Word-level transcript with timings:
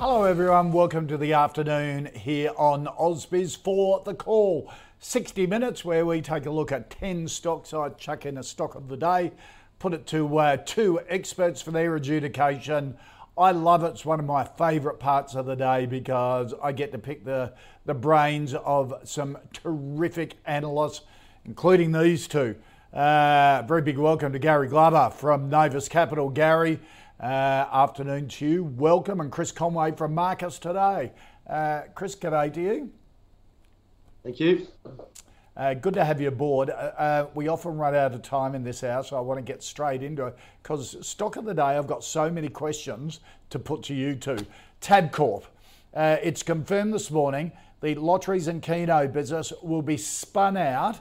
Hello 0.00 0.22
everyone, 0.22 0.70
welcome 0.70 1.08
to 1.08 1.16
the 1.16 1.32
afternoon 1.32 2.08
here 2.14 2.52
on 2.56 2.86
Ausbiz 2.86 3.56
for 3.56 4.00
the 4.04 4.14
call. 4.14 4.70
60 5.00 5.48
minutes 5.48 5.84
where 5.84 6.06
we 6.06 6.20
take 6.20 6.46
a 6.46 6.50
look 6.52 6.70
at 6.70 6.88
10 6.88 7.26
stocks. 7.26 7.74
I 7.74 7.88
chuck 7.88 8.24
in 8.24 8.38
a 8.38 8.44
stock 8.44 8.76
of 8.76 8.86
the 8.86 8.96
day, 8.96 9.32
put 9.80 9.92
it 9.92 10.06
to 10.06 10.38
uh, 10.38 10.58
two 10.58 11.00
experts 11.08 11.60
for 11.60 11.72
their 11.72 11.96
adjudication. 11.96 12.96
I 13.36 13.50
love 13.50 13.82
it. 13.82 13.88
It's 13.88 14.04
one 14.04 14.20
of 14.20 14.24
my 14.24 14.44
favourite 14.44 15.00
parts 15.00 15.34
of 15.34 15.46
the 15.46 15.56
day 15.56 15.84
because 15.84 16.54
I 16.62 16.70
get 16.70 16.92
to 16.92 16.98
pick 16.98 17.24
the, 17.24 17.54
the 17.84 17.94
brains 17.94 18.54
of 18.54 18.94
some 19.02 19.36
terrific 19.52 20.34
analysts, 20.46 21.00
including 21.44 21.90
these 21.90 22.28
two. 22.28 22.54
Uh, 22.92 23.64
very 23.66 23.82
big 23.82 23.98
welcome 23.98 24.32
to 24.32 24.38
Gary 24.38 24.68
Glover 24.68 25.10
from 25.10 25.50
Novus 25.50 25.88
Capital. 25.88 26.30
Gary, 26.30 26.78
uh, 27.20 27.24
afternoon 27.72 28.28
to 28.28 28.46
you. 28.46 28.64
Welcome. 28.64 29.20
And 29.20 29.30
Chris 29.30 29.52
Conway 29.52 29.92
from 29.92 30.14
Marcus 30.14 30.58
today. 30.58 31.12
Uh, 31.48 31.82
Chris, 31.94 32.14
g'day 32.14 32.52
to 32.54 32.60
you. 32.60 32.92
Thank 34.22 34.40
you. 34.40 34.66
Uh, 35.56 35.74
good 35.74 35.94
to 35.94 36.04
have 36.04 36.20
you 36.20 36.28
aboard. 36.28 36.70
Uh, 36.70 36.72
uh, 36.72 37.26
we 37.34 37.48
often 37.48 37.76
run 37.76 37.94
out 37.94 38.14
of 38.14 38.22
time 38.22 38.54
in 38.54 38.62
this 38.62 38.84
hour, 38.84 39.02
so 39.02 39.16
I 39.16 39.20
want 39.20 39.38
to 39.38 39.42
get 39.42 39.62
straight 39.62 40.02
into 40.02 40.26
it 40.26 40.36
because 40.62 41.04
stock 41.04 41.36
of 41.36 41.44
the 41.44 41.54
day, 41.54 41.62
I've 41.62 41.88
got 41.88 42.04
so 42.04 42.30
many 42.30 42.48
questions 42.48 43.20
to 43.50 43.58
put 43.58 43.82
to 43.84 43.94
you 43.94 44.14
too. 44.14 44.38
Tabcorp. 44.80 45.44
Uh, 45.92 46.16
it's 46.22 46.44
confirmed 46.44 46.94
this 46.94 47.10
morning 47.10 47.50
the 47.80 47.94
lotteries 47.96 48.46
and 48.46 48.62
Keno 48.62 49.08
business 49.08 49.52
will 49.62 49.82
be 49.82 49.96
spun 49.96 50.56
out 50.56 50.98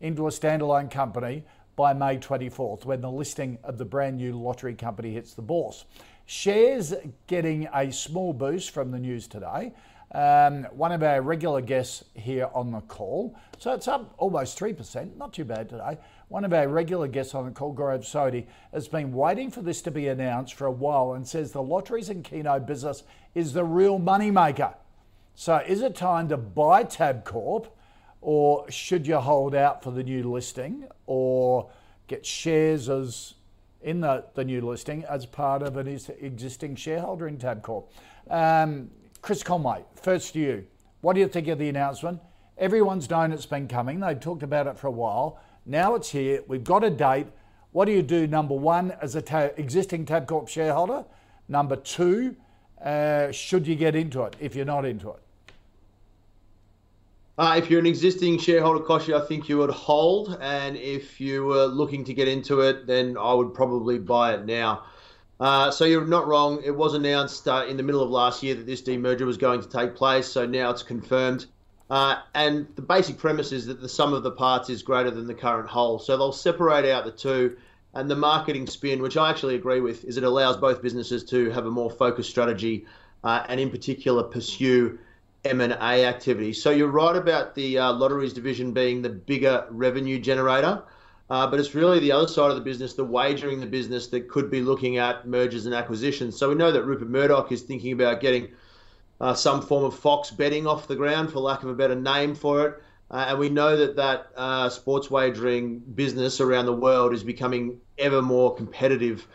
into 0.00 0.26
a 0.26 0.30
standalone 0.30 0.90
company 0.90 1.44
by 1.78 1.92
May 1.92 2.18
24th 2.18 2.84
when 2.84 3.00
the 3.00 3.10
listing 3.10 3.56
of 3.62 3.78
the 3.78 3.84
brand 3.84 4.16
new 4.16 4.32
lottery 4.32 4.74
company 4.74 5.12
hits 5.12 5.34
the 5.34 5.42
bourse. 5.42 5.84
Shares 6.26 6.92
getting 7.28 7.68
a 7.72 7.92
small 7.92 8.32
boost 8.32 8.72
from 8.72 8.90
the 8.90 8.98
news 8.98 9.28
today. 9.28 9.72
Um, 10.10 10.64
one 10.72 10.90
of 10.90 11.04
our 11.04 11.22
regular 11.22 11.60
guests 11.60 12.04
here 12.14 12.50
on 12.52 12.72
the 12.72 12.80
call, 12.80 13.38
so 13.58 13.74
it's 13.74 13.86
up 13.86 14.12
almost 14.18 14.58
3%, 14.58 15.16
not 15.16 15.32
too 15.32 15.44
bad 15.44 15.68
today. 15.68 15.98
One 16.26 16.44
of 16.44 16.52
our 16.52 16.66
regular 16.66 17.06
guests 17.06 17.32
on 17.32 17.44
the 17.44 17.52
call, 17.52 17.72
Gaurav 17.72 18.00
Sodhi, 18.00 18.46
has 18.72 18.88
been 18.88 19.12
waiting 19.12 19.48
for 19.48 19.62
this 19.62 19.80
to 19.82 19.92
be 19.92 20.08
announced 20.08 20.54
for 20.54 20.66
a 20.66 20.72
while 20.72 21.12
and 21.12 21.28
says 21.28 21.52
the 21.52 21.62
lotteries 21.62 22.08
and 22.08 22.24
Keno 22.24 22.58
business 22.58 23.04
is 23.36 23.52
the 23.52 23.62
real 23.62 24.00
moneymaker. 24.00 24.74
So 25.36 25.58
is 25.58 25.82
it 25.82 25.94
time 25.94 26.28
to 26.30 26.36
buy 26.36 26.82
Tabcorp 26.82 27.68
or 28.20 28.70
should 28.70 29.06
you 29.06 29.18
hold 29.18 29.54
out 29.54 29.82
for 29.82 29.90
the 29.90 30.02
new 30.02 30.30
listing 30.30 30.86
or 31.06 31.70
get 32.06 32.26
shares 32.26 32.88
as 32.88 33.34
in 33.80 34.00
the, 34.00 34.24
the 34.34 34.44
new 34.44 34.60
listing 34.60 35.04
as 35.04 35.24
part 35.24 35.62
of 35.62 35.76
an 35.76 35.86
existing 36.20 36.76
shareholder 36.76 37.28
in 37.28 37.38
Tabcorp? 37.38 37.84
Um, 38.28 38.90
Chris 39.22 39.42
Conway, 39.42 39.84
first 39.94 40.32
to 40.32 40.40
you. 40.40 40.66
What 41.00 41.14
do 41.14 41.20
you 41.20 41.28
think 41.28 41.48
of 41.48 41.58
the 41.58 41.68
announcement? 41.68 42.20
Everyone's 42.56 43.08
known 43.08 43.32
it's 43.32 43.46
been 43.46 43.68
coming. 43.68 44.00
They've 44.00 44.18
talked 44.18 44.42
about 44.42 44.66
it 44.66 44.78
for 44.78 44.88
a 44.88 44.92
while. 44.92 45.40
Now 45.64 45.94
it's 45.94 46.10
here. 46.10 46.42
We've 46.48 46.64
got 46.64 46.82
a 46.82 46.90
date. 46.90 47.28
What 47.72 47.84
do 47.84 47.92
you 47.92 48.02
do, 48.02 48.26
number 48.26 48.54
one, 48.54 48.92
as 49.00 49.14
an 49.14 49.22
ta- 49.22 49.50
existing 49.56 50.06
Tabcorp 50.06 50.48
shareholder? 50.48 51.04
Number 51.48 51.76
two, 51.76 52.34
uh, 52.82 53.30
should 53.30 53.66
you 53.66 53.76
get 53.76 53.94
into 53.94 54.22
it 54.22 54.34
if 54.40 54.56
you're 54.56 54.64
not 54.64 54.84
into 54.84 55.10
it? 55.10 55.20
Uh, 57.38 57.54
if 57.56 57.70
you're 57.70 57.78
an 57.78 57.86
existing 57.86 58.36
shareholder, 58.36 58.84
Kochie, 58.84 59.14
I 59.14 59.24
think 59.24 59.48
you 59.48 59.58
would 59.58 59.70
hold. 59.70 60.36
And 60.40 60.76
if 60.76 61.20
you 61.20 61.44
were 61.44 61.66
looking 61.66 62.04
to 62.06 62.12
get 62.12 62.26
into 62.26 62.62
it, 62.62 62.88
then 62.88 63.16
I 63.16 63.32
would 63.32 63.54
probably 63.54 64.00
buy 64.00 64.34
it 64.34 64.44
now. 64.44 64.82
Uh, 65.38 65.70
so 65.70 65.84
you're 65.84 66.04
not 66.04 66.26
wrong. 66.26 66.60
It 66.64 66.72
was 66.74 66.94
announced 66.94 67.46
uh, 67.46 67.64
in 67.68 67.76
the 67.76 67.84
middle 67.84 68.02
of 68.02 68.10
last 68.10 68.42
year 68.42 68.56
that 68.56 68.66
this 68.66 68.82
demerger 68.82 69.24
was 69.24 69.36
going 69.36 69.60
to 69.62 69.68
take 69.68 69.94
place. 69.94 70.26
So 70.26 70.46
now 70.46 70.70
it's 70.70 70.82
confirmed. 70.82 71.46
Uh, 71.88 72.16
and 72.34 72.66
the 72.74 72.82
basic 72.82 73.18
premise 73.18 73.52
is 73.52 73.66
that 73.66 73.80
the 73.80 73.88
sum 73.88 74.12
of 74.12 74.24
the 74.24 74.32
parts 74.32 74.68
is 74.68 74.82
greater 74.82 75.12
than 75.12 75.28
the 75.28 75.34
current 75.34 75.68
whole. 75.68 76.00
So 76.00 76.16
they'll 76.16 76.32
separate 76.32 76.86
out 76.86 77.04
the 77.04 77.12
two. 77.12 77.56
And 77.94 78.10
the 78.10 78.16
marketing 78.16 78.66
spin, 78.66 79.00
which 79.00 79.16
I 79.16 79.30
actually 79.30 79.54
agree 79.54 79.80
with, 79.80 80.04
is 80.04 80.16
it 80.16 80.24
allows 80.24 80.56
both 80.56 80.82
businesses 80.82 81.22
to 81.26 81.50
have 81.50 81.66
a 81.66 81.70
more 81.70 81.88
focused 81.90 82.30
strategy 82.30 82.84
uh, 83.22 83.44
and, 83.48 83.60
in 83.60 83.70
particular, 83.70 84.24
pursue 84.24 84.98
M&A 85.48 86.04
activity. 86.04 86.52
So 86.52 86.70
you're 86.70 86.88
right 86.88 87.16
about 87.16 87.54
the 87.54 87.78
uh, 87.78 87.92
lotteries 87.92 88.32
division 88.32 88.72
being 88.72 89.02
the 89.02 89.08
bigger 89.08 89.66
revenue 89.70 90.18
generator, 90.18 90.82
uh, 91.30 91.46
but 91.46 91.58
it's 91.58 91.74
really 91.74 91.98
the 92.00 92.12
other 92.12 92.28
side 92.28 92.50
of 92.50 92.56
the 92.56 92.62
business, 92.62 92.94
the 92.94 93.04
wagering 93.04 93.60
the 93.60 93.66
business 93.66 94.06
that 94.08 94.28
could 94.28 94.50
be 94.50 94.60
looking 94.62 94.98
at 94.98 95.26
mergers 95.26 95.66
and 95.66 95.74
acquisitions. 95.74 96.38
So 96.38 96.48
we 96.48 96.54
know 96.54 96.72
that 96.72 96.84
Rupert 96.84 97.08
Murdoch 97.08 97.52
is 97.52 97.62
thinking 97.62 97.92
about 97.92 98.20
getting 98.20 98.48
uh, 99.20 99.34
some 99.34 99.62
form 99.62 99.84
of 99.84 99.98
Fox 99.98 100.30
betting 100.30 100.66
off 100.66 100.86
the 100.86 100.96
ground, 100.96 101.32
for 101.32 101.40
lack 101.40 101.62
of 101.62 101.68
a 101.68 101.74
better 101.74 101.94
name 101.94 102.34
for 102.34 102.66
it. 102.66 102.82
Uh, 103.10 103.26
and 103.28 103.38
we 103.38 103.48
know 103.48 103.76
that 103.76 103.96
that 103.96 104.30
uh, 104.36 104.68
sports 104.68 105.10
wagering 105.10 105.78
business 105.78 106.40
around 106.40 106.66
the 106.66 106.74
world 106.74 107.14
is 107.14 107.24
becoming 107.24 107.80
ever 107.98 108.20
more 108.20 108.54
competitive. 108.54 109.26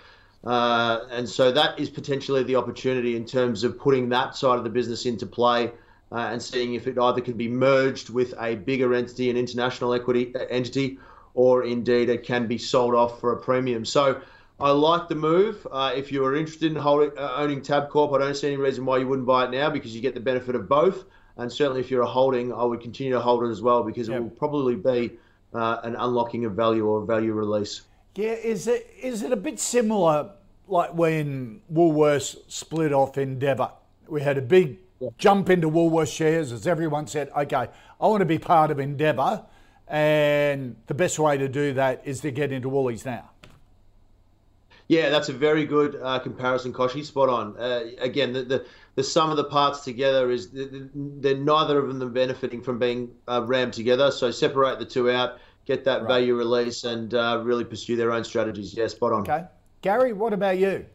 Uh, 0.44 1.00
and 1.10 1.28
so 1.28 1.52
that 1.52 1.80
is 1.80 1.90
potentially 1.90 2.44
the 2.44 2.56
opportunity 2.56 3.16
in 3.16 3.26
terms 3.26 3.64
of 3.64 3.80
putting 3.80 4.10
that 4.10 4.36
side 4.36 4.58
of 4.58 4.64
the 4.64 4.70
business 4.70 5.06
into 5.06 5.26
play 5.26 5.72
uh, 6.14 6.30
and 6.32 6.42
seeing 6.42 6.76
if 6.76 6.88
it 6.88 6.98
either 6.98 7.22
can 7.22 7.34
be 7.34 7.48
merged 7.48 8.10
with 8.10 8.34
a 8.40 8.56
bigger 8.56 8.94
entity, 8.94 9.30
an 9.30 9.38
international 9.38 9.94
equity 9.94 10.34
uh, 10.36 10.46
entity, 10.50 11.00
or 11.34 11.64
indeed 11.64 12.10
it 12.10 12.24
can 12.24 12.46
be 12.48 12.58
sold 12.58 12.94
off 12.94 13.20
for 13.20 13.34
a 13.34 13.38
premium. 13.38 13.84
So 13.84 14.22
I 14.60 14.70
like 14.70 15.10
the 15.10 15.16
move. 15.16 15.68
Uh, 15.72 15.92
if 15.96 16.12
you 16.12 16.24
are 16.24 16.36
interested 16.36 16.72
in 16.72 16.78
holding, 16.78 17.18
uh, 17.18 17.34
owning 17.36 17.62
Tabcorp, 17.62 18.16
I 18.16 18.20
don't 18.20 18.38
see 18.38 18.48
any 18.48 18.58
reason 18.58 18.86
why 18.86 19.00
you 19.00 19.08
wouldn't 19.08 19.28
buy 19.28 19.46
it 19.46 19.52
now 19.52 19.72
because 19.72 19.96
you 19.96 20.02
get 20.02 20.14
the 20.14 20.20
benefit 20.20 20.56
of 20.56 20.70
both. 20.70 21.06
And 21.38 21.52
certainly, 21.52 21.82
if 21.82 21.90
you're 21.90 22.04
a 22.04 22.08
holding, 22.08 22.54
I 22.54 22.64
would 22.64 22.80
continue 22.80 23.14
to 23.14 23.20
hold 23.20 23.44
it 23.44 23.50
as 23.50 23.64
well 23.64 23.84
because 23.84 24.08
yep. 24.08 24.18
it 24.18 24.22
will 24.22 24.30
probably 24.30 24.76
be 24.76 25.18
uh, 25.56 25.78
an 25.84 25.96
unlocking 25.96 26.46
of 26.46 26.54
value 26.54 26.86
or 26.86 27.04
value 27.06 27.34
release. 27.34 27.82
Yeah, 28.16 28.34
is 28.34 28.68
it 28.68 28.88
is 29.02 29.24
it 29.24 29.32
a 29.32 29.36
bit 29.36 29.60
similar 29.60 30.30
like 30.68 30.94
when 30.94 31.62
Woolworths 31.74 32.38
split 32.48 32.94
off 32.94 33.18
Endeavour? 33.18 33.72
We 34.08 34.22
had 34.22 34.38
a 34.38 34.42
big 34.42 34.78
jump 35.18 35.50
into 35.50 35.70
Woolworths 35.70 36.14
shares 36.14 36.52
as 36.52 36.68
everyone 36.68 37.08
said, 37.08 37.30
okay, 37.36 37.70
I 38.00 38.08
want 38.08 38.22
to 38.22 38.26
be 38.26 38.40
part 38.40 38.72
of 38.72 38.80
Endeavour. 38.80 39.46
And 39.88 40.76
the 40.88 40.94
best 40.94 41.20
way 41.20 41.38
to 41.38 41.48
do 41.48 41.74
that 41.74 42.02
is 42.06 42.22
to 42.22 42.32
get 42.32 42.52
into 42.52 42.70
Woolies 42.70 43.06
now. 43.06 43.30
Yeah, 44.88 45.10
that's 45.10 45.30
a 45.30 45.34
very 45.34 45.66
good 45.66 45.98
uh, 46.02 46.20
comparison, 46.20 46.74
Kochie. 46.74 47.06
Spot 47.06 47.30
on. 47.30 47.58
Uh, 47.58 47.92
again, 48.00 48.34
the, 48.34 48.44
the, 48.44 48.66
the 48.96 49.04
sum 49.04 49.30
of 49.30 49.38
the 49.38 49.46
parts 49.46 49.84
together 49.84 50.30
is 50.30 50.50
they're 50.52 51.38
neither 51.38 51.80
of 51.80 51.98
them 52.00 52.14
benefiting 52.14 52.62
from 52.62 52.80
being 52.80 53.12
uh, 53.28 53.44
rammed 53.46 53.74
together. 53.74 54.12
So 54.12 54.30
separate 54.30 54.80
the 54.80 54.86
two 54.86 55.10
out, 55.10 55.40
get 55.66 55.86
that 55.86 56.02
right. 56.02 56.08
value 56.08 56.36
release, 56.36 56.84
and 56.84 57.14
uh, 57.14 57.42
really 57.44 57.64
pursue 57.64 57.96
their 57.96 58.12
own 58.12 58.24
strategies. 58.24 58.74
Yeah, 58.74 58.88
spot 58.88 59.14
on. 59.14 59.22
Okay, 59.22 59.46
Gary, 59.82 60.14
what 60.14 60.34
about 60.34 60.58
you? 60.58 60.86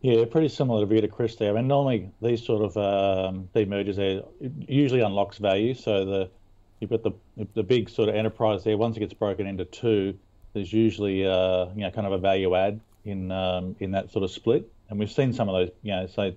Yeah, 0.00 0.24
pretty 0.26 0.48
similar 0.48 0.86
to 0.86 1.08
Chris 1.08 1.34
there. 1.36 1.50
I 1.50 1.54
mean, 1.54 1.66
normally 1.66 2.10
these 2.22 2.44
sort 2.44 2.62
of 2.62 2.76
um, 2.76 3.48
demergers 3.54 3.96
there 3.96 4.22
usually 4.68 5.00
unlocks 5.00 5.38
value. 5.38 5.74
So 5.74 6.04
the 6.04 6.30
you've 6.78 6.90
got 6.90 7.02
the 7.02 7.12
the 7.54 7.64
big 7.64 7.88
sort 7.88 8.08
of 8.08 8.14
enterprise 8.14 8.62
there. 8.62 8.76
Once 8.76 8.96
it 8.96 9.00
gets 9.00 9.14
broken 9.14 9.46
into 9.46 9.64
two, 9.64 10.16
there's 10.52 10.72
usually 10.72 11.26
uh, 11.26 11.66
you 11.74 11.82
know 11.82 11.90
kind 11.90 12.06
of 12.06 12.12
a 12.12 12.18
value 12.18 12.54
add 12.54 12.80
in 13.04 13.32
um, 13.32 13.74
in 13.80 13.90
that 13.90 14.12
sort 14.12 14.22
of 14.22 14.30
split. 14.30 14.70
And 14.88 15.00
we've 15.00 15.10
seen 15.10 15.32
some 15.32 15.48
of 15.48 15.54
those. 15.56 15.70
You 15.82 15.92
know, 15.92 16.06
so 16.06 16.32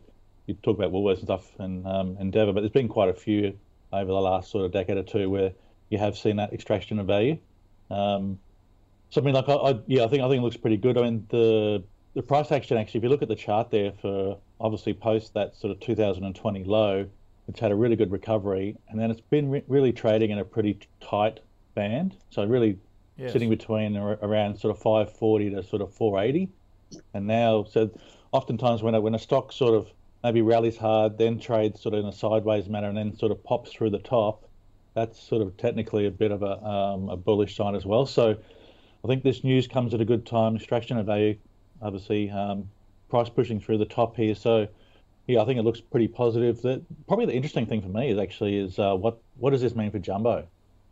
you 0.47 0.55
talk 0.55 0.77
about 0.77 0.91
Woolworths 0.91 1.17
and 1.17 1.25
stuff 1.25 1.47
and 1.59 1.85
um, 1.85 2.17
Endeavour, 2.19 2.53
but 2.53 2.61
there's 2.61 2.71
been 2.71 2.87
quite 2.87 3.09
a 3.09 3.13
few 3.13 3.57
over 3.93 4.07
the 4.07 4.21
last 4.21 4.49
sort 4.49 4.65
of 4.65 4.71
decade 4.71 4.97
or 4.97 5.03
two 5.03 5.29
where 5.29 5.51
you 5.89 5.99
have 5.99 6.17
seen 6.17 6.37
that 6.37 6.51
extraction 6.51 6.97
of 6.97 7.05
value. 7.05 7.37
Um, 7.91 8.39
so 9.11 9.21
I 9.21 9.23
mean, 9.23 9.35
like 9.35 9.49
I, 9.49 9.53
I, 9.53 9.79
yeah, 9.85 10.03
I 10.05 10.07
think 10.07 10.23
I 10.23 10.29
think 10.29 10.39
it 10.39 10.43
looks 10.43 10.57
pretty 10.57 10.77
good. 10.77 10.97
I 10.97 11.03
mean, 11.03 11.27
the 11.29 11.83
the 12.13 12.21
price 12.21 12.51
action 12.51 12.77
actually, 12.77 12.99
if 12.99 13.03
you 13.03 13.09
look 13.09 13.21
at 13.21 13.27
the 13.27 13.35
chart 13.35 13.71
there 13.71 13.91
for 14.01 14.37
obviously 14.59 14.93
post 14.93 15.33
that 15.33 15.55
sort 15.55 15.71
of 15.71 15.79
2020 15.79 16.63
low, 16.65 17.07
it's 17.47 17.59
had 17.59 17.71
a 17.71 17.75
really 17.75 17.95
good 17.95 18.11
recovery, 18.11 18.77
and 18.89 18.99
then 18.99 19.11
it's 19.11 19.21
been 19.21 19.49
re- 19.49 19.63
really 19.67 19.91
trading 19.91 20.31
in 20.31 20.37
a 20.37 20.45
pretty 20.45 20.79
tight 21.01 21.39
band. 21.73 22.15
So 22.29 22.45
really 22.45 22.77
yes. 23.17 23.33
sitting 23.33 23.49
between 23.49 23.97
around 23.97 24.57
sort 24.57 24.75
of 24.75 24.81
540 24.81 25.51
to 25.51 25.63
sort 25.63 25.81
of 25.81 25.93
480, 25.93 26.49
and 27.13 27.27
now 27.27 27.63
so 27.63 27.89
oftentimes 28.31 28.83
when 28.83 28.95
a, 28.95 29.01
when 29.01 29.15
a 29.15 29.19
stock 29.19 29.51
sort 29.51 29.73
of 29.73 29.87
maybe 30.23 30.41
rallies 30.41 30.77
hard, 30.77 31.17
then 31.17 31.39
trades 31.39 31.81
sort 31.81 31.95
of 31.95 32.01
in 32.01 32.05
a 32.05 32.13
sideways 32.13 32.69
manner, 32.69 32.89
and 32.89 32.97
then 32.97 33.17
sort 33.17 33.31
of 33.31 33.43
pops 33.43 33.71
through 33.71 33.89
the 33.89 33.99
top, 33.99 34.47
that's 34.93 35.21
sort 35.21 35.41
of 35.41 35.55
technically 35.57 36.05
a 36.05 36.11
bit 36.11 36.31
of 36.31 36.43
a, 36.43 36.63
um, 36.63 37.09
a 37.09 37.17
bullish 37.17 37.55
sign 37.55 37.75
as 37.75 37.85
well. 37.85 38.05
So 38.05 38.35
I 39.03 39.07
think 39.07 39.23
this 39.23 39.43
news 39.43 39.67
comes 39.67 39.93
at 39.93 40.01
a 40.01 40.05
good 40.05 40.25
time. 40.25 40.55
Extraction 40.55 40.97
of 40.97 41.05
value, 41.05 41.37
obviously, 41.81 42.29
um, 42.29 42.69
price 43.09 43.29
pushing 43.29 43.59
through 43.59 43.77
the 43.77 43.85
top 43.85 44.15
here. 44.15 44.35
So 44.35 44.67
yeah, 45.27 45.41
I 45.41 45.45
think 45.45 45.59
it 45.59 45.63
looks 45.63 45.81
pretty 45.81 46.07
positive. 46.07 46.61
That 46.61 46.81
probably 47.07 47.25
the 47.25 47.33
interesting 47.33 47.65
thing 47.65 47.81
for 47.81 47.89
me 47.89 48.09
is 48.09 48.17
actually 48.17 48.57
is 48.57 48.79
uh, 48.79 48.95
what 48.95 49.19
what 49.37 49.51
does 49.51 49.61
this 49.61 49.75
mean 49.75 49.91
for 49.91 49.99
Jumbo? 49.99 50.47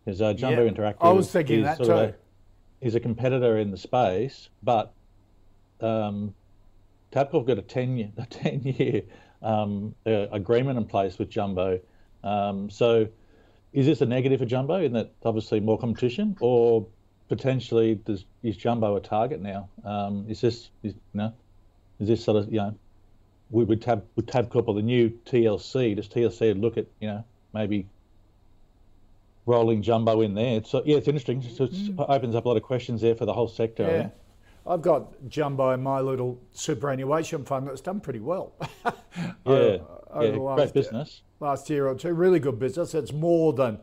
Is 0.05 0.21
uh, 0.21 0.33
Jumbo 0.33 0.65
yeah, 0.65 0.71
Interactive? 0.71 0.97
I 1.01 1.11
was 1.11 1.31
thinking 1.31 1.63
that 1.63 1.77
too. 1.77 1.91
A, 1.91 2.13
he's 2.81 2.95
a 2.95 2.99
competitor 2.99 3.57
in 3.57 3.71
the 3.71 3.77
space, 3.77 4.49
but 4.63 4.93
um, 5.81 6.33
Tabcorp 7.11 7.47
got 7.47 7.57
a 7.57 7.63
ten 7.63 7.97
year 7.97 8.11
a 8.17 8.25
ten 8.25 8.61
year 8.63 9.03
um, 9.41 9.95
uh, 10.05 10.27
agreement 10.31 10.77
in 10.77 10.85
place 10.85 11.17
with 11.17 11.29
Jumbo. 11.29 11.79
Um, 12.23 12.69
so, 12.69 13.07
is 13.73 13.85
this 13.85 14.01
a 14.01 14.05
negative 14.05 14.39
for 14.39 14.45
Jumbo 14.45 14.81
in 14.81 14.93
that 14.93 15.11
obviously 15.23 15.59
more 15.59 15.77
competition, 15.77 16.37
or 16.39 16.85
potentially 17.29 17.95
does, 17.95 18.25
is 18.43 18.57
Jumbo 18.57 18.95
a 18.95 18.99
target 18.99 19.41
now? 19.41 19.69
Um, 19.85 20.25
is 20.27 20.41
this 20.41 20.69
is, 20.83 20.93
you 21.13 21.17
know 21.19 21.33
is 21.99 22.07
this 22.07 22.23
sort 22.23 22.37
of 22.37 22.51
you 22.51 22.57
know 22.57 22.75
we 23.51 23.63
would 23.63 23.81
Tab 23.81 24.03
would 24.15 24.27
Tabcorp 24.27 24.67
or 24.67 24.73
the 24.73 24.81
new 24.81 25.09
TLC? 25.25 25.95
Does 25.95 26.07
TLC 26.07 26.59
look 26.59 26.77
at 26.77 26.85
you 26.99 27.07
know 27.07 27.23
maybe 27.53 27.87
rolling 29.45 29.81
Jumbo 29.81 30.21
in 30.21 30.33
there? 30.33 30.63
So 30.63 30.81
yeah, 30.85 30.97
it's 30.97 31.07
interesting. 31.07 31.41
So 31.41 31.65
it 31.65 31.73
mm. 31.73 32.05
opens 32.09 32.35
up 32.35 32.45
a 32.45 32.47
lot 32.47 32.57
of 32.57 32.63
questions 32.63 33.01
there 33.01 33.15
for 33.15 33.25
the 33.25 33.33
whole 33.33 33.47
sector. 33.47 33.83
Yeah. 33.83 34.09
I've 34.71 34.81
got 34.81 35.07
Jumbo 35.29 35.71
in 35.71 35.81
my 35.81 35.99
little 35.99 36.39
superannuation 36.51 37.43
fund 37.43 37.67
that's 37.67 37.81
done 37.81 37.99
pretty 37.99 38.19
well. 38.19 38.53
yeah, 38.85 38.91
over, 39.45 39.79
over 40.11 40.27
yeah 40.27 40.37
last, 40.37 40.57
great 40.57 40.73
business. 40.73 41.21
Last 41.39 41.69
year 41.69 41.87
or 41.87 41.95
two, 41.95 42.13
really 42.13 42.39
good 42.39 42.59
business. 42.59 42.93
It's 42.93 43.13
more 43.13 43.53
than 43.53 43.79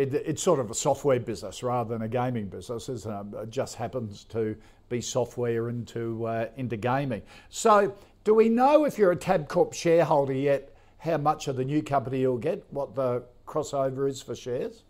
it, 0.00 0.14
it's 0.14 0.42
sort 0.42 0.60
of 0.60 0.70
a 0.70 0.74
software 0.74 1.20
business 1.20 1.62
rather 1.62 1.90
than 1.92 2.02
a 2.02 2.08
gaming 2.08 2.46
business, 2.46 2.88
isn't 2.88 3.34
it? 3.34 3.38
It 3.42 3.50
just 3.50 3.76
happens 3.76 4.24
to 4.30 4.56
be 4.88 5.00
software 5.00 5.68
into 5.68 6.26
uh, 6.26 6.46
into 6.56 6.76
gaming. 6.76 7.22
So, 7.48 7.94
do 8.24 8.34
we 8.34 8.48
know 8.48 8.84
if 8.84 8.98
you're 8.98 9.12
a 9.12 9.16
Tabcorp 9.16 9.74
shareholder 9.74 10.32
yet 10.32 10.74
how 10.98 11.16
much 11.16 11.48
of 11.48 11.56
the 11.56 11.64
new 11.64 11.82
company 11.82 12.20
you'll 12.20 12.38
get? 12.38 12.64
What 12.70 12.94
the 12.94 13.22
crossover 13.46 14.08
is 14.08 14.20
for 14.22 14.34
shares? 14.34 14.82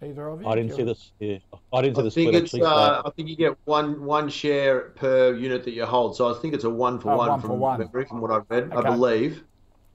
Either 0.00 0.28
of 0.28 0.40
you? 0.40 0.46
I 0.46 0.54
didn't 0.54 0.76
see 0.76 0.84
this. 0.84 1.10
Yeah, 1.18 1.38
I 1.72 1.82
didn't 1.82 1.96
see 1.96 2.02
the 2.02 2.10
split. 2.10 2.34
It's, 2.36 2.54
uh, 2.54 3.02
I 3.04 3.10
think 3.10 3.28
you 3.28 3.36
get 3.36 3.58
one 3.64 4.04
one 4.04 4.28
share 4.28 4.90
per 4.90 5.34
unit 5.34 5.64
that 5.64 5.72
you 5.72 5.84
hold. 5.84 6.14
So 6.14 6.32
I 6.32 6.38
think 6.38 6.54
it's 6.54 6.64
a 6.64 6.70
one 6.70 7.00
for 7.00 7.10
oh, 7.10 7.16
one, 7.16 7.28
one 7.28 7.40
from, 7.40 7.50
for 7.50 7.56
one. 7.56 7.88
from 8.06 8.20
what 8.20 8.30
I've 8.30 8.44
read. 8.48 8.72
Okay. 8.72 8.76
I 8.76 8.90
believe. 8.92 9.42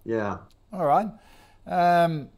Yeah. 0.03 0.39
All 0.73 0.85
right. 0.85 1.07
Um, 1.65 2.29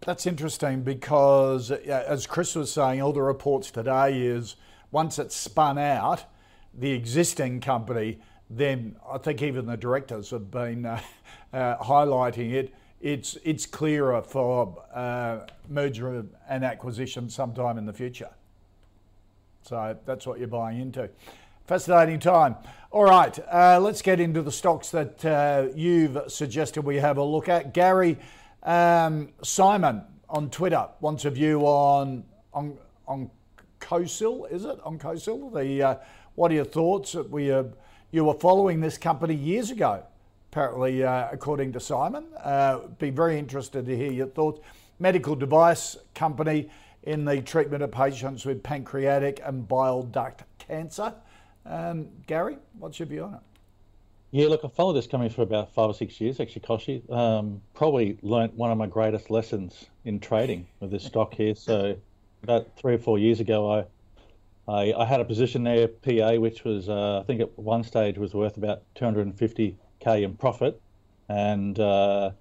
that's 0.00 0.26
interesting 0.26 0.82
because, 0.82 1.70
as 1.70 2.26
Chris 2.26 2.54
was 2.54 2.72
saying, 2.72 3.02
all 3.02 3.12
the 3.12 3.22
reports 3.22 3.70
today 3.70 4.22
is 4.22 4.56
once 4.90 5.18
it's 5.18 5.34
spun 5.34 5.78
out, 5.78 6.24
the 6.72 6.92
existing 6.92 7.60
company, 7.60 8.20
then 8.48 8.96
I 9.10 9.18
think 9.18 9.42
even 9.42 9.66
the 9.66 9.76
directors 9.76 10.30
have 10.30 10.50
been 10.50 10.86
uh, 10.86 11.00
uh, 11.52 11.76
highlighting 11.78 12.52
it 12.52 12.74
it's 13.00 13.36
it's 13.44 13.66
clearer 13.66 14.22
for 14.22 14.82
uh, 14.94 15.40
merger 15.68 16.24
and 16.48 16.64
acquisition 16.64 17.30
sometime 17.30 17.78
in 17.78 17.86
the 17.86 17.92
future. 17.92 18.30
So 19.62 19.96
that's 20.04 20.26
what 20.26 20.38
you're 20.38 20.48
buying 20.48 20.80
into. 20.80 21.08
Fascinating 21.66 22.18
time. 22.18 22.56
All 22.90 23.04
right, 23.04 23.38
uh, 23.52 23.78
let's 23.80 24.00
get 24.00 24.18
into 24.18 24.40
the 24.40 24.50
stocks 24.50 24.90
that 24.90 25.24
uh, 25.24 25.68
you've 25.74 26.18
suggested 26.28 26.82
we 26.82 26.96
have 26.96 27.18
a 27.18 27.22
look 27.22 27.48
at. 27.48 27.74
Gary 27.74 28.18
um, 28.68 29.30
Simon 29.42 30.02
on 30.28 30.50
Twitter 30.50 30.88
wants 31.00 31.24
a 31.24 31.30
view 31.30 31.62
on 31.62 32.24
on 32.52 32.78
on 33.06 33.30
COSIL. 33.80 34.46
Is 34.50 34.64
it 34.64 34.78
OncoSil? 34.82 35.54
The 35.54 35.82
uh, 35.82 35.94
what 36.34 36.50
are 36.50 36.54
your 36.54 36.64
thoughts? 36.64 37.14
We 37.14 37.50
uh, 37.50 37.64
you 38.10 38.24
were 38.24 38.34
following 38.34 38.80
this 38.80 38.98
company 38.98 39.34
years 39.34 39.70
ago 39.70 40.04
apparently, 40.50 41.04
uh, 41.04 41.28
according 41.30 41.72
to 41.72 41.80
Simon. 41.80 42.24
Uh, 42.42 42.80
be 42.98 43.10
very 43.10 43.38
interested 43.38 43.86
to 43.86 43.96
hear 43.96 44.10
your 44.10 44.26
thoughts. 44.28 44.60
Medical 44.98 45.36
device 45.36 45.96
company 46.14 46.70
in 47.04 47.24
the 47.24 47.40
treatment 47.42 47.82
of 47.82 47.92
patients 47.92 48.44
with 48.44 48.62
pancreatic 48.62 49.40
and 49.44 49.68
bile 49.68 50.02
duct 50.02 50.42
cancer. 50.58 51.14
Um, 51.66 52.08
Gary, 52.26 52.58
what's 52.78 52.98
your 52.98 53.06
view 53.06 53.24
on 53.24 53.34
it? 53.34 53.40
Yeah, 54.30 54.48
look, 54.48 54.62
I 54.62 54.68
followed 54.68 54.92
this 54.92 55.06
company 55.06 55.30
for 55.30 55.40
about 55.40 55.72
five 55.72 55.88
or 55.88 55.94
six 55.94 56.20
years, 56.20 56.38
actually, 56.38 56.60
Kochie. 56.60 57.10
Um, 57.10 57.62
probably 57.72 58.18
learnt 58.20 58.52
one 58.54 58.70
of 58.70 58.76
my 58.76 58.86
greatest 58.86 59.30
lessons 59.30 59.86
in 60.04 60.20
trading 60.20 60.66
with 60.80 60.90
this 60.90 61.04
stock 61.04 61.34
here. 61.34 61.54
So, 61.54 61.96
about 62.42 62.76
three 62.76 62.94
or 62.94 62.98
four 62.98 63.18
years 63.18 63.40
ago, 63.40 63.72
I 63.72 63.84
I, 64.68 64.92
I 64.92 65.04
had 65.06 65.20
a 65.20 65.24
position 65.24 65.64
there, 65.64 65.88
PA, 65.88 66.34
which 66.34 66.62
was, 66.62 66.90
uh, 66.90 67.20
I 67.20 67.22
think 67.22 67.40
at 67.40 67.58
one 67.58 67.82
stage 67.82 68.18
was 68.18 68.34
worth 68.34 68.58
about 68.58 68.82
250 68.96 69.76
k 69.98 70.22
in 70.22 70.36
profit, 70.36 70.80
and 71.30 71.80
uh, 71.80 72.32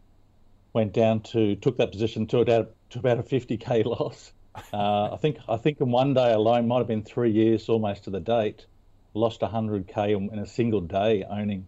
went 0.73 0.91
down 0.91 1.21
to 1.21 1.55
took 1.55 1.77
that 1.77 1.93
position 1.93 2.27
to 2.27 2.39
about 2.39 2.75
to 2.89 2.99
about 2.99 3.19
a 3.19 3.23
50k 3.23 3.85
loss. 3.99 4.33
Uh, 4.73 5.13
I 5.13 5.17
think 5.21 5.37
I 5.47 5.55
think 5.55 5.79
in 5.79 5.91
one 5.91 6.13
day 6.13 6.33
alone 6.33 6.67
might 6.67 6.79
have 6.79 6.87
been 6.87 7.03
three 7.03 7.31
years 7.31 7.69
almost 7.69 8.03
to 8.03 8.09
the 8.09 8.19
date. 8.19 8.65
Lost 9.13 9.39
100k 9.39 10.31
in 10.31 10.37
a 10.37 10.45
single 10.45 10.81
day 10.81 11.23
owning 11.23 11.65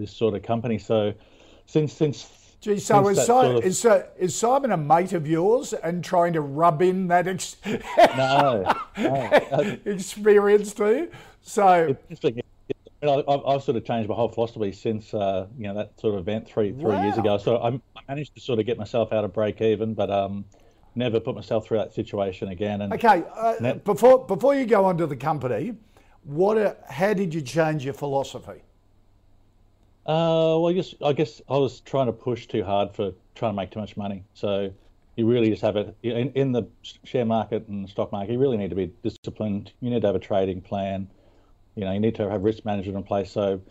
this 0.00 0.12
sort 0.12 0.34
of 0.34 0.42
company. 0.42 0.78
So 0.78 1.14
since 1.66 1.92
since 1.92 2.40
Gee, 2.60 2.78
so 2.78 3.08
is, 3.08 3.24
sort 3.24 3.46
of... 3.46 3.64
is, 3.64 3.86
uh, 3.86 4.06
is, 4.18 4.34
Simon 4.34 4.70
a 4.70 4.76
mate 4.76 5.14
of 5.14 5.26
yours 5.26 5.72
and 5.72 6.04
trying 6.04 6.34
to 6.34 6.42
rub 6.42 6.82
in 6.82 7.08
that 7.08 7.26
ex- 7.26 7.56
no, 8.18 8.70
no. 8.98 9.78
experience 9.86 10.74
to 10.74 10.94
you? 10.94 11.10
So 11.40 11.96
I've, 13.02 13.24
I've, 13.46 13.62
sort 13.62 13.76
of 13.78 13.84
changed 13.86 14.10
my 14.10 14.14
whole 14.14 14.28
philosophy 14.28 14.72
since 14.72 15.14
uh, 15.14 15.46
you 15.56 15.68
know 15.68 15.74
that 15.74 15.98
sort 15.98 16.14
of 16.14 16.20
event 16.20 16.46
three 16.46 16.72
three 16.72 16.82
wow. 16.84 17.02
years 17.02 17.16
ago. 17.16 17.38
So 17.38 17.56
I, 17.56 17.68
I, 17.70 17.80
managed 18.08 18.34
to 18.34 18.42
sort 18.42 18.58
of 18.58 18.66
get 18.66 18.76
myself 18.76 19.10
out 19.12 19.24
of 19.24 19.32
break 19.32 19.62
even, 19.62 19.94
but 19.94 20.10
um, 20.10 20.44
never 20.94 21.18
put 21.18 21.34
myself 21.34 21.66
through 21.66 21.78
that 21.78 21.94
situation 21.94 22.48
again. 22.48 22.82
And 22.82 22.92
okay, 22.92 23.24
uh, 23.34 23.74
before 23.74 24.26
before 24.26 24.54
you 24.54 24.66
go 24.66 24.84
on 24.84 24.98
to 24.98 25.06
the 25.06 25.16
company, 25.16 25.76
what 26.24 26.58
uh, 26.58 26.74
how 26.90 27.14
did 27.14 27.32
you 27.32 27.40
change 27.40 27.86
your 27.86 27.94
philosophy? 27.94 28.62
Uh, 30.06 30.56
well, 30.58 30.68
I 30.68 30.72
guess 30.72 30.94
I 31.04 31.12
guess 31.12 31.40
I 31.48 31.58
was 31.58 31.80
trying 31.80 32.06
to 32.06 32.12
push 32.12 32.46
too 32.46 32.64
hard 32.64 32.94
for 32.94 33.12
trying 33.34 33.52
to 33.52 33.56
make 33.56 33.70
too 33.70 33.80
much 33.80 33.96
money. 33.96 34.24
So 34.34 34.72
you 35.16 35.26
really 35.26 35.50
just 35.50 35.62
have 35.62 35.76
it 35.76 35.96
in, 36.02 36.32
in 36.32 36.52
the 36.52 36.68
share 37.04 37.24
market 37.26 37.68
and 37.68 37.88
stock 37.88 38.10
market. 38.12 38.32
You 38.32 38.38
really 38.38 38.56
need 38.56 38.70
to 38.70 38.76
be 38.76 38.92
disciplined. 39.02 39.72
You 39.80 39.90
need 39.90 40.00
to 40.00 40.08
have 40.08 40.16
a 40.16 40.20
trading 40.20 40.62
plan 40.62 41.08
you 41.74 41.84
know, 41.84 41.92
you 41.92 42.00
need 42.00 42.14
to 42.16 42.28
have 42.28 42.42
risk 42.42 42.64
management 42.64 42.98
in 42.98 43.02
place. 43.04 43.30
So, 43.30 43.62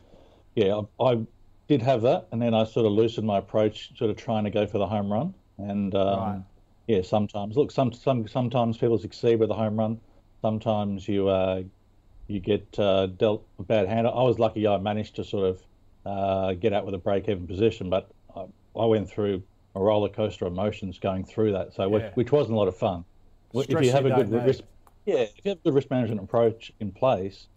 yeah, 0.56 0.82
I, 1.00 1.04
I 1.04 1.28
did 1.68 1.82
have 1.82 2.02
that, 2.04 2.28
and 2.32 2.42
then 2.42 2.54
I 2.54 2.64
sort 2.64 2.86
of 2.86 2.92
loosened 2.94 3.28
my 3.28 3.38
approach, 3.38 3.96
sort 3.98 4.10
of 4.10 4.18
trying 4.18 4.46
to 4.46 4.50
go 4.50 4.66
for 4.66 4.78
the 4.78 4.88
home 4.88 5.12
run. 5.12 5.34
And 5.58 5.94
um, 5.96 6.20
right. 6.20 6.44
yeah, 6.88 7.02
sometimes 7.02 7.56
look, 7.58 7.72
some 7.72 7.94
some 7.94 8.28
sometimes 8.28 8.78
people 8.78 8.98
succeed 8.98 9.40
with 9.40 9.52
a 9.52 9.54
home 9.54 9.78
run. 9.78 10.00
Sometimes 10.42 11.08
you 11.08 11.28
uh, 11.28 11.64
you 12.28 12.40
get 12.40 12.68
uh, 12.80 13.08
dealt 13.08 13.46
a 13.60 13.64
bad 13.64 13.88
hand. 13.88 14.08
I 14.08 14.24
was 14.24 14.40
lucky; 14.40 14.66
I 14.66 14.78
managed 14.78 15.16
to 15.18 15.24
sort 15.24 15.46
of 15.50 15.62
uh, 16.10 16.54
get 16.54 16.74
out 16.74 16.86
with 16.86 16.96
a 16.96 16.98
break-even 16.98 17.46
position, 17.46 17.90
but 17.90 18.10
I, 18.36 18.46
I, 18.78 18.86
went 18.86 19.10
through 19.10 19.44
a 19.76 19.80
roller 19.80 20.10
coaster 20.10 20.46
of 20.46 20.54
emotions 20.54 20.98
going 20.98 21.24
through 21.24 21.52
that. 21.52 21.74
So, 21.74 21.84
yeah. 21.84 21.88
which, 21.88 22.04
which, 22.16 22.32
wasn't 22.32 22.56
a 22.56 22.58
lot 22.58 22.68
of 22.68 22.76
fun. 22.76 23.06
Stress 23.52 23.68
if 23.68 23.84
you 23.84 23.92
have 23.92 24.06
a 24.06 24.12
good 24.12 24.32
risk, 24.32 24.64
yeah, 25.06 25.20
if 25.20 25.34
you 25.44 25.50
have 25.50 25.58
a 25.60 25.62
good 25.64 25.76
risk 25.76 25.90
management 25.92 26.22
approach 26.22 26.72
in 26.80 26.92
place, 26.92 27.48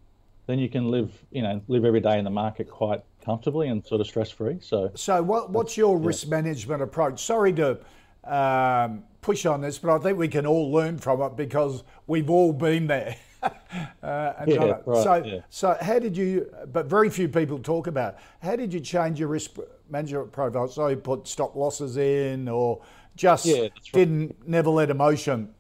then 0.47 0.59
you 0.59 0.69
can 0.69 0.91
live, 0.91 1.13
you 1.31 1.43
know, 1.43 1.63
live 1.69 1.85
every 1.85 2.01
day 2.01 2.19
in 2.19 2.25
the 2.25 2.31
market 2.31 2.69
quite 2.69 3.03
comfortably 3.25 3.69
and 3.69 3.85
sort 3.87 4.01
of 4.01 4.07
stress 4.07 4.31
free. 4.31 4.59
So, 4.61 4.91
so 4.95 5.23
what, 5.23 5.51
what's 5.51 5.77
your 5.77 5.99
yeah. 5.99 6.07
risk 6.07 6.29
management 6.29 6.83
approach? 6.83 7.25
Sorry 7.25 7.53
to 7.55 7.79
um, 8.25 9.05
push 9.21 9.47
on 9.47 9.61
this, 9.63 9.79
but 9.79 9.95
I 9.95 9.99
think 9.99 10.19
we 10.19 10.29
can 10.29 10.47
all 10.47 10.71
learn 10.71 10.99
from 10.99 11.23
it 11.23 11.37
because 11.37 11.85
we've 12.07 12.29
all 12.29 12.53
been 12.53 12.87
there. 12.87 13.17
uh, 14.03 14.33
yeah, 14.47 14.79
right, 14.87 15.03
so, 15.03 15.23
yeah. 15.25 15.41
so 15.51 15.77
how 15.81 15.99
did 15.99 16.17
you? 16.17 16.53
But 16.73 16.87
very 16.87 17.11
few 17.11 17.29
people 17.29 17.59
talk 17.59 17.87
about. 17.87 18.15
It, 18.15 18.21
how 18.43 18.57
did 18.57 18.73
you 18.73 18.81
change 18.81 19.19
your 19.19 19.29
risk 19.29 19.57
management 19.91 20.33
profile? 20.33 20.69
So 20.69 20.89
you 20.89 20.97
put 20.97 21.27
stop 21.27 21.57
losses 21.57 21.97
in, 21.97 22.49
or 22.49 22.83
just 23.17 23.47
yeah, 23.47 23.69
didn't 23.93 24.27
right. 24.27 24.49
never 24.49 24.71
let 24.71 24.91
emotion 24.91 25.53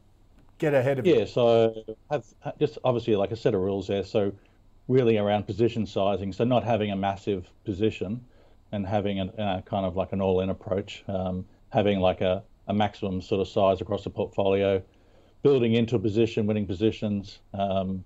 get 0.58 0.74
ahead 0.74 0.98
of 0.98 1.06
yeah, 1.06 1.14
you. 1.14 1.18
Yeah, 1.20 1.26
so 1.26 1.84
have 2.10 2.24
just 2.58 2.78
obviously 2.84 3.16
like 3.16 3.32
a 3.32 3.36
set 3.36 3.54
of 3.54 3.60
rules 3.60 3.88
there. 3.88 4.04
So 4.04 4.32
really 4.88 5.18
around 5.18 5.46
position 5.46 5.86
sizing. 5.86 6.32
So 6.32 6.44
not 6.44 6.62
having 6.64 6.92
a 6.92 6.96
massive 6.96 7.48
position, 7.64 8.24
and 8.72 8.86
having 8.86 9.20
a, 9.20 9.26
a 9.38 9.62
kind 9.62 9.86
of 9.86 9.96
like 9.96 10.12
an 10.12 10.20
all-in 10.20 10.50
approach, 10.50 11.04
um, 11.06 11.44
having 11.68 12.00
like 12.00 12.22
a, 12.22 12.42
a 12.68 12.74
maximum 12.74 13.20
sort 13.20 13.40
of 13.40 13.48
size 13.48 13.80
across 13.80 14.04
the 14.04 14.10
portfolio, 14.10 14.82
building 15.42 15.74
into 15.74 15.96
a 15.96 15.98
position, 15.98 16.46
winning 16.46 16.66
positions, 16.66 17.40
um, 17.54 18.04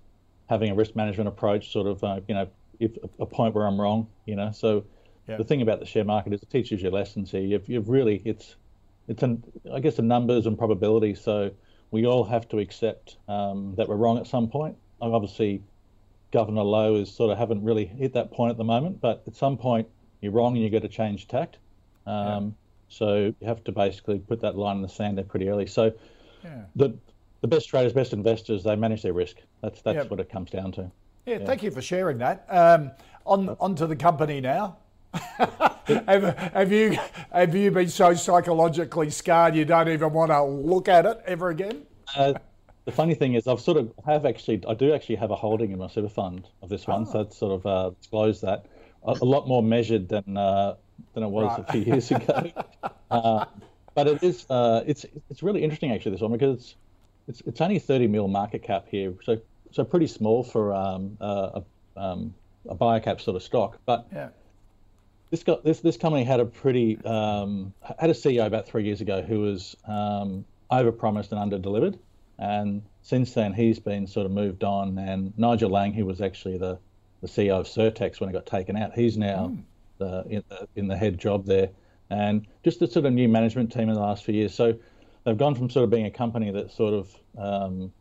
having 0.49 0.71
a 0.71 0.75
risk 0.75 0.95
management 0.95 1.27
approach, 1.27 1.71
sort 1.71 1.87
of 1.87 2.03
uh, 2.03 2.19
you 2.27 2.35
know 2.35 2.47
if 2.79 2.91
a 3.19 3.25
point 3.25 3.55
where 3.55 3.65
I'm 3.65 3.79
wrong, 3.79 4.07
you 4.25 4.35
know. 4.35 4.51
So 4.51 4.85
yeah. 5.27 5.37
the 5.37 5.43
thing 5.43 5.61
about 5.61 5.79
the 5.79 5.85
share 5.85 6.05
market 6.05 6.33
is 6.33 6.41
it 6.41 6.49
teaches 6.49 6.81
you 6.81 6.89
lessons 6.89 7.31
here. 7.31 7.41
You've, 7.41 7.67
you've 7.67 7.89
really 7.89 8.21
it's 8.25 8.55
it's 9.07 9.23
an 9.23 9.43
I 9.71 9.79
guess 9.79 9.95
the 9.95 10.01
numbers 10.01 10.45
and 10.45 10.57
probability. 10.57 11.15
So 11.15 11.51
we 11.91 12.05
all 12.05 12.23
have 12.23 12.47
to 12.49 12.59
accept 12.59 13.17
um, 13.27 13.73
that 13.77 13.87
we're 13.87 13.95
wrong 13.95 14.17
at 14.17 14.27
some 14.27 14.49
point. 14.49 14.75
Obviously, 15.01 15.61
Governor 16.31 16.63
Lowe 16.63 16.95
is 16.95 17.13
sort 17.13 17.31
of 17.31 17.37
haven't 17.37 17.63
really 17.63 17.85
hit 17.85 18.13
that 18.13 18.31
point 18.31 18.51
at 18.51 18.57
the 18.57 18.63
moment, 18.63 18.99
but 18.99 19.23
at 19.27 19.35
some 19.35 19.57
point 19.57 19.87
you're 20.21 20.31
wrong 20.31 20.55
and 20.55 20.63
you've 20.63 20.71
got 20.71 20.81
to 20.81 20.87
change 20.87 21.27
tact. 21.27 21.57
Um, 22.05 22.15
yeah. 22.15 22.49
So 22.89 23.15
you 23.39 23.47
have 23.47 23.63
to 23.65 23.71
basically 23.71 24.19
put 24.19 24.41
that 24.41 24.57
line 24.57 24.77
in 24.77 24.81
the 24.81 24.89
sand 24.89 25.17
there 25.17 25.25
pretty 25.25 25.49
early. 25.49 25.67
So 25.67 25.93
yeah. 26.43 26.63
the 26.75 26.97
the 27.49 27.55
best 27.55 27.69
traders, 27.69 27.93
best 27.93 28.13
investors, 28.13 28.63
they 28.63 28.75
manage 28.75 29.01
their 29.01 29.13
risk. 29.13 29.37
That's 29.61 29.81
that's 29.81 29.95
yep. 29.95 30.09
what 30.09 30.19
it 30.19 30.29
comes 30.29 30.49
down 30.49 30.71
to. 30.73 30.91
Yeah, 31.25 31.39
yeah, 31.39 31.45
thank 31.45 31.63
you 31.63 31.71
for 31.71 31.81
sharing 31.81 32.17
that. 32.19 32.45
Um, 32.49 32.91
on 33.25 33.55
onto 33.59 33.87
the 33.87 33.95
company 33.95 34.41
now. 34.41 34.77
have, 35.13 36.37
have, 36.53 36.71
you 36.71 36.97
have 37.31 37.55
you 37.55 37.71
been 37.71 37.89
so 37.89 38.13
psychologically 38.13 39.09
scarred 39.09 39.55
you 39.55 39.65
don't 39.65 39.87
even 39.87 40.11
want 40.11 40.29
to 40.29 40.43
look 40.43 40.87
at 40.87 41.05
it 41.05 41.19
ever 41.25 41.49
again? 41.49 41.83
Uh, 42.15 42.33
the 42.85 42.91
funny 42.91 43.15
thing 43.15 43.33
is, 43.33 43.47
I've 43.47 43.61
sort 43.61 43.77
of 43.77 43.91
have 44.05 44.25
actually 44.25 44.61
I 44.67 44.73
do 44.73 44.93
actually 44.93 45.15
have 45.15 45.31
a 45.31 45.35
holding 45.35 45.71
in 45.71 45.79
my 45.79 45.87
super 45.87 46.09
fund 46.09 46.47
of 46.61 46.69
this 46.69 46.85
one, 46.85 47.05
oh. 47.07 47.11
so 47.11 47.19
it's 47.21 47.37
sort 47.37 47.53
of 47.53 47.65
uh, 47.65 47.89
disclosed 47.99 48.41
that 48.43 48.65
a, 49.05 49.11
a, 49.21 49.25
lot 49.25 49.47
more 49.47 49.63
measured 49.63 50.09
than 50.09 50.37
uh, 50.37 50.75
than 51.13 51.23
it 51.23 51.29
was 51.29 51.57
right. 51.57 51.67
a 51.67 51.71
few 51.71 51.81
years 51.81 52.11
ago. 52.11 52.51
Uh, 53.09 53.45
but 53.95 54.05
it 54.05 54.21
is 54.21 54.45
uh, 54.49 54.83
it's 54.85 55.05
it's 55.29 55.41
really 55.41 55.63
interesting 55.63 55.93
actually 55.93 56.11
this 56.11 56.19
one 56.19 56.31
because 56.31 56.75
it's 57.27 57.41
it's, 57.45 57.61
only 57.61 57.79
30 57.79 58.07
mil 58.07 58.27
market 58.27 58.63
cap 58.63 58.85
here, 58.89 59.13
so 59.23 59.39
so 59.71 59.83
pretty 59.83 60.07
small 60.07 60.43
for 60.43 60.73
um, 60.73 61.17
a, 61.19 61.61
um, 61.95 62.33
a 62.67 62.75
biocap 62.75 63.19
sort 63.21 63.35
of 63.35 63.43
stock. 63.43 63.79
But 63.85 64.07
yeah. 64.13 64.29
this 65.29 65.43
got 65.43 65.63
this 65.63 65.81
this 65.81 65.97
company 65.97 66.23
had 66.23 66.39
a 66.39 66.45
pretty 66.45 66.97
um, 67.05 67.73
had 67.99 68.09
a 68.09 68.13
CEO 68.13 68.45
about 68.45 68.67
three 68.67 68.83
years 68.85 69.01
ago 69.01 69.21
who 69.21 69.41
was 69.41 69.75
um, 69.87 70.45
overpromised 70.71 71.31
and 71.31 71.51
underdelivered, 71.51 71.97
and 72.39 72.81
since 73.01 73.33
then 73.33 73.53
he's 73.53 73.79
been 73.79 74.07
sort 74.07 74.25
of 74.25 74.31
moved 74.31 74.63
on. 74.63 74.97
And 74.97 75.37
Nigel 75.37 75.69
Lange, 75.69 75.93
who 75.93 76.05
was 76.05 76.21
actually 76.21 76.57
the 76.57 76.79
the 77.21 77.27
CEO 77.27 77.59
of 77.59 77.65
Sirtex 77.65 78.19
when 78.19 78.29
it 78.29 78.33
got 78.33 78.45
taken 78.45 78.77
out, 78.77 78.93
he's 78.93 79.17
now 79.17 79.47
mm. 79.47 79.63
the, 79.97 80.23
in 80.29 80.43
the 80.49 80.67
in 80.75 80.87
the 80.87 80.95
head 80.95 81.17
job 81.17 81.45
there, 81.45 81.69
and 82.09 82.45
just 82.63 82.79
the 82.79 82.87
sort 82.87 83.05
of 83.05 83.13
new 83.13 83.27
management 83.27 83.71
team 83.71 83.89
in 83.89 83.95
the 83.95 84.01
last 84.01 84.23
few 84.23 84.35
years. 84.35 84.53
So 84.53 84.77
they've 85.27 85.37
gone 85.37 85.55
from 85.55 85.69
sort 85.69 85.83
of 85.83 85.89
being 85.89 86.05
a 86.05 86.11
company 86.11 86.51
that 86.51 86.71
sort 86.71 86.93
of 86.93 87.13
um, 87.37 87.91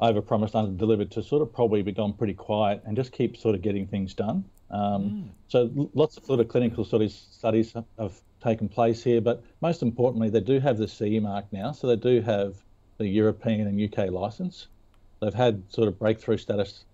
overpromised, 0.00 0.56
under-delivered 0.56 1.08
to 1.12 1.22
sort 1.22 1.40
of 1.40 1.52
probably 1.52 1.82
be 1.82 1.92
gone 1.92 2.12
pretty 2.12 2.34
quiet 2.34 2.82
and 2.84 2.96
just 2.96 3.12
keep 3.12 3.36
sort 3.36 3.54
of 3.54 3.62
getting 3.62 3.86
things 3.86 4.12
done. 4.12 4.44
Um, 4.72 5.04
mm. 5.04 5.28
So 5.46 5.88
lots 5.94 6.16
of 6.16 6.24
sort 6.24 6.40
of 6.40 6.48
clinical 6.48 6.82
of 6.82 7.12
studies 7.12 7.72
have, 7.74 7.84
have 7.96 8.20
taken 8.42 8.68
place 8.68 9.04
here, 9.04 9.20
but 9.20 9.44
most 9.60 9.82
importantly, 9.82 10.30
they 10.30 10.40
do 10.40 10.58
have 10.58 10.76
the 10.76 10.88
CE 10.88 11.22
mark 11.22 11.44
now, 11.52 11.70
so 11.70 11.86
they 11.86 11.94
do 11.94 12.20
have 12.22 12.56
the 12.98 13.06
European 13.06 13.68
and 13.68 13.80
UK 13.80 14.10
license. 14.10 14.66
They've 15.20 15.32
had 15.32 15.62
sort 15.68 15.86
of 15.86 15.96
breakthrough 15.96 16.38
status 16.38 16.84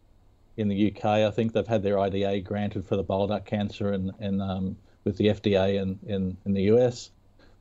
in 0.59 0.69
the 0.69 0.93
UK. 0.93 1.07
I 1.07 1.31
think 1.31 1.55
they've 1.55 1.67
had 1.67 1.83
their 1.83 1.99
IDA 1.99 2.41
granted 2.41 2.85
for 2.85 2.97
the 2.97 3.03
bile 3.03 3.29
duct 3.29 3.47
cancer 3.47 3.95
and, 3.95 4.13
and 4.21 4.43
um, 4.43 4.77
with 5.05 5.17
the 5.17 5.29
FDA 5.29 5.81
in, 5.81 5.99
in, 6.07 6.37
in 6.45 6.53
the 6.53 6.65
US 6.75 7.11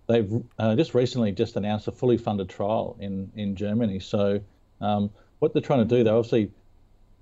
they've 0.10 0.44
uh, 0.58 0.76
just 0.76 0.94
recently 0.94 1.32
just 1.32 1.56
announced 1.56 1.88
a 1.88 1.92
fully 1.92 2.18
funded 2.18 2.50
trial 2.50 2.98
in 3.00 3.32
in 3.36 3.56
Germany. 3.56 4.00
So 4.00 4.42
um, 4.82 5.12
what 5.38 5.54
they're 5.54 5.62
trying 5.62 5.88
to 5.88 5.96
do, 5.96 6.04
though, 6.04 6.18
obviously, 6.18 6.52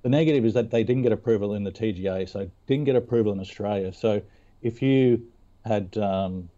the 0.01 0.09
negative 0.09 0.45
is 0.45 0.53
that 0.53 0.71
they 0.71 0.83
didn't 0.83 1.03
get 1.03 1.11
approval 1.11 1.53
in 1.53 1.63
the 1.63 1.71
TGA, 1.71 2.27
so 2.29 2.49
didn't 2.65 2.85
get 2.85 2.95
approval 2.95 3.33
in 3.33 3.39
Australia. 3.39 3.93
So 3.93 4.21
if 4.61 4.81
you 4.81 5.27
had, 5.65 5.97
um, 5.97 6.49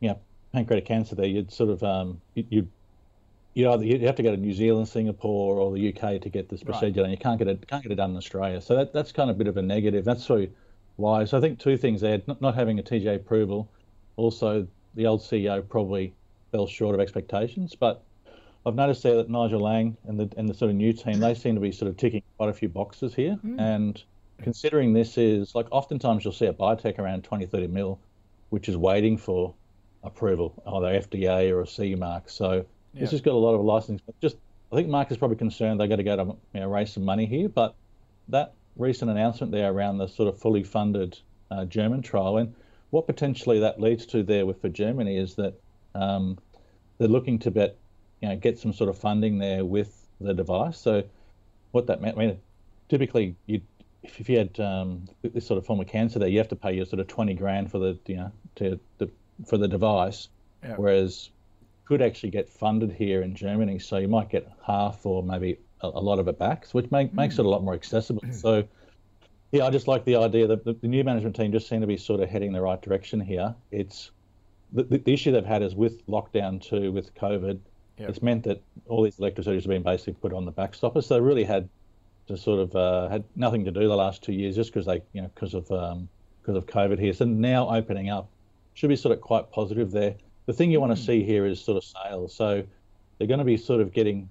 you 0.00 0.10
know, 0.10 0.18
pancreatic 0.52 0.84
cancer 0.84 1.14
there, 1.14 1.26
you'd 1.26 1.50
sort 1.50 1.70
of 1.70 1.82
um, 1.82 2.20
you, 2.34 2.68
you 3.54 3.70
either 3.70 3.84
you 3.84 3.98
have 4.06 4.16
to 4.16 4.22
go 4.22 4.30
to 4.30 4.36
New 4.36 4.52
Zealand, 4.52 4.88
Singapore, 4.88 5.56
or 5.56 5.72
the 5.72 5.88
UK 5.88 6.20
to 6.20 6.28
get 6.28 6.50
this 6.50 6.62
procedure 6.62 7.00
right. 7.00 7.08
done. 7.08 7.10
You 7.10 7.16
can't 7.16 7.38
get 7.38 7.48
it 7.48 7.66
can't 7.66 7.82
get 7.82 7.92
it 7.92 7.96
done 7.96 8.10
in 8.10 8.16
Australia. 8.16 8.60
So 8.60 8.76
that 8.76 8.92
that's 8.92 9.10
kind 9.10 9.30
of 9.30 9.36
a 9.36 9.38
bit 9.38 9.46
of 9.46 9.56
a 9.56 9.62
negative. 9.62 10.04
That's 10.04 10.28
why. 10.96 11.24
So 11.24 11.38
I 11.38 11.40
think 11.40 11.58
two 11.58 11.78
things 11.78 12.02
there: 12.02 12.20
not, 12.26 12.42
not 12.42 12.54
having 12.54 12.78
a 12.78 12.82
TGA 12.82 13.16
approval, 13.16 13.70
also 14.16 14.66
the 14.94 15.06
old 15.06 15.20
CEO 15.20 15.66
probably 15.68 16.14
fell 16.52 16.66
short 16.66 16.94
of 16.94 17.00
expectations. 17.00 17.74
But 17.74 18.02
I've 18.66 18.74
noticed 18.74 19.02
there 19.02 19.16
that 19.16 19.28
Nigel 19.28 19.60
Lange 19.60 19.96
and 20.06 20.18
the 20.18 20.30
and 20.36 20.48
the 20.48 20.54
sort 20.54 20.70
of 20.70 20.76
new 20.76 20.92
team 20.92 21.20
they 21.20 21.34
seem 21.34 21.54
to 21.54 21.60
be 21.60 21.72
sort 21.72 21.90
of 21.90 21.96
ticking 21.96 22.22
quite 22.36 22.48
a 22.48 22.52
few 22.52 22.68
boxes 22.68 23.14
here. 23.14 23.38
Mm. 23.44 23.60
And 23.60 24.02
considering 24.42 24.92
this 24.92 25.18
is 25.18 25.54
like 25.54 25.66
oftentimes 25.70 26.24
you'll 26.24 26.32
see 26.32 26.46
a 26.46 26.52
biotech 26.52 26.98
around 26.98 27.24
20, 27.24 27.46
30 27.46 27.66
mil, 27.68 27.98
which 28.50 28.68
is 28.68 28.76
waiting 28.76 29.16
for 29.16 29.54
approval, 30.02 30.62
either 30.66 31.00
FDA 31.00 31.50
or 31.50 31.62
a 31.62 31.66
CE 31.66 31.98
mark. 31.98 32.28
So 32.28 32.64
yeah. 32.92 33.00
this 33.00 33.10
has 33.10 33.20
got 33.20 33.34
a 33.34 33.38
lot 33.38 33.54
of 33.54 33.62
licensing. 33.62 34.14
Just 34.20 34.36
I 34.72 34.76
think 34.76 34.88
Mark 34.88 35.10
is 35.10 35.18
probably 35.18 35.36
concerned 35.36 35.80
they've 35.80 35.88
got 35.88 35.96
to 35.96 36.02
go 36.02 36.16
to 36.16 36.24
you 36.52 36.60
know, 36.60 36.68
raise 36.68 36.92
some 36.92 37.04
money 37.04 37.26
here, 37.26 37.48
but 37.48 37.74
that 38.28 38.54
recent 38.76 39.10
announcement 39.10 39.52
there 39.52 39.70
around 39.70 39.98
the 39.98 40.08
sort 40.08 40.28
of 40.28 40.38
fully 40.38 40.62
funded 40.62 41.18
uh, 41.50 41.64
German 41.64 42.02
trial 42.02 42.38
and 42.38 42.54
what 42.94 43.08
potentially 43.08 43.58
that 43.58 43.80
leads 43.80 44.06
to 44.06 44.22
there 44.22 44.46
with 44.46 44.60
for 44.60 44.68
Germany 44.68 45.18
is 45.18 45.34
that 45.34 45.54
um, 45.96 46.38
they're 46.96 47.08
looking 47.08 47.40
to 47.40 47.50
bet, 47.50 47.76
you 48.22 48.28
know, 48.28 48.36
get 48.36 48.56
some 48.56 48.72
sort 48.72 48.88
of 48.88 48.96
funding 48.96 49.38
there 49.38 49.64
with 49.64 50.06
the 50.20 50.32
device. 50.32 50.78
So 50.78 51.02
what 51.72 51.88
that 51.88 52.00
meant, 52.00 52.16
I 52.16 52.20
mean, 52.20 52.38
typically 52.88 53.34
you 53.46 53.60
if 54.04 54.28
you 54.28 54.38
had 54.38 54.60
um, 54.60 55.08
this 55.22 55.44
sort 55.44 55.58
of 55.58 55.66
form 55.66 55.80
of 55.80 55.88
cancer 55.88 56.20
there, 56.20 56.28
you 56.28 56.38
have 56.38 56.48
to 56.48 56.56
pay 56.56 56.72
your 56.72 56.84
sort 56.86 57.00
of 57.00 57.08
20 57.08 57.34
grand 57.34 57.70
for 57.70 57.80
the, 57.80 57.98
you 58.06 58.16
know, 58.16 58.30
to, 58.56 58.78
the, 58.98 59.10
for 59.44 59.58
the 59.58 59.66
device, 59.66 60.28
yeah. 60.62 60.74
whereas 60.76 61.30
could 61.86 62.00
actually 62.00 62.30
get 62.30 62.48
funded 62.48 62.92
here 62.92 63.22
in 63.22 63.34
Germany. 63.34 63.80
So 63.80 63.96
you 63.96 64.08
might 64.08 64.28
get 64.28 64.46
half 64.64 65.04
or 65.04 65.22
maybe 65.22 65.58
a, 65.80 65.88
a 65.88 66.02
lot 66.02 66.20
of 66.20 66.28
it 66.28 66.38
back, 66.38 66.68
which 66.68 66.90
make, 66.92 67.10
mm. 67.10 67.14
makes 67.14 67.38
it 67.40 67.44
a 67.44 67.48
lot 67.48 67.64
more 67.64 67.74
accessible. 67.74 68.22
So 68.30 68.68
yeah, 69.54 69.66
I 69.66 69.70
just 69.70 69.86
like 69.86 70.04
the 70.04 70.16
idea 70.16 70.48
that 70.48 70.64
the, 70.64 70.72
the, 70.72 70.88
new 70.88 71.04
management 71.04 71.36
team 71.36 71.52
just 71.52 71.68
seem 71.68 71.80
to 71.80 71.86
be 71.86 71.96
sort 71.96 72.20
of 72.20 72.28
heading 72.28 72.52
the 72.52 72.60
right 72.60 72.82
direction 72.82 73.20
here. 73.20 73.54
It's 73.70 74.10
the, 74.72 74.82
the, 74.82 75.12
issue 75.12 75.30
they've 75.30 75.46
had 75.46 75.62
is 75.62 75.76
with 75.76 76.04
lockdown 76.08 76.60
too, 76.60 76.90
with 76.90 77.14
COVID. 77.14 77.60
Yep. 77.98 78.08
It's 78.08 78.20
meant 78.20 78.42
that 78.44 78.60
all 78.88 79.04
these 79.04 79.20
elective 79.20 79.44
surgeries 79.44 79.62
have 79.62 79.68
been 79.68 79.84
basically 79.84 80.14
put 80.14 80.32
on 80.32 80.44
the 80.44 80.50
back 80.50 80.74
stopper. 80.74 81.00
So 81.00 81.14
they 81.14 81.20
really 81.20 81.44
had 81.44 81.68
to 82.26 82.36
sort 82.36 82.58
of 82.58 82.74
uh, 82.74 83.08
had 83.08 83.22
nothing 83.36 83.64
to 83.66 83.70
do 83.70 83.86
the 83.86 83.94
last 83.94 84.24
two 84.24 84.32
years 84.32 84.56
just 84.56 84.72
because 84.72 84.86
they, 84.86 85.02
you 85.12 85.22
know, 85.22 85.30
because 85.32 85.54
of 85.54 85.70
um, 85.70 86.08
because 86.42 86.56
of 86.56 86.66
COVID 86.66 86.98
here. 86.98 87.12
So 87.12 87.24
now 87.24 87.72
opening 87.72 88.10
up 88.10 88.28
should 88.74 88.88
be 88.88 88.96
sort 88.96 89.14
of 89.14 89.20
quite 89.20 89.52
positive 89.52 89.92
there. 89.92 90.16
The 90.46 90.52
thing 90.52 90.72
you 90.72 90.78
mm. 90.78 90.88
want 90.88 90.96
to 90.96 91.02
see 91.02 91.22
here 91.22 91.46
is 91.46 91.60
sort 91.60 91.76
of 91.76 91.84
sales. 91.84 92.34
So 92.34 92.64
they're 93.18 93.28
going 93.28 93.38
to 93.38 93.44
be 93.44 93.56
sort 93.56 93.80
of 93.80 93.92
getting 93.92 94.28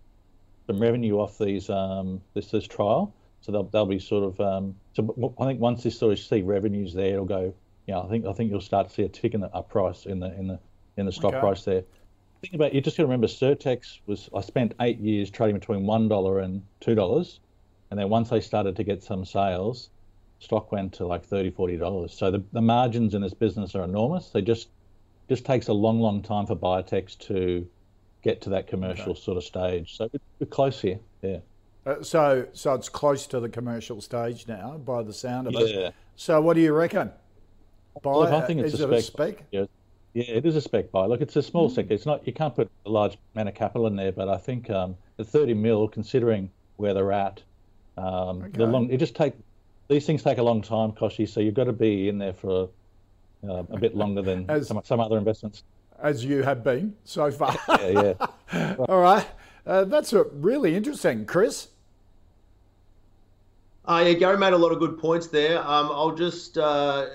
some 0.68 0.80
revenue 0.80 1.20
off 1.20 1.38
these 1.38 1.70
um, 1.70 2.20
this 2.34 2.51
this 2.51 2.68
trial. 2.68 3.13
So 3.44 3.52
they'll, 3.52 3.64
they'll 3.64 3.86
be 3.86 4.00
sort 4.00 4.24
of. 4.24 4.40
Um, 4.40 4.76
so 4.94 5.34
I 5.40 5.46
think 5.46 5.60
once 5.60 5.84
this 5.84 6.00
sort 6.00 6.14
of 6.14 6.20
see 6.20 6.42
revenues 6.42 6.94
there, 6.94 7.14
it'll 7.14 7.26
go. 7.26 7.54
Yeah, 7.86 8.00
I 8.00 8.08
think 8.08 8.26
I 8.26 8.32
think 8.32 8.50
you'll 8.50 8.62
start 8.62 8.88
to 8.88 8.94
see 8.94 9.04
a 9.04 9.10
tick 9.10 9.34
in 9.34 9.42
the 9.42 9.54
up 9.54 9.70
price 9.70 10.06
in 10.06 10.20
the 10.20 10.34
in 10.40 10.48
the 10.48 10.60
in 10.96 11.06
the 11.06 11.12
stock 11.12 11.34
okay. 11.34 11.42
price 11.42 11.66
there. 11.66 11.84
Think 12.42 12.54
about 12.54 12.74
you 12.74 12.80
just 12.80 12.96
got 12.96 13.04
to 13.04 13.08
remember 13.08 13.28
Sirtex 13.28 14.00
was 14.06 14.30
I 14.34 14.42
spent 14.42 14.74
eight 14.80 15.00
years 15.00 15.30
trading 15.30 15.60
between 15.60 15.86
one 15.86 16.08
dollar 16.08 16.40
and 16.40 16.62
two 16.80 16.96
dollars, 16.96 17.42
and 17.92 18.00
then 18.00 18.08
once 18.08 18.30
they 18.30 18.40
started 18.40 18.78
to 18.78 18.84
get 18.86 19.04
some 19.04 19.26
sales, 19.26 19.90
stock 20.40 20.72
went 20.72 20.94
to 20.94 21.06
like 21.06 21.26
30 21.26 21.52
40 21.52 21.78
dollars. 21.78 22.14
So 22.14 22.32
the, 22.32 22.44
the 22.54 22.62
margins 22.62 23.14
in 23.14 23.22
this 23.22 23.34
business 23.34 23.76
are 23.76 23.84
enormous. 23.84 24.30
They 24.30 24.42
just 24.42 24.70
just 25.28 25.46
takes 25.46 25.68
a 25.68 25.74
long 25.74 26.00
long 26.00 26.22
time 26.22 26.46
for 26.46 26.56
biotechs 26.56 27.18
to 27.28 27.68
get 28.22 28.42
to 28.42 28.52
that 28.52 28.68
commercial 28.68 29.12
okay. 29.12 29.22
sort 29.22 29.38
of 29.38 29.44
stage. 29.44 29.98
So 29.98 30.10
we're 30.40 30.48
close 30.48 30.80
here. 30.80 31.00
Yeah. 31.22 31.40
Uh, 31.86 32.02
so, 32.02 32.48
so 32.54 32.74
it's 32.74 32.90
close 32.90 33.28
to 33.28 33.40
the 33.40 33.50
commercial 33.50 34.00
stage 34.02 34.48
now, 34.48 34.78
by 34.78 35.04
the 35.04 35.13
sound 35.13 35.48
of 35.48 35.54
yeah. 35.54 35.60
it. 35.60 35.96
So, 36.16 36.42
what 36.42 36.54
do 36.54 36.62
you 36.62 36.74
reckon? 36.74 37.12
Buy, 38.02 38.12
Look, 38.12 38.32
I 38.32 38.42
think 38.48 38.62
it's 38.62 38.74
a, 38.75 38.78
spec. 38.78 38.92
a 38.92 39.02
spec. 39.02 39.44
Yeah. 39.52 39.66
yeah, 40.13 40.24
it 40.24 40.46
is 40.46 40.56
a 40.56 40.62
spec 40.62 40.92
buy. 40.92 41.06
Look, 41.06 41.22
it's 41.22 41.36
a 41.36 41.44
small 41.44 41.70
mm. 41.70 41.75
sector. 41.75 41.94
It's 41.94 42.06
not. 42.06 42.25
You 42.25 42.34
can't 42.34 42.56
put 42.56 42.70
a 42.86 42.90
large 42.90 43.18
amount 43.36 43.50
of 43.50 43.56
capital 43.56 43.88
in 43.88 43.96
there, 43.96 44.12
but 44.12 44.30
I 44.30 44.38
think 44.38 44.70
um, 44.70 44.96
the 45.18 45.25
30 45.25 45.54
mil, 45.54 45.88
considering 45.88 46.50
where 46.78 46.94
they're 46.94 47.12
at, 47.12 47.42
um, 47.98 48.44
okay. 48.44 48.50
the 48.54 48.66
long. 48.66 48.90
It 48.90 48.98
just 48.98 49.16
take 49.16 49.34
these 49.90 50.06
things 50.06 50.24
take 50.24 50.38
a 50.38 50.44
long 50.44 50.62
time, 50.62 50.92
Kochie. 50.94 51.28
So 51.28 51.40
you've 51.40 51.54
got 51.54 51.66
to 51.66 51.74
be 51.74 52.08
in 52.08 52.18
there 52.18 52.34
for 52.34 52.70
uh, 53.48 53.63
a 53.70 53.78
bit 53.78 53.96
longer 53.96 54.22
than 54.22 54.50
as, 54.50 54.68
some, 54.68 54.82
some 54.84 55.00
other 55.00 55.18
investments. 55.18 55.63
As 56.02 56.24
you 56.24 56.44
have 56.44 56.63
been 56.63 56.96
so 57.04 57.30
far. 57.32 57.58
yeah, 57.70 58.13
yeah. 58.54 58.75
All 58.90 59.02
right. 59.02 59.28
Uh, 59.66 59.86
that's 59.86 60.13
really 60.34 60.75
interesting, 60.75 61.25
Chris. 61.25 61.70
Uh, 63.86 64.02
yeah, 64.08 64.13
Gary 64.13 64.38
made 64.38 64.54
a 64.54 64.58
lot 64.58 64.72
of 64.72 64.80
good 64.80 64.98
points 64.98 65.28
there. 65.28 65.60
Um, 65.60 65.92
I'll 65.92 66.16
just 66.16 66.58
uh, 66.58 66.62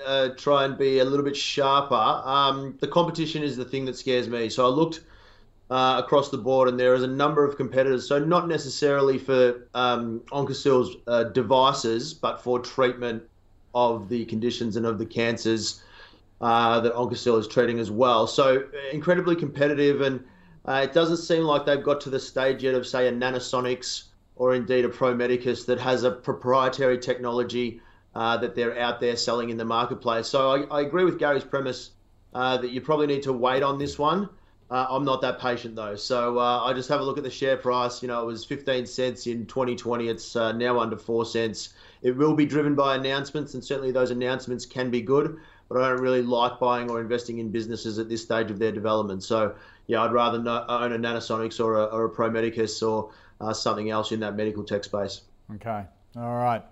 uh, 0.05 0.29
try 0.35 0.65
and 0.65 0.77
be 0.77 0.99
a 0.99 1.05
little 1.05 1.25
bit 1.25 1.35
sharper. 1.35 1.95
Um, 1.95 2.77
the 2.79 2.87
competition 2.87 3.41
is 3.41 3.57
the 3.57 3.65
thing 3.65 3.85
that 3.85 3.97
scares 3.97 4.27
me. 4.27 4.49
So 4.49 4.65
I 4.65 4.69
looked 4.69 5.01
uh, 5.71 5.99
across 6.03 6.29
the 6.29 6.37
board, 6.37 6.69
and 6.69 6.79
there 6.79 6.93
is 6.93 7.01
a 7.01 7.07
number 7.07 7.43
of 7.43 7.57
competitors. 7.57 8.07
So 8.07 8.19
not 8.19 8.47
necessarily 8.47 9.17
for 9.17 9.67
um, 9.73 10.19
Oncosil's 10.31 10.97
uh, 11.07 11.23
devices, 11.23 12.13
but 12.13 12.39
for 12.43 12.59
treatment 12.59 13.23
of 13.73 14.07
the 14.07 14.25
conditions 14.25 14.75
and 14.75 14.85
of 14.85 14.99
the 14.99 15.07
cancers 15.07 15.81
uh, 16.39 16.79
that 16.81 16.93
Oncosil 16.93 17.39
is 17.39 17.47
treating 17.47 17.79
as 17.79 17.89
well. 17.89 18.27
So 18.27 18.65
incredibly 18.93 19.35
competitive, 19.35 20.01
and 20.01 20.23
it 20.67 20.93
doesn't 20.93 21.17
seem 21.17 21.45
like 21.45 21.65
they've 21.65 21.83
got 21.83 21.99
to 22.01 22.11
the 22.11 22.19
stage 22.19 22.63
yet 22.63 22.75
of 22.75 22.85
say 22.85 23.07
a 23.07 23.11
Nanosonics 23.11 24.08
or 24.39 24.55
indeed 24.55 24.85
a 24.85 24.89
Pro 24.89 25.13
Medicus 25.13 25.65
that 25.65 25.79
has 25.79 26.03
a 26.03 26.09
proprietary 26.09 26.97
technology 26.97 27.81
uh, 28.15 28.37
that 28.37 28.55
they're 28.55 28.79
out 28.79 28.99
there 28.99 29.15
selling 29.15 29.49
in 29.49 29.57
the 29.57 29.65
marketplace. 29.65 30.27
So 30.27 30.49
I, 30.49 30.79
I 30.79 30.81
agree 30.81 31.03
with 31.03 31.19
Gary's 31.19 31.43
premise 31.43 31.91
uh, 32.33 32.57
that 32.57 32.71
you 32.71 32.81
probably 32.81 33.05
need 33.05 33.23
to 33.23 33.33
wait 33.33 33.61
on 33.61 33.77
this 33.77 33.99
one. 33.99 34.29
Uh, 34.71 34.85
I'm 34.89 35.03
not 35.03 35.21
that 35.21 35.39
patient 35.39 35.75
though, 35.75 35.95
so 35.95 36.37
uh, 36.37 36.63
I 36.63 36.73
just 36.73 36.87
have 36.89 37.01
a 37.01 37.03
look 37.03 37.17
at 37.17 37.23
the 37.23 37.29
share 37.29 37.57
price. 37.57 38.01
You 38.01 38.07
know, 38.07 38.21
it 38.21 38.25
was 38.25 38.45
15 38.45 38.85
cents 38.85 39.27
in 39.27 39.45
2020. 39.45 40.07
It's 40.07 40.35
uh, 40.35 40.51
now 40.53 40.79
under 40.79 40.95
four 40.95 41.25
cents. 41.25 41.73
It 42.01 42.15
will 42.15 42.35
be 42.35 42.45
driven 42.45 42.75
by 42.75 42.95
announcements, 42.95 43.55
and 43.55 43.63
certainly 43.63 43.91
those 43.91 44.11
announcements 44.11 44.65
can 44.65 44.89
be 44.89 45.01
good. 45.01 45.37
But 45.67 45.81
I 45.81 45.89
don't 45.89 46.01
really 46.01 46.21
like 46.21 46.59
buying 46.59 46.89
or 46.89 47.01
investing 47.01 47.39
in 47.39 47.49
businesses 47.49 47.99
at 47.99 48.09
this 48.09 48.23
stage 48.23 48.51
of 48.51 48.59
their 48.59 48.71
development. 48.71 49.23
So 49.23 49.55
yeah, 49.87 50.03
I'd 50.03 50.13
rather 50.13 50.37
own 50.37 50.93
a 50.93 50.99
Nanosonics 50.99 51.63
or 51.63 51.75
a, 51.75 51.85
or 51.85 52.05
a 52.05 52.09
Pro 52.09 52.29
Medicus 52.29 52.81
or 52.83 53.11
uh, 53.41 53.53
something 53.53 53.89
else 53.89 54.11
in 54.11 54.19
that 54.19 54.35
medical 54.35 54.63
tech 54.63 54.83
space. 54.83 55.21
Okay, 55.55 55.83
all 56.15 56.35
right. 56.35 56.63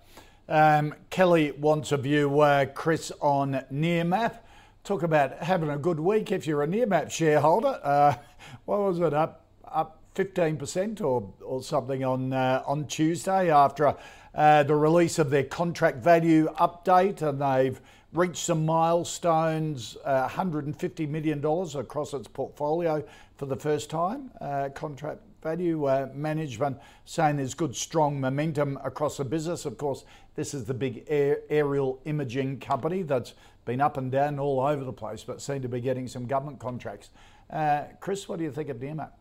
Um, 0.50 0.94
Kelly 1.10 1.52
wants 1.52 1.92
a 1.92 1.98
view, 1.98 2.40
uh, 2.40 2.66
Chris, 2.66 3.12
on 3.20 3.64
Nearmap. 3.72 4.38
Talk 4.84 5.04
about 5.04 5.44
having 5.44 5.70
a 5.70 5.78
good 5.78 6.00
week 6.00 6.32
if 6.32 6.48
you're 6.48 6.64
a 6.64 6.68
Nearmap 6.68 7.12
shareholder. 7.12 7.80
Uh, 7.84 8.16
what 8.66 8.80
was 8.80 9.00
it, 9.00 9.14
up 9.14 9.44
up 9.66 9.98
15% 10.16 11.02
or, 11.02 11.32
or 11.42 11.62
something 11.62 12.04
on, 12.04 12.34
uh, 12.34 12.64
on 12.66 12.88
Tuesday 12.88 13.52
after 13.52 13.96
uh, 14.34 14.64
the 14.64 14.76
release 14.76 15.20
of 15.20 15.30
their 15.30 15.44
contract 15.44 16.04
value 16.04 16.48
update, 16.60 17.22
and 17.22 17.42
they've 17.42 17.80
reached 18.14 18.38
some 18.44 18.66
milestones 18.66 19.98
uh, 20.06 20.28
$150 20.28 21.08
million 21.08 21.44
across 21.80 22.14
its 22.14 22.28
portfolio 22.28 23.04
for 23.36 23.46
the 23.46 23.56
first 23.56 23.90
time. 23.90 24.32
Uh, 24.42 24.70
contract 24.74 25.20
value 25.48 25.86
uh, 25.86 26.10
management 26.14 26.78
saying 27.06 27.38
there's 27.38 27.54
good, 27.54 27.74
strong 27.74 28.20
momentum 28.20 28.78
across 28.84 29.16
the 29.16 29.24
business. 29.24 29.66
Of 29.66 29.78
course, 29.78 30.04
this 30.36 30.54
is 30.54 30.66
the 30.66 30.74
big 30.74 31.06
air, 31.08 31.40
aerial 31.50 32.02
imaging 32.04 32.60
company 32.60 33.02
that's 33.02 33.34
been 33.64 33.80
up 33.80 33.96
and 33.96 34.12
down 34.12 34.40
all 34.40 34.60
over 34.60 34.84
the 34.84 34.92
place, 34.92 35.24
but 35.24 35.42
seem 35.42 35.62
to 35.62 35.70
be 35.70 35.80
getting 35.80 36.06
some 36.06 36.26
government 36.26 36.60
contracts. 36.60 37.12
Uh, 37.50 37.84
Chris, 38.02 38.28
what 38.28 38.40
do 38.40 38.44
you 38.44 38.52
think 38.52 38.68
of 38.68 38.78
Nearmap? 38.78 39.12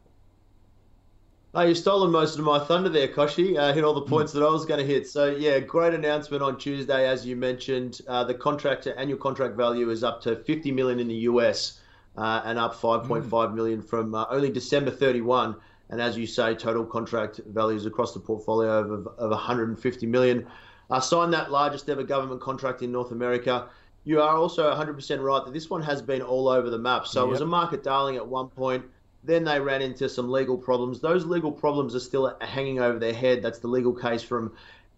Oh, 1.55 1.63
you've 1.63 1.79
stolen 1.79 2.11
most 2.11 2.41
of 2.41 2.45
my 2.45 2.59
thunder 2.59 2.89
there, 2.89 3.07
Kochie. 3.07 3.57
Uh, 3.57 3.73
hit 3.73 3.85
all 3.85 3.95
the 3.95 4.03
points 4.03 4.33
that 4.33 4.43
I 4.43 4.51
was 4.51 4.67
going 4.67 4.81
to 4.81 4.87
hit. 4.87 5.07
So, 5.07 5.27
yeah, 5.27 5.61
great 5.61 5.95
announcement 5.95 6.43
on 6.43 6.59
Tuesday, 6.59 7.09
as 7.09 7.25
you 7.25 7.37
mentioned. 7.37 8.01
Uh, 8.09 8.25
the 8.25 8.35
contract 8.35 8.89
annual 8.89 9.19
contract 9.19 9.57
value 9.57 9.91
is 9.91 10.03
up 10.03 10.21
to 10.23 10.35
50 10.35 10.73
million 10.73 10.99
in 10.99 11.07
the 11.07 11.31
US 11.31 11.81
uh, 12.17 12.43
and 12.45 12.59
up 12.59 12.75
5.5 12.75 13.29
mm. 13.29 13.55
million 13.55 13.83
from 13.83 14.15
uh, 14.15 14.27
only 14.31 14.51
December 14.51 14.91
31. 14.91 15.57
And 15.91 16.01
as 16.01 16.17
you 16.17 16.27
say, 16.27 16.55
total 16.55 16.85
contract 16.85 17.41
values 17.47 17.87
across 17.87 18.13
the 18.13 18.21
portfolio 18.21 18.79
of, 18.79 19.07
of 19.07 19.31
150 19.31 20.07
million. 20.07 20.47
Uh, 20.91 21.01
signed 21.01 21.33
that 21.33 21.51
largest 21.51 21.89
ever 21.89 22.03
government 22.03 22.41
contract 22.41 22.83
in 22.83 22.93
North 22.93 23.11
America. 23.11 23.69
You 24.05 24.21
are 24.21 24.37
also 24.37 24.73
100% 24.73 25.23
right 25.23 25.45
that 25.45 25.53
this 25.53 25.69
one 25.69 25.83
has 25.83 26.01
been 26.01 26.23
all 26.23 26.49
over 26.49 26.71
the 26.71 26.79
map. 26.79 27.07
So 27.07 27.21
yep. 27.21 27.27
it 27.27 27.31
was 27.31 27.41
a 27.41 27.47
market 27.47 27.83
darling 27.83 28.17
at 28.17 28.27
one 28.27 28.49
point. 28.49 28.85
Then 29.25 29.43
they 29.43 29.59
ran 29.59 29.83
into 29.83 30.09
some 30.09 30.31
legal 30.31 30.57
problems. 30.57 31.01
Those 31.01 31.25
legal 31.25 31.51
problems 31.51 31.97
are 31.97 32.01
still 32.01 32.37
hanging 32.41 32.79
over 32.79 33.01
their 33.01 33.15
head. 33.15 33.43
That's 33.43 33.59
the 33.59 33.67
legal 33.67 33.93
case 33.93 34.23
from 34.23 34.53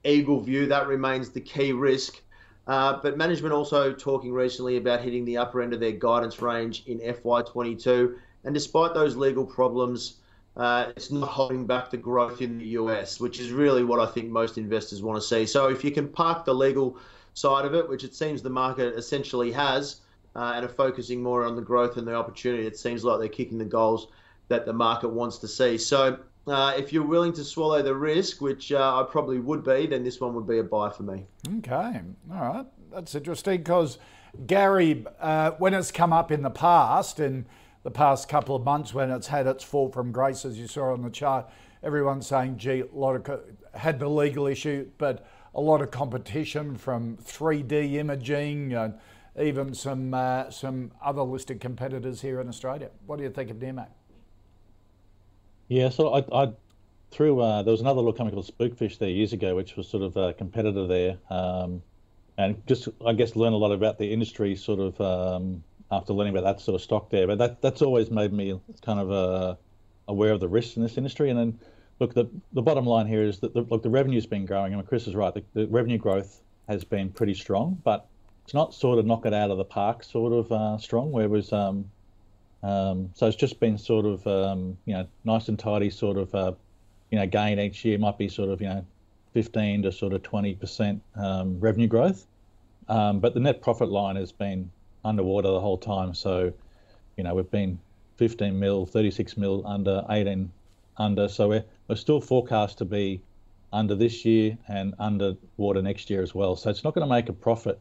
Eagle 0.04 0.40
View. 0.40 0.66
That 0.66 0.86
remains 0.86 1.30
the 1.30 1.40
key 1.40 1.72
risk. 1.72 2.20
Uh, 2.66 3.00
but 3.02 3.16
management 3.16 3.54
also 3.54 3.94
talking 3.94 4.30
recently 4.30 4.76
about 4.76 5.00
hitting 5.00 5.24
the 5.24 5.38
upper 5.38 5.62
end 5.62 5.72
of 5.72 5.80
their 5.80 5.92
guidance 5.92 6.42
range 6.42 6.84
in 6.86 6.98
FY22. 6.98 8.16
And 8.44 8.52
despite 8.52 8.92
those 8.92 9.16
legal 9.16 9.46
problems, 9.46 10.16
uh, 10.58 10.92
it's 10.96 11.10
not 11.10 11.28
holding 11.28 11.66
back 11.66 11.90
the 11.90 11.96
growth 11.96 12.42
in 12.42 12.58
the 12.58 12.66
US, 12.66 13.20
which 13.20 13.38
is 13.38 13.52
really 13.52 13.84
what 13.84 14.00
I 14.00 14.06
think 14.06 14.28
most 14.28 14.58
investors 14.58 15.02
want 15.02 15.20
to 15.20 15.26
see. 15.26 15.46
So 15.46 15.68
if 15.68 15.84
you 15.84 15.92
can 15.92 16.08
park 16.08 16.44
the 16.44 16.54
legal 16.54 16.98
side 17.34 17.64
of 17.64 17.74
it, 17.74 17.88
which 17.88 18.02
it 18.02 18.14
seems 18.14 18.42
the 18.42 18.50
market 18.50 18.94
essentially 18.96 19.52
has, 19.52 20.00
uh, 20.34 20.52
and 20.56 20.64
are 20.64 20.68
focusing 20.68 21.22
more 21.22 21.44
on 21.44 21.54
the 21.54 21.62
growth 21.62 21.96
and 21.96 22.06
the 22.06 22.14
opportunity, 22.14 22.66
it 22.66 22.76
seems 22.76 23.04
like 23.04 23.20
they're 23.20 23.28
kicking 23.28 23.58
the 23.58 23.64
goals 23.64 24.08
that 24.48 24.66
the 24.66 24.72
market 24.72 25.08
wants 25.08 25.38
to 25.38 25.48
see. 25.48 25.78
So 25.78 26.18
uh, 26.48 26.74
if 26.76 26.92
you're 26.92 27.06
willing 27.06 27.32
to 27.34 27.44
swallow 27.44 27.80
the 27.80 27.94
risk, 27.94 28.40
which 28.40 28.72
uh, 28.72 29.00
I 29.00 29.06
probably 29.08 29.38
would 29.38 29.62
be, 29.62 29.86
then 29.86 30.02
this 30.02 30.20
one 30.20 30.34
would 30.34 30.46
be 30.46 30.58
a 30.58 30.64
buy 30.64 30.90
for 30.90 31.04
me. 31.04 31.24
Okay, 31.58 32.00
all 32.32 32.40
right, 32.40 32.66
that's 32.92 33.14
interesting 33.14 33.58
because 33.58 33.98
Gary, 34.46 35.04
uh, 35.20 35.52
when 35.52 35.72
it's 35.74 35.92
come 35.92 36.12
up 36.12 36.32
in 36.32 36.42
the 36.42 36.50
past 36.50 37.20
and 37.20 37.46
the 37.82 37.90
past 37.90 38.28
couple 38.28 38.56
of 38.56 38.64
months 38.64 38.92
when 38.92 39.10
it's 39.10 39.28
had 39.28 39.46
its 39.46 39.64
fall 39.64 39.90
from 39.90 40.12
grace, 40.12 40.44
as 40.44 40.58
you 40.58 40.66
saw 40.66 40.92
on 40.92 41.02
the 41.02 41.10
chart. 41.10 41.48
Everyone's 41.82 42.26
saying, 42.26 42.58
gee, 42.58 42.80
a 42.80 42.86
lot 42.92 43.14
of 43.14 43.40
had 43.74 44.00
the 44.00 44.08
legal 44.08 44.46
issue, 44.46 44.88
but 44.98 45.26
a 45.54 45.60
lot 45.60 45.80
of 45.80 45.90
competition 45.90 46.76
from 46.76 47.16
3D 47.18 47.94
imaging 47.94 48.74
and 48.74 48.94
even 49.40 49.74
some 49.74 50.12
uh, 50.14 50.50
some 50.50 50.90
other 51.02 51.22
listed 51.22 51.60
competitors 51.60 52.20
here 52.20 52.40
in 52.40 52.48
Australia. 52.48 52.90
What 53.06 53.18
do 53.18 53.24
you 53.24 53.30
think 53.30 53.50
of 53.50 53.58
Nearmap? 53.58 53.88
Yeah, 55.68 55.90
so 55.90 56.14
I, 56.14 56.24
I 56.32 56.52
through 57.10 57.40
uh, 57.40 57.62
there 57.62 57.70
was 57.70 57.80
another 57.80 57.98
little 57.98 58.12
company 58.12 58.34
called 58.34 58.50
Spookfish 58.58 58.98
there 58.98 59.08
years 59.08 59.32
ago, 59.32 59.54
which 59.54 59.76
was 59.76 59.88
sort 59.88 60.02
of 60.02 60.16
a 60.16 60.32
competitor 60.32 60.86
there, 60.86 61.18
um, 61.30 61.82
and 62.36 62.60
just 62.66 62.88
I 63.06 63.12
guess 63.12 63.36
learn 63.36 63.52
a 63.52 63.56
lot 63.56 63.72
about 63.72 63.98
the 63.98 64.12
industry 64.12 64.56
sort 64.56 64.80
of 64.80 65.00
um, 65.00 65.62
after 65.90 66.12
learning 66.12 66.36
about 66.36 66.44
that 66.44 66.62
sort 66.62 66.74
of 66.74 66.82
stock 66.82 67.10
there. 67.10 67.26
But 67.26 67.38
that 67.38 67.62
that's 67.62 67.82
always 67.82 68.10
made 68.10 68.32
me 68.32 68.60
kind 68.82 69.00
of 69.00 69.10
uh, 69.10 69.54
aware 70.06 70.32
of 70.32 70.40
the 70.40 70.48
risks 70.48 70.76
in 70.76 70.82
this 70.82 70.96
industry. 70.96 71.30
And 71.30 71.38
then, 71.38 71.58
look, 72.00 72.14
the 72.14 72.26
the 72.52 72.62
bottom 72.62 72.86
line 72.86 73.06
here 73.06 73.22
is 73.22 73.40
that 73.40 73.54
the, 73.54 73.62
look, 73.62 73.82
the 73.82 73.90
revenue's 73.90 74.26
been 74.26 74.46
growing. 74.46 74.72
I 74.72 74.76
mean, 74.76 74.86
Chris 74.86 75.06
is 75.06 75.14
right. 75.14 75.32
The, 75.32 75.44
the 75.54 75.66
revenue 75.68 75.98
growth 75.98 76.40
has 76.68 76.84
been 76.84 77.10
pretty 77.10 77.34
strong, 77.34 77.80
but 77.84 78.06
it's 78.44 78.54
not 78.54 78.74
sort 78.74 78.98
of 78.98 79.06
knock 79.06 79.26
it 79.26 79.34
out 79.34 79.50
of 79.50 79.58
the 79.58 79.64
park 79.64 80.02
sort 80.02 80.32
of 80.32 80.52
uh, 80.52 80.78
strong. 80.78 81.10
Where 81.12 81.24
it 81.24 81.30
was, 81.30 81.52
um, 81.52 81.90
um, 82.62 83.10
so 83.14 83.26
it's 83.26 83.36
just 83.36 83.60
been 83.60 83.78
sort 83.78 84.06
of 84.06 84.26
um, 84.26 84.76
you 84.84 84.94
know 84.94 85.06
nice 85.24 85.48
and 85.48 85.58
tidy 85.58 85.90
sort 85.90 86.18
of 86.18 86.34
uh, 86.34 86.52
you 87.10 87.18
know 87.18 87.26
gain 87.26 87.58
each 87.58 87.84
year. 87.84 87.98
Might 87.98 88.18
be 88.18 88.28
sort 88.28 88.50
of 88.50 88.60
you 88.60 88.68
know 88.68 88.84
15 89.34 89.82
to 89.82 89.92
sort 89.92 90.12
of 90.12 90.22
20 90.22 90.54
percent 90.54 91.02
um, 91.16 91.60
revenue 91.60 91.88
growth. 91.88 92.26
Um, 92.88 93.20
but 93.20 93.34
the 93.34 93.40
net 93.40 93.60
profit 93.60 93.90
line 93.90 94.16
has 94.16 94.32
been 94.32 94.70
underwater 95.08 95.48
the 95.48 95.60
whole 95.60 95.78
time. 95.78 96.14
So, 96.14 96.52
you 97.16 97.24
know, 97.24 97.34
we've 97.34 97.50
been 97.50 97.78
15 98.16 98.58
mil, 98.58 98.86
36 98.86 99.36
mil 99.36 99.66
under, 99.66 100.04
18 100.10 100.50
under. 100.98 101.28
So 101.28 101.48
we're, 101.48 101.64
we're 101.88 101.96
still 101.96 102.20
forecast 102.20 102.78
to 102.78 102.84
be 102.84 103.20
under 103.72 103.94
this 103.94 104.24
year 104.24 104.56
and 104.68 104.94
under 104.98 105.34
water 105.56 105.82
next 105.82 106.10
year 106.10 106.22
as 106.22 106.34
well. 106.34 106.56
So 106.56 106.70
it's 106.70 106.84
not 106.84 106.94
going 106.94 107.06
to 107.06 107.12
make 107.12 107.28
a 107.28 107.32
profit 107.32 107.80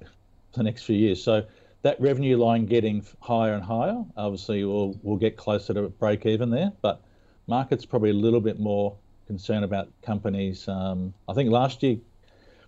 for 0.51 0.59
the 0.59 0.63
next 0.63 0.83
few 0.83 0.95
years. 0.95 1.21
So 1.23 1.45
that 1.83 1.99
revenue 1.99 2.37
line 2.37 2.65
getting 2.65 3.05
higher 3.21 3.53
and 3.53 3.63
higher, 3.63 4.03
obviously 4.15 4.63
we'll, 4.65 4.97
we'll 5.03 5.17
get 5.17 5.37
closer 5.37 5.73
to 5.73 5.83
break 5.83 6.25
even 6.25 6.49
there. 6.49 6.71
But 6.81 7.01
market's 7.47 7.85
probably 7.85 8.09
a 8.11 8.15
little 8.15 8.41
bit 8.41 8.59
more 8.59 8.95
concerned 9.27 9.63
about 9.63 9.89
companies. 10.01 10.67
Um, 10.67 11.13
I 11.27 11.33
think 11.33 11.49
last 11.51 11.83
year 11.83 11.97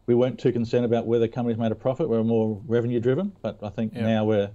we 0.09 0.15
weren't 0.15 0.39
too 0.39 0.51
concerned 0.51 0.85
about 0.85 1.05
whether 1.05 1.27
companies 1.27 1.59
made 1.59 1.71
a 1.71 1.75
profit. 1.75 2.09
We 2.09 2.17
were 2.17 2.23
more 2.23 2.59
revenue 2.65 2.99
driven, 2.99 3.31
but 3.43 3.59
I 3.61 3.69
think 3.69 3.93
yeah. 3.93 4.07
now 4.07 4.25
we're 4.25 4.49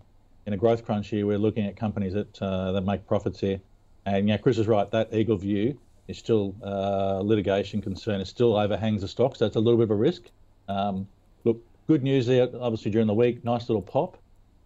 in 0.46 0.52
a 0.52 0.56
growth 0.56 0.84
crunch 0.84 1.10
here. 1.10 1.28
We're 1.28 1.38
looking 1.38 1.64
at 1.64 1.76
companies 1.76 2.12
that 2.14 2.42
uh, 2.42 2.72
that 2.72 2.80
make 2.80 3.06
profits 3.06 3.38
here. 3.38 3.60
And 4.04 4.28
yeah, 4.28 4.36
Chris 4.36 4.58
is 4.58 4.66
right. 4.66 4.90
That 4.90 5.14
Eagle 5.14 5.36
View 5.36 5.78
is 6.08 6.18
still 6.18 6.56
uh, 6.60 7.20
litigation 7.20 7.80
concern. 7.80 8.20
It 8.20 8.26
still 8.26 8.56
overhangs 8.56 9.02
the 9.02 9.06
stock, 9.06 9.36
so 9.36 9.46
it's 9.46 9.54
a 9.54 9.60
little 9.60 9.78
bit 9.78 9.84
of 9.84 9.92
a 9.92 9.94
risk. 9.94 10.22
Um, 10.68 11.06
look, 11.44 11.62
good 11.86 12.02
news 12.02 12.26
there. 12.26 12.48
Obviously 12.60 12.90
during 12.90 13.06
the 13.06 13.14
week, 13.14 13.44
nice 13.44 13.68
little 13.68 13.80
pop, 13.80 14.18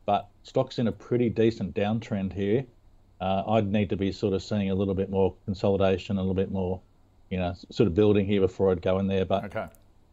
but 0.07 0.31
stock's 0.42 0.79
in 0.79 0.87
a 0.87 0.92
pretty 0.92 1.29
decent 1.29 1.74
downtrend 1.74 2.33
here. 2.33 2.64
Uh, 3.20 3.42
I'd 3.46 3.70
need 3.70 3.90
to 3.90 3.96
be 3.98 4.11
sort 4.11 4.33
of 4.33 4.42
seeing 4.42 4.70
a 4.70 4.74
little 4.74 4.94
bit 4.94 5.11
more 5.11 5.35
consolidation, 5.44 6.16
a 6.16 6.20
little 6.22 6.33
bit 6.33 6.51
more, 6.51 6.81
you 7.29 7.37
know, 7.37 7.55
sort 7.68 7.88
of 7.88 7.94
building 7.94 8.24
here 8.24 8.40
before 8.40 8.70
I'd 8.72 8.81
go 8.81 8.98
in 9.01 9.07
there. 9.07 9.27
But 9.27 9.44
okay. 9.44 9.66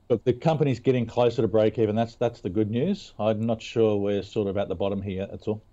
Look, 0.10 0.24
the 0.24 0.34
company's 0.34 0.80
getting 0.80 1.06
closer 1.06 1.42
to 1.42 1.48
break 1.48 1.80
even. 1.80 1.96
That's 1.96 2.16
that's 2.16 2.42
the 2.42 2.50
good 2.50 2.70
news. 2.70 3.14
I'm 3.20 3.42
not 3.46 3.62
sure 3.62 3.98
we're 3.98 4.24
sort 4.24 4.48
of 4.48 4.58
at 4.58 4.68
the 4.68 4.76
bottom 4.76 5.02
here. 5.02 5.28
That's 5.30 5.48
all. 5.48 5.64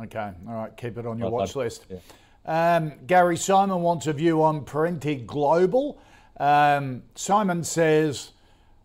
Okay. 0.00 0.30
All 0.46 0.54
right. 0.54 0.76
Keep 0.76 0.98
it 0.98 1.06
on 1.06 1.18
your 1.18 1.30
watch 1.30 1.56
list. 1.56 1.86
Yeah. 1.88 1.98
Um, 2.44 2.92
Gary 3.06 3.36
Simon 3.36 3.82
wants 3.82 4.06
a 4.06 4.12
view 4.12 4.42
on 4.42 4.64
Perenti 4.64 5.26
Global. 5.26 6.00
Um, 6.38 7.02
Simon 7.14 7.64
says, 7.64 8.32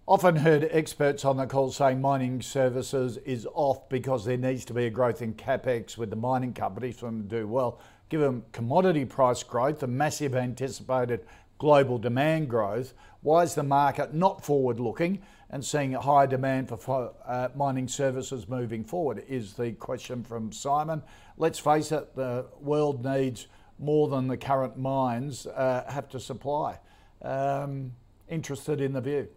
Often 0.05 0.35
heard 0.35 0.67
experts 0.69 1.23
on 1.23 1.37
the 1.37 1.45
call 1.45 1.71
saying 1.71 2.01
mining 2.01 2.41
services 2.41 3.15
is 3.17 3.47
off 3.53 3.87
because 3.87 4.25
there 4.25 4.35
needs 4.35 4.65
to 4.65 4.73
be 4.73 4.85
a 4.85 4.89
growth 4.89 5.21
in 5.21 5.33
capex 5.33 5.97
with 5.97 6.09
the 6.09 6.17
mining 6.17 6.53
companies 6.53 6.99
for 6.99 7.05
them 7.05 7.23
to 7.23 7.37
do 7.39 7.47
well. 7.47 7.79
Given 8.09 8.43
commodity 8.51 9.05
price 9.05 9.43
growth, 9.43 9.79
the 9.79 9.87
massive 9.87 10.35
anticipated 10.35 11.25
global 11.57 11.97
demand 11.97 12.49
growth, 12.49 12.93
why 13.23 13.43
is 13.43 13.55
the 13.55 13.63
market 13.63 14.13
not 14.13 14.45
forward 14.45 14.79
looking 14.79 15.21
and 15.49 15.63
seeing 15.63 15.95
a 15.95 16.01
higher 16.01 16.27
demand 16.27 16.69
for 16.69 17.13
uh, 17.25 17.47
mining 17.55 17.87
services 17.87 18.47
moving 18.47 18.83
forward? 18.83 19.23
Is 19.27 19.53
the 19.53 19.71
question 19.71 20.23
from 20.23 20.51
Simon. 20.51 21.01
Let's 21.37 21.59
face 21.59 21.91
it, 21.91 22.15
the 22.15 22.45
world 22.59 23.03
needs 23.03 23.47
more 23.79 24.07
than 24.07 24.27
the 24.27 24.37
current 24.37 24.77
mines 24.77 25.47
uh, 25.47 25.83
have 25.89 26.09
to 26.09 26.19
supply. 26.19 26.79
Um, 27.21 27.93
interested 28.29 28.81
in 28.81 28.93
the 28.93 29.01
view. 29.01 29.27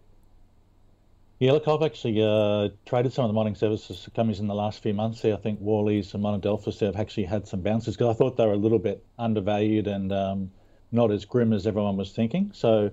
Yeah, 1.39 1.51
look, 1.51 1.67
I've 1.67 1.83
actually 1.83 2.21
uh, 2.21 2.69
traded 2.87 3.13
some 3.13 3.23
of 3.23 3.29
the 3.29 3.33
mining 3.33 3.53
services 3.53 4.09
companies 4.15 4.39
in 4.39 4.47
the 4.47 4.55
last 4.55 4.81
few 4.81 4.93
months. 4.93 5.21
Here, 5.21 5.35
I 5.35 5.37
think 5.37 5.59
Worley's 5.59 6.13
and 6.15 6.23
Monadelphous 6.23 6.79
have 6.79 6.95
actually 6.95 7.25
had 7.25 7.47
some 7.47 7.61
bounces 7.61 7.95
because 7.95 8.15
I 8.15 8.17
thought 8.17 8.37
they 8.37 8.45
were 8.45 8.53
a 8.53 8.57
little 8.57 8.79
bit 8.79 9.05
undervalued 9.19 9.85
and 9.85 10.11
um, 10.11 10.51
not 10.91 11.11
as 11.11 11.25
grim 11.25 11.53
as 11.53 11.67
everyone 11.67 11.95
was 11.95 12.11
thinking. 12.11 12.49
So 12.53 12.89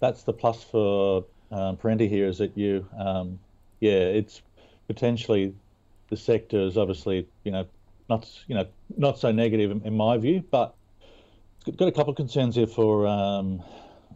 that's 0.00 0.24
the 0.24 0.32
plus 0.32 0.62
for 0.64 1.24
um, 1.52 1.76
Perenti 1.76 2.08
here 2.08 2.26
is 2.26 2.38
that 2.38 2.56
you, 2.56 2.86
um, 2.98 3.38
yeah, 3.80 3.92
it's 3.92 4.42
potentially 4.86 5.54
the 6.08 6.16
sector 6.16 6.60
is 6.60 6.76
obviously 6.76 7.28
you 7.44 7.52
know 7.52 7.66
not 8.08 8.28
you 8.48 8.54
know 8.56 8.66
not 8.96 9.18
so 9.18 9.30
negative 9.30 9.70
in, 9.70 9.82
in 9.84 9.96
my 9.96 10.16
view, 10.18 10.42
but 10.50 10.74
got 11.76 11.86
a 11.86 11.92
couple 11.92 12.10
of 12.10 12.16
concerns 12.16 12.56
here 12.56 12.66
for 12.66 13.06
um, 13.06 13.62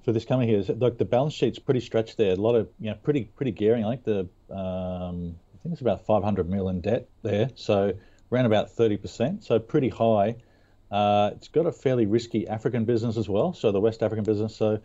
for 0.04 0.12
this 0.12 0.24
coming 0.24 0.48
here 0.48 0.58
is 0.58 0.68
like 0.68 0.98
the 0.98 1.04
balance 1.04 1.34
sheet's 1.34 1.58
pretty 1.58 1.80
stretched 1.80 2.16
there. 2.16 2.32
A 2.32 2.36
lot 2.36 2.54
of 2.54 2.68
you 2.80 2.90
know 2.90 2.96
pretty 3.02 3.24
pretty 3.36 3.52
gearing. 3.52 3.84
I 3.84 3.96
think 3.96 4.04
the 4.04 4.20
um, 4.54 5.36
I 5.54 5.62
think 5.62 5.72
it's 5.72 5.80
about 5.80 6.04
500 6.04 6.48
million 6.48 6.80
debt 6.80 7.08
there, 7.22 7.50
so 7.54 7.94
around 8.32 8.46
about 8.46 8.70
30 8.70 8.96
percent. 8.96 9.44
So 9.44 9.58
pretty 9.58 9.88
high. 9.88 10.36
Uh, 10.90 11.30
it's 11.34 11.48
got 11.48 11.66
a 11.66 11.72
fairly 11.72 12.06
risky 12.06 12.46
African 12.46 12.84
business 12.84 13.16
as 13.16 13.28
well, 13.28 13.52
so 13.52 13.72
the 13.72 13.80
West 13.80 14.02
African 14.02 14.24
business. 14.24 14.54
So 14.54 14.80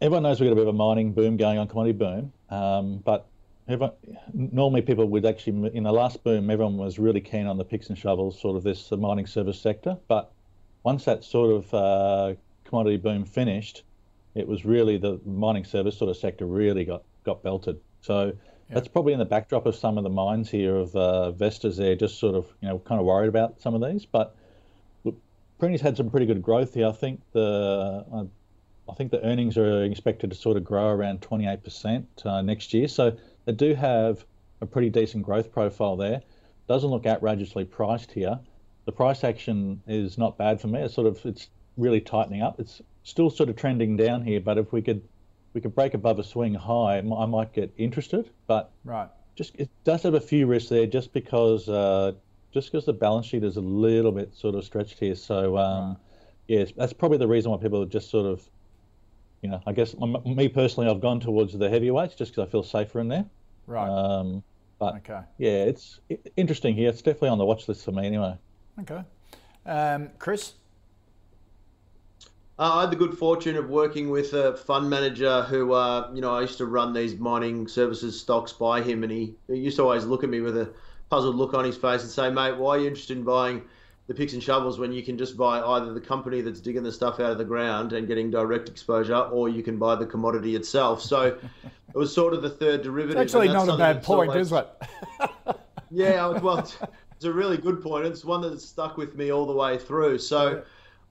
everyone 0.00 0.22
knows 0.22 0.40
we've 0.40 0.48
got 0.48 0.52
a 0.52 0.56
bit 0.56 0.68
of 0.68 0.74
a 0.74 0.76
mining 0.76 1.12
boom 1.12 1.36
going 1.36 1.58
on, 1.58 1.68
commodity 1.68 1.98
boom, 1.98 2.32
um, 2.50 2.98
but 2.98 3.26
everyone, 3.68 3.92
normally 4.32 4.82
people 4.82 5.06
would 5.06 5.24
actually 5.24 5.70
in 5.74 5.84
the 5.84 5.92
last 5.92 6.22
boom, 6.24 6.50
everyone 6.50 6.76
was 6.76 6.98
really 6.98 7.20
keen 7.20 7.46
on 7.46 7.58
the 7.58 7.64
picks 7.64 7.88
and 7.88 7.98
shovels, 7.98 8.40
sort 8.40 8.56
of 8.56 8.62
this 8.62 8.90
mining 8.92 9.26
service 9.26 9.60
sector, 9.60 9.96
but 10.08 10.32
once 10.82 11.04
that 11.04 11.22
sort 11.22 11.52
of 11.52 11.74
uh, 11.74 12.34
commodity 12.64 12.96
boom 12.96 13.24
finished, 13.24 13.84
it 14.34 14.48
was 14.48 14.64
really 14.64 14.96
the 14.96 15.20
mining 15.24 15.64
service 15.64 15.96
sort 15.96 16.10
of 16.10 16.16
sector 16.16 16.46
really 16.46 16.84
got, 16.84 17.04
got 17.24 17.42
belted. 17.42 17.78
So 18.00 18.26
yeah. 18.26 18.32
that's 18.70 18.88
probably 18.88 19.12
in 19.12 19.18
the 19.18 19.24
backdrop 19.24 19.66
of 19.66 19.76
some 19.76 19.98
of 19.98 20.04
the 20.04 20.10
mines 20.10 20.50
here 20.50 20.74
of 20.74 20.96
uh, 20.96 21.28
investors 21.32 21.76
there, 21.76 21.94
just 21.94 22.18
sort 22.18 22.34
of 22.34 22.46
you 22.60 22.68
know 22.68 22.80
kind 22.80 22.98
of 22.98 23.06
worried 23.06 23.28
about 23.28 23.60
some 23.60 23.74
of 23.74 23.82
these. 23.82 24.06
But 24.06 24.34
Perenti's 25.60 25.80
had 25.80 25.96
some 25.96 26.10
pretty 26.10 26.26
good 26.26 26.42
growth 26.42 26.74
here. 26.74 26.88
I 26.88 26.92
think 26.92 27.20
the 27.32 28.04
uh, 28.12 28.24
I 28.92 28.94
think 28.94 29.10
the 29.10 29.24
earnings 29.24 29.56
are 29.56 29.84
expected 29.84 30.30
to 30.30 30.36
sort 30.36 30.58
of 30.58 30.64
grow 30.64 30.88
around 30.88 31.22
28% 31.22 32.04
uh, 32.26 32.42
next 32.42 32.74
year. 32.74 32.88
So 32.88 33.16
they 33.46 33.52
do 33.52 33.74
have 33.74 34.24
a 34.60 34.66
pretty 34.66 34.90
decent 34.90 35.24
growth 35.24 35.50
profile 35.50 35.96
there. 35.96 36.20
Doesn't 36.68 36.90
look 36.90 37.06
outrageously 37.06 37.64
priced 37.64 38.12
here. 38.12 38.38
The 38.84 38.92
price 38.92 39.24
action 39.24 39.82
is 39.86 40.18
not 40.18 40.36
bad 40.36 40.60
for 40.60 40.68
me. 40.68 40.80
It's 40.80 40.94
sort 40.94 41.06
of 41.06 41.24
it's 41.24 41.48
really 41.78 42.02
tightening 42.02 42.42
up. 42.42 42.60
It's 42.60 42.82
still 43.02 43.30
sort 43.30 43.48
of 43.48 43.56
trending 43.56 43.96
down 43.96 44.22
here, 44.24 44.40
but 44.40 44.58
if 44.58 44.72
we 44.72 44.82
could 44.82 45.02
we 45.54 45.60
could 45.60 45.74
break 45.74 45.94
above 45.94 46.18
a 46.18 46.24
swing 46.24 46.54
high, 46.54 46.98
I 46.98 47.26
might 47.26 47.52
get 47.54 47.72
interested. 47.78 48.28
But 48.46 48.72
right, 48.84 49.08
just 49.36 49.54
it 49.56 49.70
does 49.84 50.02
have 50.02 50.14
a 50.14 50.20
few 50.20 50.46
risks 50.46 50.68
there, 50.68 50.86
just 50.86 51.14
because 51.14 51.68
uh, 51.68 52.12
just 52.52 52.70
because 52.70 52.84
the 52.84 52.92
balance 52.92 53.26
sheet 53.26 53.42
is 53.42 53.56
a 53.56 53.62
little 53.62 54.12
bit 54.12 54.34
sort 54.34 54.54
of 54.54 54.64
stretched 54.64 54.98
here. 54.98 55.14
So 55.14 55.56
um, 55.56 55.88
right. 55.88 55.96
yes, 56.46 56.72
that's 56.76 56.92
probably 56.92 57.18
the 57.18 57.28
reason 57.28 57.50
why 57.50 57.56
people 57.56 57.82
are 57.82 57.86
just 57.86 58.10
sort 58.10 58.26
of, 58.26 58.48
you 59.42 59.50
know, 59.50 59.60
I 59.66 59.72
guess 59.72 59.94
me 59.98 60.48
personally, 60.48 60.88
I've 60.88 61.00
gone 61.00 61.20
towards 61.20 61.52
the 61.58 61.68
heavyweights 61.68 62.14
just 62.14 62.32
because 62.32 62.48
I 62.48 62.50
feel 62.50 62.62
safer 62.62 63.00
in 63.00 63.08
there. 63.08 63.26
Right. 63.66 63.88
Um, 63.88 64.42
but 64.78 64.96
okay. 64.96 65.20
yeah, 65.38 65.64
it's 65.64 66.00
interesting 66.36 66.74
here. 66.74 66.88
It's 66.88 67.02
definitely 67.02 67.30
on 67.30 67.38
the 67.38 67.44
watch 67.44 67.68
list 67.68 67.84
for 67.84 67.92
me 67.92 68.06
anyway. 68.06 68.36
Okay. 68.80 69.02
Um, 69.66 70.10
Chris. 70.18 70.54
Uh, 72.58 72.74
I 72.74 72.80
had 72.82 72.92
the 72.92 72.96
good 72.96 73.16
fortune 73.16 73.56
of 73.56 73.68
working 73.68 74.10
with 74.10 74.32
a 74.34 74.56
fund 74.56 74.88
manager 74.88 75.42
who, 75.42 75.72
uh, 75.72 76.10
you 76.14 76.20
know, 76.20 76.34
I 76.34 76.42
used 76.42 76.58
to 76.58 76.66
run 76.66 76.92
these 76.92 77.16
mining 77.16 77.66
services 77.66 78.20
stocks 78.20 78.52
by 78.52 78.82
him, 78.82 79.02
and 79.02 79.10
he, 79.10 79.34
he, 79.48 79.56
used 79.56 79.76
to 79.76 79.82
always 79.82 80.04
look 80.04 80.22
at 80.22 80.30
me 80.30 80.40
with 80.40 80.56
a 80.56 80.72
puzzled 81.10 81.34
look 81.34 81.54
on 81.54 81.64
his 81.64 81.76
face 81.76 82.02
and 82.02 82.10
say, 82.10 82.30
"Mate, 82.30 82.56
why 82.58 82.76
are 82.76 82.80
you 82.80 82.86
interested 82.86 83.16
in 83.16 83.24
buying 83.24 83.62
the 84.12 84.18
picks 84.18 84.32
and 84.32 84.42
shovels 84.42 84.78
when 84.78 84.92
you 84.92 85.02
can 85.02 85.16
just 85.16 85.36
buy 85.36 85.60
either 85.60 85.92
the 85.92 86.00
company 86.00 86.40
that's 86.40 86.60
digging 86.60 86.82
the 86.82 86.92
stuff 86.92 87.20
out 87.20 87.32
of 87.32 87.38
the 87.38 87.44
ground 87.44 87.92
and 87.92 88.06
getting 88.06 88.30
direct 88.30 88.68
exposure, 88.68 89.16
or 89.16 89.48
you 89.48 89.62
can 89.62 89.78
buy 89.78 89.94
the 89.94 90.06
commodity 90.06 90.56
itself?" 90.56 91.00
So 91.02 91.22
it 91.22 91.94
was 91.94 92.14
sort 92.14 92.34
of 92.34 92.42
the 92.42 92.50
third 92.50 92.82
derivative. 92.82 93.20
It's 93.20 93.34
actually 93.34 93.52
not 93.52 93.68
a 93.68 93.76
bad 93.76 94.02
point, 94.02 94.30
always, 94.30 94.46
is 94.48 94.52
it? 94.52 94.68
yeah, 95.90 96.28
well, 96.38 96.58
it's 96.58 97.24
a 97.24 97.32
really 97.32 97.56
good 97.56 97.82
point. 97.82 98.06
It's 98.06 98.24
one 98.24 98.42
that's 98.42 98.64
stuck 98.64 98.96
with 98.96 99.16
me 99.16 99.32
all 99.32 99.46
the 99.46 99.54
way 99.54 99.78
through. 99.78 100.18
So. 100.18 100.50
Yeah 100.50 100.60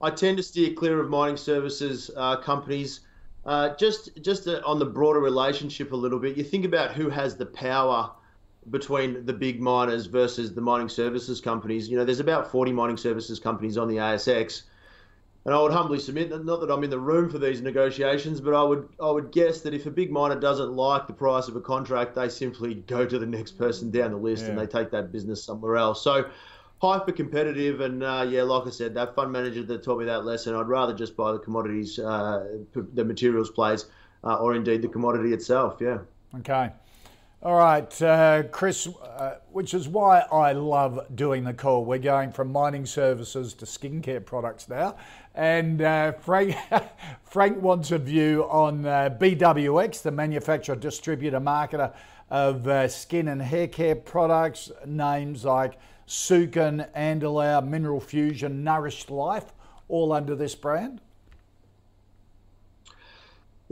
I 0.02 0.10
tend 0.10 0.36
to 0.38 0.42
steer 0.42 0.74
clear 0.74 1.00
of 1.00 1.08
mining 1.08 1.36
services 1.36 2.10
uh, 2.16 2.36
companies. 2.36 3.00
Uh, 3.44 3.74
just 3.76 4.20
just 4.22 4.48
uh, 4.48 4.60
on 4.66 4.78
the 4.80 4.84
broader 4.84 5.20
relationship 5.20 5.92
a 5.92 5.96
little 5.96 6.18
bit, 6.18 6.36
you 6.36 6.44
think 6.44 6.64
about 6.64 6.92
who 6.92 7.08
has 7.08 7.36
the 7.36 7.46
power 7.46 8.10
between 8.70 9.26
the 9.26 9.32
big 9.32 9.60
miners 9.60 10.06
versus 10.06 10.54
the 10.54 10.60
mining 10.60 10.88
services 10.88 11.40
companies. 11.40 11.88
You 11.88 11.96
know, 11.96 12.04
there's 12.04 12.20
about 12.20 12.50
40 12.50 12.72
mining 12.72 12.96
services 12.96 13.40
companies 13.40 13.76
on 13.76 13.88
the 13.88 13.96
ASX, 13.96 14.62
and 15.44 15.54
I 15.54 15.60
would 15.60 15.72
humbly 15.72 15.98
submit 15.98 16.30
that 16.30 16.44
not 16.44 16.60
that 16.60 16.70
I'm 16.70 16.84
in 16.84 16.90
the 16.90 17.00
room 17.00 17.28
for 17.28 17.38
these 17.38 17.60
negotiations, 17.60 18.40
but 18.40 18.54
I 18.54 18.62
would 18.62 18.88
I 19.00 19.10
would 19.10 19.32
guess 19.32 19.62
that 19.62 19.74
if 19.74 19.86
a 19.86 19.90
big 19.90 20.12
miner 20.12 20.38
doesn't 20.38 20.72
like 20.72 21.06
the 21.06 21.12
price 21.12 21.48
of 21.48 21.56
a 21.56 21.60
contract, 21.60 22.14
they 22.14 22.28
simply 22.28 22.74
go 22.74 23.04
to 23.04 23.18
the 23.18 23.26
next 23.26 23.58
person 23.58 23.90
down 23.90 24.12
the 24.12 24.16
list 24.16 24.44
yeah. 24.44 24.50
and 24.50 24.58
they 24.58 24.66
take 24.66 24.90
that 24.92 25.10
business 25.10 25.42
somewhere 25.42 25.76
else. 25.76 26.02
So 26.04 26.30
hyper 26.82 27.12
competitive. 27.12 27.80
And 27.80 28.02
uh, 28.02 28.26
yeah, 28.28 28.42
like 28.42 28.66
I 28.66 28.70
said, 28.70 28.94
that 28.94 29.14
fund 29.14 29.32
manager 29.32 29.62
that 29.62 29.82
taught 29.84 30.00
me 30.00 30.04
that 30.06 30.24
lesson, 30.24 30.54
I'd 30.54 30.68
rather 30.68 30.92
just 30.92 31.16
buy 31.16 31.32
the 31.32 31.38
commodities, 31.38 31.98
uh, 31.98 32.58
the 32.74 33.04
materials 33.04 33.50
plays, 33.50 33.86
uh, 34.24 34.34
or 34.34 34.54
indeed 34.54 34.82
the 34.82 34.88
commodity 34.88 35.32
itself. 35.32 35.78
Yeah. 35.80 35.98
Okay. 36.38 36.70
All 37.44 37.56
right, 37.56 38.02
uh, 38.02 38.44
Chris, 38.52 38.86
uh, 38.86 39.38
which 39.50 39.74
is 39.74 39.88
why 39.88 40.20
I 40.30 40.52
love 40.52 41.04
doing 41.16 41.42
the 41.42 41.52
call. 41.52 41.84
We're 41.84 41.98
going 41.98 42.30
from 42.30 42.52
mining 42.52 42.86
services 42.86 43.52
to 43.54 43.64
skincare 43.64 44.24
products 44.24 44.68
now. 44.68 44.94
And 45.34 45.82
uh, 45.82 46.12
Frank, 46.12 46.54
Frank 47.24 47.60
wants 47.60 47.90
a 47.90 47.98
view 47.98 48.44
on 48.44 48.84
BWX, 48.84 50.02
the 50.02 50.12
manufacturer, 50.12 50.76
distributor, 50.76 51.40
marketer 51.40 51.92
of 52.30 52.92
skin 52.92 53.26
and 53.26 53.42
hair 53.42 53.66
care 53.66 53.96
products, 53.96 54.70
names 54.86 55.44
like 55.44 55.80
Sukin, 56.06 56.88
Andalou, 56.94 57.66
Mineral 57.66 57.98
Fusion, 57.98 58.62
Nourished 58.62 59.10
Life, 59.10 59.52
all 59.88 60.12
under 60.12 60.36
this 60.36 60.54
brand? 60.54 61.00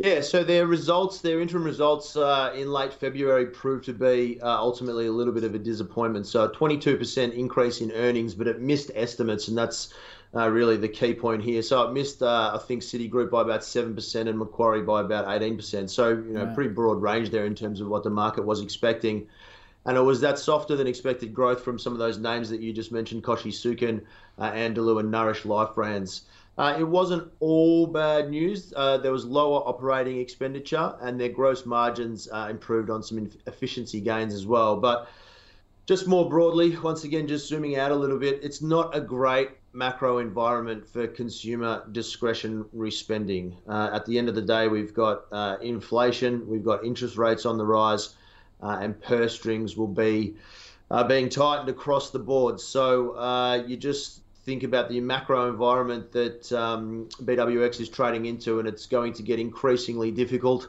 Yeah, 0.03 0.23
so 0.23 0.43
their 0.43 0.67
results, 0.67 1.21
their 1.21 1.41
interim 1.41 1.63
results 1.63 2.17
uh, 2.17 2.55
in 2.57 2.73
late 2.73 2.95
February 2.95 3.47
proved 3.47 3.85
to 3.85 3.93
be 3.93 4.41
uh, 4.41 4.49
ultimately 4.49 5.07
a 5.07 5.13
little 5.13 5.33
bit 5.33 5.45
of 5.45 5.55
a 5.55 5.59
disappointment. 5.59 6.27
So, 6.27 6.45
a 6.45 6.51
22% 6.51 7.33
increase 7.35 7.81
in 7.83 7.93
earnings, 7.93 8.35
but 8.35 8.47
it 8.47 8.61
missed 8.61 8.91
estimates, 8.95 9.49
and 9.49 9.59
that's 9.59 9.93
uh, 10.35 10.49
really 10.49 10.79
the 10.79 10.89
key 10.89 11.13
point 11.13 11.43
here. 11.43 11.61
So, 11.61 11.83
it 11.83 11.93
missed, 11.93 12.23
uh, 12.23 12.53
I 12.55 12.59
think, 12.59 12.83
Citigroup 12.83 13.31
by 13.31 13.43
about 13.43 13.61
7% 13.61 14.29
and 14.29 14.39
Macquarie 14.39 14.83
by 14.83 15.03
about 15.03 15.27
18%. 15.27 15.91
So, 15.91 16.09
you 16.09 16.33
know, 16.33 16.47
pretty 16.55 16.71
broad 16.71 17.03
range 17.03 17.29
there 17.29 17.45
in 17.45 17.55
terms 17.55 17.83
of 17.83 17.89
what 17.89 18.03
the 18.03 18.11
market 18.11 18.47
was 18.47 18.63
expecting 18.63 19.27
and 19.87 19.97
it 19.97 20.03
was 20.03 20.21
that 20.21 20.39
softer 20.39 20.77
than 20.77 20.87
expected 20.87 21.33
growth 21.33 21.63
from 21.63 21.79
some 21.79 21.93
of 21.93 21.99
those 21.99 22.19
names 22.19 22.51
that 22.51 22.61
you 22.61 22.73
just 22.73 22.93
mentioned, 22.93 23.25
Kochie 23.25 23.53
Sukin, 23.53 24.03
uh, 24.39 24.51
Andalou, 24.53 25.01
and 25.01 25.11
Nourish 25.11 25.45
Life 25.45 25.75
brands. 25.75 26.23
Uh, 26.61 26.77
it 26.79 26.87
wasn't 26.87 27.27
all 27.41 27.87
bad 27.87 28.29
news. 28.29 28.75
Uh, 28.77 28.99
there 28.99 29.13
was 29.13 29.25
lower 29.25 29.67
operating 29.67 30.19
expenditure, 30.19 30.95
and 31.01 31.19
their 31.19 31.31
gross 31.31 31.65
margins 31.65 32.29
uh, 32.31 32.49
improved 32.51 32.91
on 32.91 33.03
some 33.03 33.31
efficiency 33.47 33.99
gains 33.99 34.35
as 34.35 34.45
well. 34.45 34.77
But 34.77 35.09
just 35.87 36.07
more 36.07 36.29
broadly, 36.29 36.77
once 36.77 37.05
again, 37.05 37.27
just 37.27 37.49
zooming 37.49 37.79
out 37.79 37.93
a 37.93 37.95
little 37.95 38.19
bit, 38.19 38.41
it's 38.43 38.61
not 38.61 38.95
a 38.95 39.01
great 39.01 39.53
macro 39.73 40.19
environment 40.19 40.87
for 40.87 41.07
consumer 41.07 41.83
discretionary 41.93 42.91
spending. 42.91 43.57
Uh, 43.67 43.89
at 43.95 44.05
the 44.05 44.19
end 44.19 44.29
of 44.29 44.35
the 44.35 44.43
day, 44.43 44.69
we've 44.69 44.93
got 44.93 45.23
uh, 45.33 45.57
inflation, 45.63 46.47
we've 46.47 46.65
got 46.65 46.85
interest 46.85 47.17
rates 47.17 47.47
on 47.47 47.57
the 47.57 47.65
rise 47.65 48.17
uh, 48.63 48.77
and 48.83 49.01
purse 49.01 49.35
strings 49.35 49.79
will 49.79 49.89
be 49.89 50.35
being 51.09 51.31
tightened 51.31 51.71
across 51.71 52.11
the 52.11 52.19
board. 52.19 52.61
So 52.61 53.65
you 53.67 53.79
just 53.79 54.21
think 54.51 54.63
about 54.65 54.89
the 54.89 55.01
macro 55.01 55.49
environment 55.49 56.13
that 56.13 56.53
um, 56.53 57.09
BWX 57.23 57.81
is 57.81 57.89
trading 57.89 58.27
into, 58.27 58.59
and 58.59 58.67
it's 58.67 58.87
going 58.87 59.13
to 59.15 59.23
get 59.23 59.39
increasingly 59.39 60.11
difficult 60.11 60.69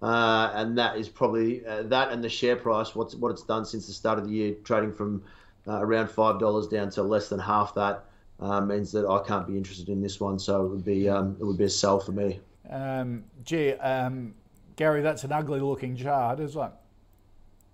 uh, 0.00 0.52
and 0.54 0.78
that 0.78 0.96
is 0.96 1.08
probably 1.08 1.64
uh, 1.66 1.82
that 1.84 2.12
and 2.12 2.22
the 2.22 2.28
share 2.28 2.56
price. 2.56 2.94
What's 2.94 3.14
what 3.14 3.30
it's 3.30 3.42
done 3.42 3.64
since 3.64 3.86
the 3.86 3.92
start 3.92 4.18
of 4.18 4.26
the 4.26 4.30
year, 4.30 4.54
trading 4.64 4.92
from 4.92 5.22
uh, 5.66 5.80
around 5.80 6.08
five 6.08 6.38
dollars 6.38 6.68
down 6.68 6.90
to 6.90 7.02
less 7.02 7.28
than 7.28 7.40
half 7.40 7.74
that, 7.74 8.04
uh, 8.40 8.60
means 8.60 8.92
that 8.92 9.06
I 9.06 9.26
can't 9.26 9.46
be 9.46 9.56
interested 9.56 9.88
in 9.88 10.00
this 10.00 10.20
one. 10.20 10.38
So 10.38 10.64
it 10.64 10.68
would 10.68 10.84
be 10.84 11.08
um, 11.08 11.36
it 11.40 11.44
would 11.44 11.58
be 11.58 11.64
a 11.64 11.70
sell 11.70 11.98
for 11.98 12.12
me. 12.12 12.40
Um, 12.70 13.24
gee, 13.44 13.72
um, 13.72 14.34
Gary, 14.76 15.02
that's 15.02 15.24
an 15.24 15.32
ugly 15.32 15.60
looking 15.60 15.96
chart, 15.96 16.38
isn't 16.38 16.62
it? 16.62 16.72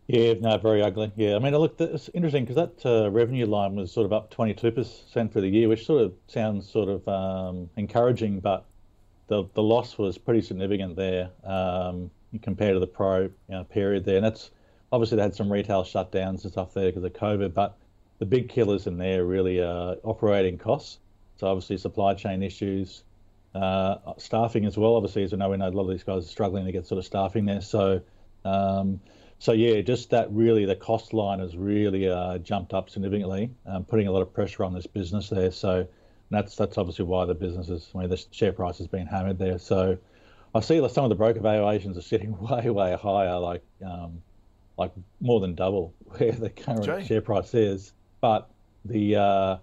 Yeah, 0.06 0.34
no, 0.34 0.58
very 0.58 0.82
ugly. 0.82 1.12
Yeah, 1.16 1.36
I 1.36 1.38
mean, 1.38 1.56
look, 1.56 1.80
it's 1.80 2.10
interesting 2.12 2.44
because 2.44 2.56
that 2.56 2.86
uh, 2.86 3.10
revenue 3.10 3.46
line 3.46 3.74
was 3.74 3.90
sort 3.90 4.04
of 4.04 4.12
up 4.12 4.32
22% 4.34 5.32
for 5.32 5.40
the 5.40 5.48
year, 5.48 5.68
which 5.68 5.86
sort 5.86 6.02
of 6.02 6.12
sounds 6.26 6.68
sort 6.68 6.90
of 6.90 7.08
um, 7.08 7.70
encouraging, 7.76 8.40
but 8.40 8.66
the 9.28 9.44
the 9.54 9.62
loss 9.62 9.96
was 9.96 10.18
pretty 10.18 10.42
significant 10.42 10.96
there 10.96 11.30
um, 11.44 12.10
compared 12.42 12.74
to 12.74 12.80
the 12.80 12.86
pro 12.86 13.22
you 13.22 13.30
know, 13.48 13.64
period 13.64 14.04
there. 14.04 14.16
And 14.16 14.24
that's 14.24 14.50
obviously 14.92 15.16
they 15.16 15.22
had 15.22 15.34
some 15.34 15.50
retail 15.50 15.84
shutdowns 15.84 16.44
and 16.44 16.52
stuff 16.52 16.74
there 16.74 16.86
because 16.90 17.04
of 17.04 17.12
COVID, 17.14 17.54
but 17.54 17.78
the 18.18 18.26
big 18.26 18.50
killers 18.50 18.86
in 18.86 18.98
there 18.98 19.24
really 19.24 19.60
are 19.60 19.96
operating 20.02 20.58
costs. 20.58 20.98
So 21.36 21.46
obviously 21.46 21.78
supply 21.78 22.12
chain 22.12 22.42
issues, 22.42 23.04
uh, 23.54 23.96
staffing 24.18 24.66
as 24.66 24.76
well. 24.76 24.96
Obviously, 24.96 25.24
as 25.24 25.32
we 25.32 25.38
know, 25.38 25.48
we 25.48 25.56
know 25.56 25.68
a 25.68 25.70
lot 25.70 25.84
of 25.84 25.90
these 25.90 26.04
guys 26.04 26.24
are 26.24 26.28
struggling 26.28 26.66
to 26.66 26.72
get 26.72 26.86
sort 26.86 26.98
of 26.98 27.06
staffing 27.06 27.46
there. 27.46 27.62
So 27.62 28.02
um, 28.44 29.00
so 29.38 29.52
yeah, 29.52 29.80
just 29.80 30.10
that 30.10 30.30
really 30.30 30.64
the 30.64 30.76
cost 30.76 31.12
line 31.12 31.40
has 31.40 31.56
really 31.56 32.08
uh, 32.08 32.38
jumped 32.38 32.72
up 32.72 32.90
significantly, 32.90 33.50
um, 33.66 33.84
putting 33.84 34.06
a 34.06 34.12
lot 34.12 34.22
of 34.22 34.32
pressure 34.32 34.64
on 34.64 34.72
this 34.72 34.86
business 34.86 35.28
there. 35.28 35.50
So 35.50 35.86
that's 36.30 36.56
that's 36.56 36.78
obviously 36.78 37.04
why 37.04 37.24
the 37.26 37.34
business 37.34 37.68
is, 37.68 37.88
I 37.94 37.98
mean, 37.98 38.10
the 38.10 38.22
share 38.30 38.52
price 38.52 38.78
has 38.78 38.86
been 38.86 39.06
hammered 39.06 39.38
there. 39.38 39.58
So 39.58 39.98
I 40.54 40.60
see 40.60 40.78
that 40.80 40.90
some 40.90 41.04
of 41.04 41.10
the 41.10 41.16
broker 41.16 41.40
valuations 41.40 41.98
are 41.98 42.02
sitting 42.02 42.38
way 42.50 42.70
way 42.70 42.96
higher, 42.96 43.38
like 43.38 43.62
um, 43.84 44.22
like 44.78 44.92
more 45.20 45.40
than 45.40 45.54
double 45.54 45.92
where 46.04 46.32
the 46.32 46.50
current 46.50 46.84
Jay. 46.84 47.04
share 47.04 47.20
price 47.20 47.54
is. 47.54 47.92
But 48.20 48.48
the 48.84 49.16
uh, 49.16 49.56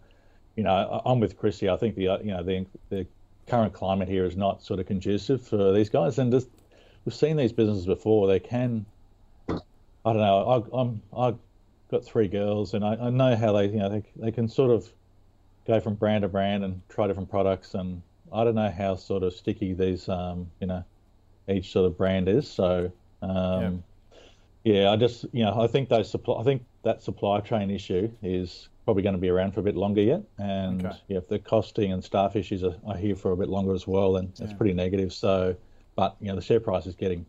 you 0.56 0.64
know 0.64 1.02
I'm 1.06 1.20
with 1.20 1.38
Chrissy. 1.38 1.70
I 1.70 1.78
think 1.78 1.96
the 1.96 2.10
uh, 2.10 2.18
you 2.20 2.32
know 2.32 2.44
the 2.44 2.66
the 2.90 3.08
current 3.48 3.74
climate 3.74 4.08
here 4.08 4.26
is 4.26 4.38
not 4.38 4.64
sort 4.64 4.80
of 4.80 4.86
conducive 4.86 5.42
for 5.42 5.72
these 5.72 5.90
guys, 5.90 6.20
and 6.20 6.32
just 6.32 6.50
we've 7.06 7.16
seen 7.16 7.38
these 7.38 7.54
businesses 7.54 7.86
before. 7.86 8.28
They 8.28 8.40
can 8.40 8.86
I 10.06 10.14
don't 10.14 10.22
know. 10.22 10.68
I, 10.74 10.82
I'm 10.82 11.02
I've 11.16 11.38
got 11.90 12.04
three 12.04 12.28
girls, 12.28 12.74
and 12.74 12.84
I, 12.84 12.96
I 12.96 13.10
know 13.10 13.36
how 13.36 13.54
they 13.54 13.66
you 13.66 13.80
know 13.80 13.90
they 13.90 14.04
they 14.16 14.32
can 14.32 14.48
sort 14.48 14.72
of 14.72 14.90
go 15.68 15.80
from 15.80 15.96
brand 15.96 16.24
to 16.24 16.28
brand 16.28 16.64
and 16.64 16.82
try 16.90 17.08
different 17.08 17.30
products, 17.30 17.74
and 17.76 18.02
I 18.34 18.44
don't 18.44 18.56
know 18.56 18.72
how 18.72 18.96
sort 18.96 19.24
of 19.24 19.34
sticky 19.34 19.74
these 19.74 20.10
um 20.10 20.50
you 20.60 20.68
know 20.68 20.84
each 21.48 21.72
sort 21.72 21.86
of 21.86 21.98
brand 21.98 22.28
is. 22.28 22.50
So 22.50 22.92
um, 23.22 23.84
yeah. 24.64 24.82
yeah, 24.82 24.92
I 24.92 24.96
just 24.96 25.26
you 25.32 25.44
know 25.44 25.62
I 25.62 25.68
think 25.68 25.90
those 25.90 26.10
supply 26.10 26.40
I 26.40 26.44
think 26.44 26.66
that 26.84 27.02
supply 27.02 27.40
chain 27.42 27.70
issue 27.70 28.10
is 28.24 28.70
probably 28.86 29.04
going 29.04 29.16
to 29.16 29.22
be 29.22 29.30
around 29.30 29.54
for 29.54 29.60
a 29.60 29.64
bit 29.64 29.76
longer 29.76 30.02
yet. 30.02 30.24
And 30.38 30.86
okay. 30.86 30.98
yeah, 31.08 31.18
if 31.18 31.28
the 31.28 31.40
costing 31.40 31.92
and 31.92 32.04
staff 32.04 32.36
issues 32.36 32.64
are, 32.64 32.76
are, 32.86 32.98
here 32.98 33.16
for 33.16 33.32
a 33.32 33.38
bit 33.38 33.48
longer 33.48 33.74
as 33.74 33.88
well, 33.88 34.14
then 34.14 34.34
yeah. 34.36 34.46
it's 34.46 34.54
pretty 34.54 34.74
negative. 34.74 35.14
So, 35.14 35.56
but 35.96 36.16
you 36.20 36.30
know, 36.30 36.36
the 36.36 36.42
share 36.42 36.60
price 36.60 36.88
is 36.88 36.96
getting 36.96 37.26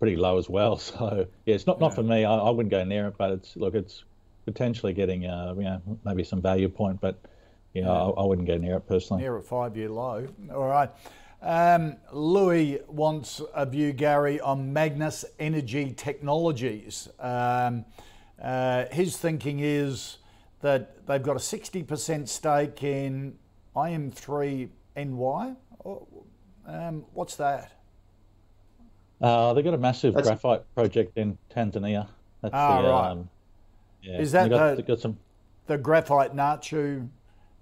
pretty 0.00 0.16
low 0.16 0.38
as 0.38 0.48
well. 0.48 0.76
So 0.90 1.26
yeah, 1.46 1.54
it's 1.54 1.68
not 1.68 1.76
yeah. 1.78 1.86
not 1.86 1.94
for 1.94 2.02
me. 2.02 2.24
I, 2.24 2.34
I, 2.34 2.50
wouldn't 2.50 2.70
go 2.70 2.82
near 2.82 3.06
it, 3.06 3.14
but 3.16 3.30
it's 3.30 3.54
look, 3.54 3.74
it's 3.74 4.02
potentially 4.46 4.92
getting 4.92 5.26
uh, 5.26 5.54
you 5.56 5.64
know 5.64 5.80
maybe 6.04 6.24
some 6.24 6.42
value 6.42 6.68
point, 6.68 7.00
but 7.00 7.16
you 7.74 7.82
know, 7.82 7.92
yeah. 7.92 8.20
I, 8.20 8.22
I, 8.22 8.26
wouldn't 8.26 8.48
go 8.48 8.56
near 8.56 8.76
it 8.76 8.88
personally. 8.88 9.22
Near 9.22 9.36
a 9.36 9.42
five 9.42 9.76
year 9.76 9.90
low. 9.90 10.26
All 10.52 10.66
right. 10.66 10.90
Um, 11.42 11.96
Louis 12.12 12.80
wants 12.88 13.40
a 13.54 13.64
view, 13.64 13.92
Gary, 13.92 14.40
on 14.40 14.74
Magnis 14.74 15.24
Energy 15.38 15.94
Technologies. 15.96 17.08
Um, 17.18 17.84
uh, 18.42 18.86
his 18.90 19.16
thinking 19.16 19.60
is 19.60 20.18
that 20.60 21.06
they've 21.06 21.22
got 21.22 21.36
a 21.36 21.40
60% 21.40 22.28
stake 22.28 22.82
in 22.82 23.38
IM3NY. 23.74 25.56
Um, 26.66 27.04
what's 27.14 27.36
that? 27.36 27.79
Uh, 29.20 29.52
they've 29.52 29.64
got 29.64 29.74
a 29.74 29.78
massive 29.78 30.14
That's... 30.14 30.28
graphite 30.28 30.62
project 30.74 31.16
in 31.16 31.36
Tanzania. 31.54 32.08
That's 32.42 32.54
ah, 32.54 32.82
the, 32.82 32.88
right. 32.88 33.10
Um, 33.10 33.28
yeah. 34.02 34.18
Is 34.18 34.32
that 34.32 34.48
got, 34.48 34.76
the, 34.76 34.82
got 34.82 35.00
some... 35.00 35.18
the 35.66 35.76
graphite 35.76 36.34
Nachu, 36.34 37.08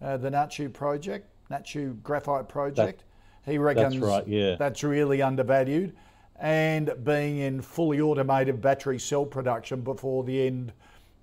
uh, 0.00 0.16
the 0.16 0.30
Nachu 0.30 0.72
project, 0.72 1.28
Nachu 1.50 2.00
graphite 2.02 2.48
project? 2.48 3.02
That, 3.44 3.50
he 3.50 3.58
reckons 3.58 3.94
that's, 3.94 4.06
right, 4.06 4.28
yeah. 4.28 4.56
that's 4.56 4.84
really 4.84 5.22
undervalued 5.22 5.94
and 6.38 6.92
being 7.04 7.38
in 7.38 7.60
fully 7.60 8.00
automated 8.00 8.60
battery 8.60 8.98
cell 8.98 9.26
production 9.26 9.80
before 9.80 10.24
the 10.24 10.46
end 10.46 10.72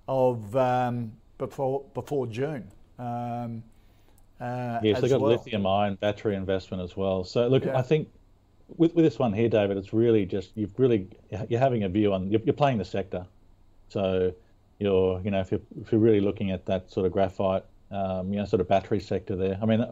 of 0.08 0.54
um, 0.56 1.12
before 1.38 1.84
before 1.94 2.26
June. 2.26 2.68
Um, 2.98 3.62
uh, 4.40 4.80
yes, 4.82 5.00
they've 5.00 5.10
got 5.10 5.20
well. 5.20 5.30
lithium 5.30 5.66
ion 5.66 5.94
battery 5.96 6.36
investment 6.36 6.82
as 6.82 6.96
well. 6.96 7.24
So 7.24 7.48
look, 7.48 7.64
yeah. 7.64 7.78
I 7.78 7.82
think 7.82 8.08
with, 8.68 8.94
with 8.94 9.04
this 9.04 9.18
one 9.18 9.32
here, 9.32 9.48
David, 9.48 9.76
it's 9.76 9.92
really 9.92 10.26
just 10.26 10.50
you've 10.54 10.78
really 10.78 11.08
you're 11.48 11.60
having 11.60 11.84
a 11.84 11.88
view 11.88 12.12
on 12.12 12.30
you're, 12.30 12.40
you're 12.44 12.54
playing 12.54 12.78
the 12.78 12.84
sector, 12.84 13.26
so 13.88 14.32
you're 14.78 15.20
you 15.22 15.30
know 15.30 15.40
if 15.40 15.50
you're 15.50 15.60
if 15.80 15.92
you're 15.92 16.00
really 16.00 16.20
looking 16.20 16.50
at 16.50 16.66
that 16.66 16.90
sort 16.90 17.06
of 17.06 17.12
graphite, 17.12 17.64
um, 17.90 18.32
you 18.32 18.38
know, 18.38 18.44
sort 18.44 18.60
of 18.60 18.68
battery 18.68 19.00
sector 19.00 19.36
there. 19.36 19.58
I 19.60 19.66
mean, 19.66 19.84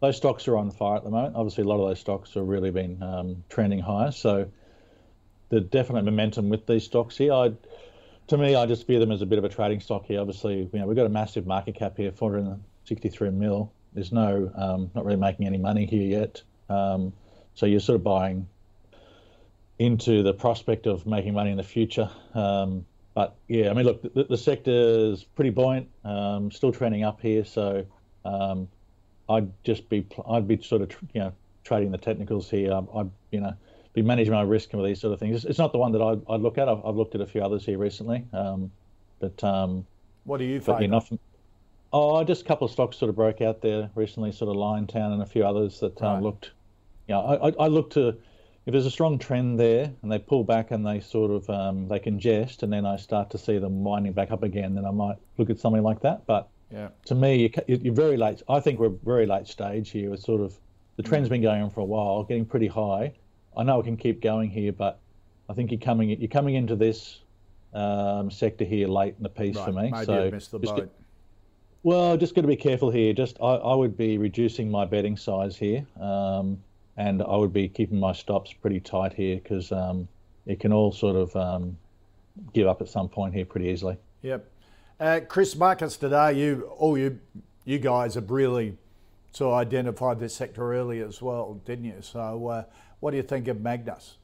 those 0.00 0.16
stocks 0.16 0.46
are 0.48 0.56
on 0.56 0.70
fire 0.70 0.96
at 0.96 1.04
the 1.04 1.10
moment. 1.10 1.36
Obviously, 1.36 1.64
a 1.64 1.66
lot 1.66 1.80
of 1.80 1.88
those 1.88 2.00
stocks 2.00 2.34
have 2.34 2.46
really 2.46 2.70
been 2.70 3.02
um, 3.02 3.44
trending 3.48 3.80
higher. 3.80 4.12
So 4.12 4.50
the 5.48 5.60
definite 5.60 6.04
momentum 6.04 6.50
with 6.50 6.66
these 6.66 6.84
stocks 6.84 7.16
here, 7.16 7.32
I 7.32 7.52
to 8.28 8.36
me, 8.36 8.54
I 8.54 8.66
just 8.66 8.86
view 8.86 8.98
them 8.98 9.10
as 9.10 9.22
a 9.22 9.26
bit 9.26 9.38
of 9.38 9.44
a 9.44 9.48
trading 9.48 9.80
stock 9.80 10.04
here. 10.04 10.20
Obviously, 10.20 10.68
you 10.72 10.78
know, 10.78 10.86
we've 10.86 10.96
got 10.96 11.06
a 11.06 11.10
massive 11.10 11.46
market 11.46 11.74
cap 11.76 11.96
here, 11.96 12.12
463 12.12 13.30
mil. 13.30 13.72
There's 13.94 14.12
no, 14.12 14.52
um, 14.54 14.90
not 14.94 15.06
really 15.06 15.18
making 15.18 15.46
any 15.46 15.56
money 15.56 15.86
here 15.86 16.20
yet. 16.20 16.42
Um, 16.68 17.14
so 17.58 17.66
you're 17.66 17.80
sort 17.80 17.96
of 17.96 18.04
buying 18.04 18.46
into 19.80 20.22
the 20.22 20.32
prospect 20.32 20.86
of 20.86 21.06
making 21.06 21.34
money 21.34 21.50
in 21.50 21.56
the 21.56 21.64
future. 21.64 22.08
Um, 22.32 22.86
but 23.14 23.34
yeah, 23.48 23.70
I 23.70 23.74
mean, 23.74 23.84
look, 23.84 24.14
the, 24.14 24.22
the 24.22 24.36
sector 24.36 24.70
is 24.70 25.24
pretty 25.24 25.50
buoyant, 25.50 25.88
um, 26.04 26.52
still 26.52 26.70
trending 26.70 27.02
up 27.02 27.20
here. 27.20 27.44
So 27.44 27.84
um, 28.24 28.68
I'd 29.28 29.50
just 29.64 29.88
be, 29.88 30.06
I'd 30.30 30.46
be 30.46 30.62
sort 30.62 30.82
of, 30.82 30.92
you 31.12 31.20
know, 31.20 31.32
trading 31.64 31.90
the 31.90 31.98
technicals 31.98 32.48
here. 32.48 32.72
I'd, 32.72 33.10
you 33.32 33.40
know, 33.40 33.54
be 33.92 34.02
managing 34.02 34.34
my 34.34 34.42
risk 34.42 34.72
with 34.72 34.86
these 34.86 35.00
sort 35.00 35.12
of 35.12 35.18
things. 35.18 35.44
It's, 35.44 35.58
not 35.58 35.72
the 35.72 35.78
one 35.78 35.90
that 35.90 36.00
I'd, 36.00 36.20
I'd 36.30 36.40
look 36.40 36.58
at. 36.58 36.68
I've, 36.68 36.86
I've, 36.86 36.94
looked 36.94 37.16
at 37.16 37.20
a 37.20 37.26
few 37.26 37.42
others 37.42 37.66
here 37.66 37.78
recently. 37.78 38.24
Um, 38.32 38.70
but 39.18 39.42
um, 39.42 39.84
what 40.22 40.38
do 40.38 40.44
you? 40.44 40.60
Yeah, 40.68 41.00
oh, 41.92 42.22
just 42.22 42.42
a 42.42 42.44
couple 42.44 42.66
of 42.66 42.70
stocks 42.70 42.98
sort 42.98 43.08
of 43.08 43.16
broke 43.16 43.40
out 43.40 43.62
there 43.62 43.90
recently, 43.96 44.30
sort 44.30 44.48
of 44.48 44.56
Liontown 44.56 45.12
and 45.12 45.22
a 45.22 45.26
few 45.26 45.44
others 45.44 45.80
that 45.80 46.00
um, 46.00 46.14
right. 46.14 46.22
looked 46.22 46.52
you 47.08 47.14
know, 47.14 47.20
I, 47.42 47.64
I 47.64 47.68
look 47.68 47.90
to 47.90 48.16
if 48.68 48.72
there's 48.72 48.84
a 48.84 48.90
strong 48.90 49.18
trend 49.18 49.58
there 49.58 49.90
and 50.02 50.12
they 50.12 50.18
pull 50.18 50.44
back 50.44 50.72
and 50.72 50.86
they 50.86 51.00
sort 51.00 51.30
of 51.30 51.48
um, 51.48 51.88
they 51.88 51.98
congest 51.98 52.62
and 52.62 52.70
then 52.70 52.84
I 52.84 52.96
start 52.96 53.30
to 53.30 53.38
see 53.38 53.56
them 53.56 53.82
winding 53.82 54.12
back 54.12 54.30
up 54.30 54.42
again, 54.42 54.74
then 54.74 54.84
I 54.84 54.90
might 54.90 55.16
look 55.38 55.48
at 55.48 55.58
something 55.58 55.82
like 55.82 56.00
that. 56.02 56.26
But 56.26 56.48
yeah. 56.70 56.88
to 57.06 57.14
me, 57.14 57.50
you, 57.66 57.90
are 57.90 57.94
very 57.94 58.18
late. 58.18 58.42
I 58.46 58.60
think 58.60 58.78
we're 58.78 58.90
very 58.90 59.24
late 59.24 59.46
stage 59.46 59.88
here. 59.88 60.12
It's 60.12 60.22
sort 60.22 60.42
of 60.42 60.54
the 60.96 61.02
trend's 61.02 61.30
been 61.30 61.40
going 61.40 61.62
on 61.62 61.70
for 61.70 61.80
a 61.80 61.84
while, 61.86 62.24
getting 62.24 62.44
pretty 62.44 62.66
high. 62.66 63.14
I 63.56 63.62
know 63.62 63.80
it 63.80 63.84
can 63.84 63.96
keep 63.96 64.20
going 64.20 64.50
here, 64.50 64.72
but 64.72 65.00
I 65.48 65.54
think 65.54 65.70
you're 65.70 65.80
coming 65.80 66.10
you're 66.10 66.28
coming 66.28 66.54
into 66.54 66.76
this 66.76 67.20
um, 67.72 68.30
sector 68.30 68.66
here 68.66 68.86
late 68.86 69.14
in 69.16 69.22
the 69.22 69.30
piece 69.30 69.56
right. 69.56 69.64
for 69.64 69.72
me. 69.72 69.90
Maybe 69.90 70.04
so 70.04 70.30
missed 70.30 70.50
the 70.50 70.58
boat. 70.58 70.76
Get, 70.76 70.90
well, 71.84 72.18
just 72.18 72.34
got 72.34 72.42
to 72.42 72.48
be 72.48 72.56
careful 72.56 72.90
here. 72.90 73.14
Just 73.14 73.38
I, 73.40 73.54
I 73.54 73.74
would 73.74 73.96
be 73.96 74.18
reducing 74.18 74.70
my 74.70 74.84
betting 74.84 75.16
size 75.16 75.56
here. 75.56 75.86
Um, 75.98 76.62
and 76.98 77.22
I 77.22 77.36
would 77.36 77.52
be 77.52 77.68
keeping 77.68 77.98
my 77.98 78.12
stops 78.12 78.52
pretty 78.52 78.80
tight 78.80 79.14
here 79.14 79.36
because 79.36 79.70
um, 79.72 80.08
it 80.46 80.58
can 80.58 80.72
all 80.72 80.92
sort 80.92 81.14
of 81.14 81.34
um, 81.36 81.78
give 82.52 82.66
up 82.66 82.82
at 82.82 82.88
some 82.88 83.08
point 83.08 83.32
here 83.32 83.44
pretty 83.44 83.68
easily. 83.68 83.96
Yep. 84.22 84.50
Uh, 84.98 85.20
Chris 85.26 85.54
Marcus, 85.54 85.96
today 85.96 86.32
you 86.32 86.62
all 86.76 86.98
you 86.98 87.20
you 87.64 87.78
guys 87.78 88.16
have 88.16 88.30
really 88.30 88.76
sort 89.32 89.52
of 89.52 89.60
identified 89.60 90.18
this 90.18 90.34
sector 90.34 90.74
early 90.74 91.00
as 91.00 91.22
well, 91.22 91.60
didn't 91.64 91.84
you? 91.84 91.98
So 92.00 92.48
uh, 92.48 92.64
what 92.98 93.12
do 93.12 93.16
you 93.16 93.22
think 93.22 93.46
of 93.46 93.58
Magnis? 93.58 94.14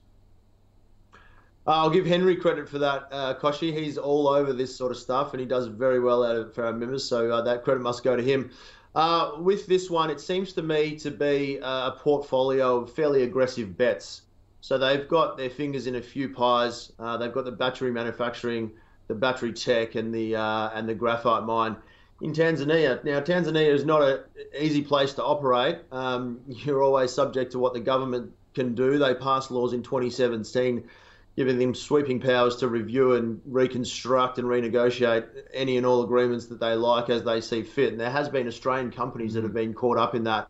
I'll 1.67 1.91
give 1.91 2.05
Henry 2.05 2.37
credit 2.37 2.69
for 2.69 2.79
that, 2.81 3.09
uh, 3.11 3.35
Kochie. 3.41 3.73
He's 3.73 3.97
all 3.97 4.29
over 4.29 4.53
this 4.53 4.77
sort 4.77 4.91
of 4.91 4.99
stuff, 4.99 5.33
and 5.33 5.41
he 5.41 5.47
does 5.47 5.67
very 5.67 5.99
well 5.99 6.23
out 6.23 6.37
of 6.37 6.55
for 6.55 6.67
our 6.67 6.73
members. 6.73 7.05
So 7.05 7.31
uh, 7.31 7.41
that 7.43 7.63
credit 7.63 7.81
must 7.81 8.03
go 8.03 8.17
to 8.17 8.23
him. 8.23 8.51
Uh, 8.94 9.33
with 9.38 9.66
this 9.66 9.90
one, 9.90 10.11
it 10.11 10.20
seems 10.20 10.52
to 10.52 10.62
me 10.62 10.96
to 10.96 11.11
be 11.11 11.59
a 11.62 11.92
portfolio 11.98 12.78
of 12.78 12.92
fairly 12.92 13.24
aggressive 13.24 13.76
bets. 13.76 14.22
So 14.61 14.78
they've 14.78 15.07
got 15.09 15.37
their 15.37 15.50
fingers 15.50 15.87
in 15.87 15.96
a 15.96 16.02
few 16.02 16.28
pies. 16.30 16.92
Uh, 16.98 17.16
they've 17.16 17.33
got 17.33 17.44
the 17.44 17.52
battery 17.52 17.90
manufacturing, 17.90 18.70
the 19.09 19.14
battery 19.14 19.52
tech, 19.52 19.94
and 19.94 20.14
the 20.14 20.37
uh, 20.37 20.70
and 20.72 20.88
the 20.88 20.94
graphite 20.94 21.44
mine 21.44 21.76
in 22.22 22.33
Tanzania. 22.33 23.04
Now, 23.04 23.20
Tanzania 23.20 23.68
is 23.68 23.85
not 23.85 24.02
an 24.02 24.20
easy 24.59 24.83
place 24.83 25.12
to 25.14 25.24
operate. 25.24 25.80
Um, 25.92 26.40
you're 26.48 26.83
always 26.83 27.12
subject 27.12 27.52
to 27.52 27.59
what 27.59 27.74
the 27.74 27.80
government 27.80 28.33
can 28.54 28.74
do. 28.74 28.98
They 28.98 29.14
passed 29.14 29.50
laws 29.50 29.72
in 29.72 29.83
2017 29.83 30.88
giving 31.37 31.59
them 31.59 31.75
sweeping 31.75 32.20
powers 32.20 32.57
to 32.57 32.68
review 32.68 33.14
and 33.14 33.40
reconstruct 33.44 34.38
and 34.38 34.47
renegotiate 34.47 35.27
any 35.53 35.77
and 35.77 35.85
all 35.85 36.03
agreements 36.03 36.47
that 36.47 36.61
they 36.61 36.75
like 36.75 37.11
as 37.11 37.25
they 37.25 37.40
see 37.40 37.62
fit. 37.62 37.90
And 37.92 38.01
there 38.01 38.11
has 38.11 38.29
been 38.29 38.47
Australian 38.47 38.92
companies 38.92 39.35
that 39.35 39.42
have 39.42 39.55
been 39.55 39.75
caught 39.75 39.99
up 39.99 40.14
in 40.14 40.25
that 40.25 40.49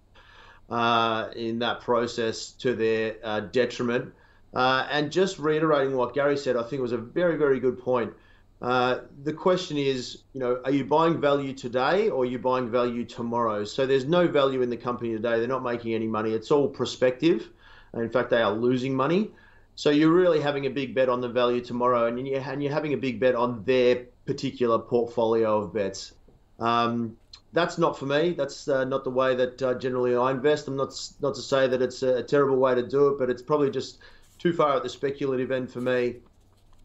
uh, 0.68 1.28
in 1.36 1.58
that 1.58 1.80
process 1.80 2.50
to 2.52 2.74
their 2.74 3.16
uh, 3.22 3.40
detriment. 3.40 4.12
Uh, 4.54 4.86
and 4.90 5.10
just 5.10 5.38
reiterating 5.38 5.96
what 5.96 6.14
Gary 6.14 6.36
said, 6.36 6.56
I 6.56 6.62
think 6.62 6.74
it 6.74 6.82
was 6.82 6.92
a 6.92 6.98
very, 6.98 7.36
very 7.36 7.60
good 7.60 7.78
point. 7.78 8.14
Uh, 8.62 9.00
the 9.24 9.32
question 9.32 9.76
is, 9.76 10.22
you 10.32 10.40
know, 10.40 10.60
are 10.64 10.70
you 10.70 10.84
buying 10.84 11.20
value 11.20 11.52
today 11.52 12.08
or 12.08 12.22
are 12.22 12.26
you 12.26 12.38
buying 12.38 12.70
value 12.70 13.04
tomorrow? 13.04 13.64
So 13.64 13.84
there's 13.84 14.06
no 14.06 14.26
value 14.26 14.62
in 14.62 14.70
the 14.70 14.76
company 14.76 15.12
today. 15.12 15.38
They're 15.38 15.48
not 15.48 15.62
making 15.62 15.92
any 15.92 16.06
money. 16.06 16.32
It's 16.32 16.50
all 16.50 16.68
prospective. 16.68 17.50
In 17.92 18.08
fact, 18.08 18.30
they 18.30 18.40
are 18.40 18.52
losing 18.52 18.94
money. 18.94 19.32
So 19.76 19.90
you're 19.90 20.12
really 20.12 20.40
having 20.40 20.66
a 20.66 20.70
big 20.70 20.94
bet 20.94 21.08
on 21.08 21.20
the 21.20 21.28
value 21.28 21.60
tomorrow, 21.60 22.06
and 22.06 22.26
you're, 22.26 22.40
and 22.40 22.62
you're 22.62 22.72
having 22.72 22.92
a 22.92 22.96
big 22.96 23.18
bet 23.18 23.34
on 23.34 23.64
their 23.64 24.04
particular 24.26 24.78
portfolio 24.78 25.58
of 25.58 25.74
bets. 25.74 26.12
Um, 26.60 27.16
that's 27.52 27.78
not 27.78 27.98
for 27.98 28.06
me. 28.06 28.32
That's 28.32 28.68
uh, 28.68 28.84
not 28.84 29.04
the 29.04 29.10
way 29.10 29.34
that 29.34 29.62
uh, 29.62 29.74
generally 29.74 30.16
I 30.16 30.30
invest. 30.30 30.68
I'm 30.68 30.76
not 30.76 30.94
not 31.20 31.34
to 31.36 31.40
say 31.40 31.66
that 31.68 31.82
it's 31.82 32.02
a, 32.02 32.22
terrible 32.22 32.56
way 32.56 32.74
to 32.74 32.86
do 32.86 33.08
it, 33.08 33.18
but 33.18 33.30
it's 33.30 33.42
probably 33.42 33.70
just 33.70 33.98
too 34.38 34.52
far 34.52 34.76
at 34.76 34.82
the 34.82 34.88
speculative 34.88 35.50
end 35.50 35.70
for 35.70 35.80
me. 35.80 36.16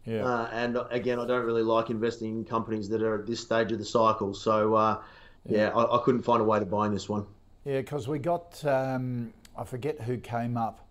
Yeah. 0.04 0.24
Uh, 0.24 0.48
and 0.52 0.78
again, 0.90 1.18
I 1.18 1.26
don't 1.26 1.44
really 1.44 1.62
like 1.62 1.90
investing 1.90 2.38
in 2.38 2.44
companies 2.44 2.88
that 2.88 3.02
are 3.02 3.20
at 3.20 3.26
this 3.26 3.40
stage 3.40 3.70
of 3.72 3.78
the 3.78 3.84
cycle. 3.84 4.32
So 4.32 4.74
uh, 4.74 5.02
yeah, 5.44 5.58
yeah 5.58 5.68
I, 5.68 5.98
I, 5.98 6.02
couldn't 6.04 6.22
find 6.22 6.40
a 6.40 6.44
way 6.44 6.58
to 6.58 6.64
buy 6.64 6.86
in 6.86 6.92
this 6.92 7.08
one. 7.08 7.26
Yeah, 7.64 7.78
because 7.78 8.08
we 8.08 8.18
got 8.18 8.64
um, 8.64 9.32
I 9.56 9.64
forget 9.64 10.00
who 10.00 10.16
came 10.18 10.56
up 10.56 10.86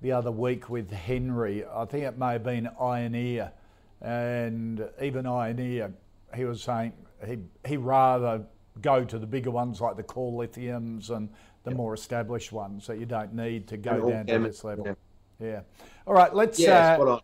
the 0.00 0.12
other 0.12 0.30
week 0.30 0.68
with 0.68 0.90
Henry. 0.90 1.64
I 1.64 1.84
think 1.84 2.04
it 2.04 2.18
may 2.18 2.32
have 2.32 2.44
been 2.44 2.68
Ioneer, 2.80 3.50
and 4.00 4.88
even 5.00 5.24
Ioneer, 5.24 5.92
he 6.34 6.44
was 6.44 6.62
saying 6.62 6.92
he 7.26 7.38
he 7.66 7.76
rather 7.76 8.44
go 8.82 9.04
to 9.04 9.18
the 9.18 9.26
bigger 9.26 9.50
ones 9.50 9.80
like 9.80 9.96
the 9.96 10.02
core 10.02 10.32
lithiums 10.32 11.10
and 11.10 11.28
the 11.64 11.70
yep. 11.70 11.76
more 11.76 11.94
established 11.94 12.52
ones 12.52 12.86
that 12.86 12.98
you 12.98 13.06
don't 13.06 13.34
need 13.34 13.66
to 13.68 13.76
go 13.76 14.10
down 14.10 14.26
to 14.26 14.38
this 14.38 14.62
level. 14.64 14.86
Yeah. 14.86 15.46
yeah. 15.46 15.60
All 16.06 16.14
right, 16.14 16.34
let's 16.34 16.58
yeah, 16.58 16.98
uh, 17.00 17.20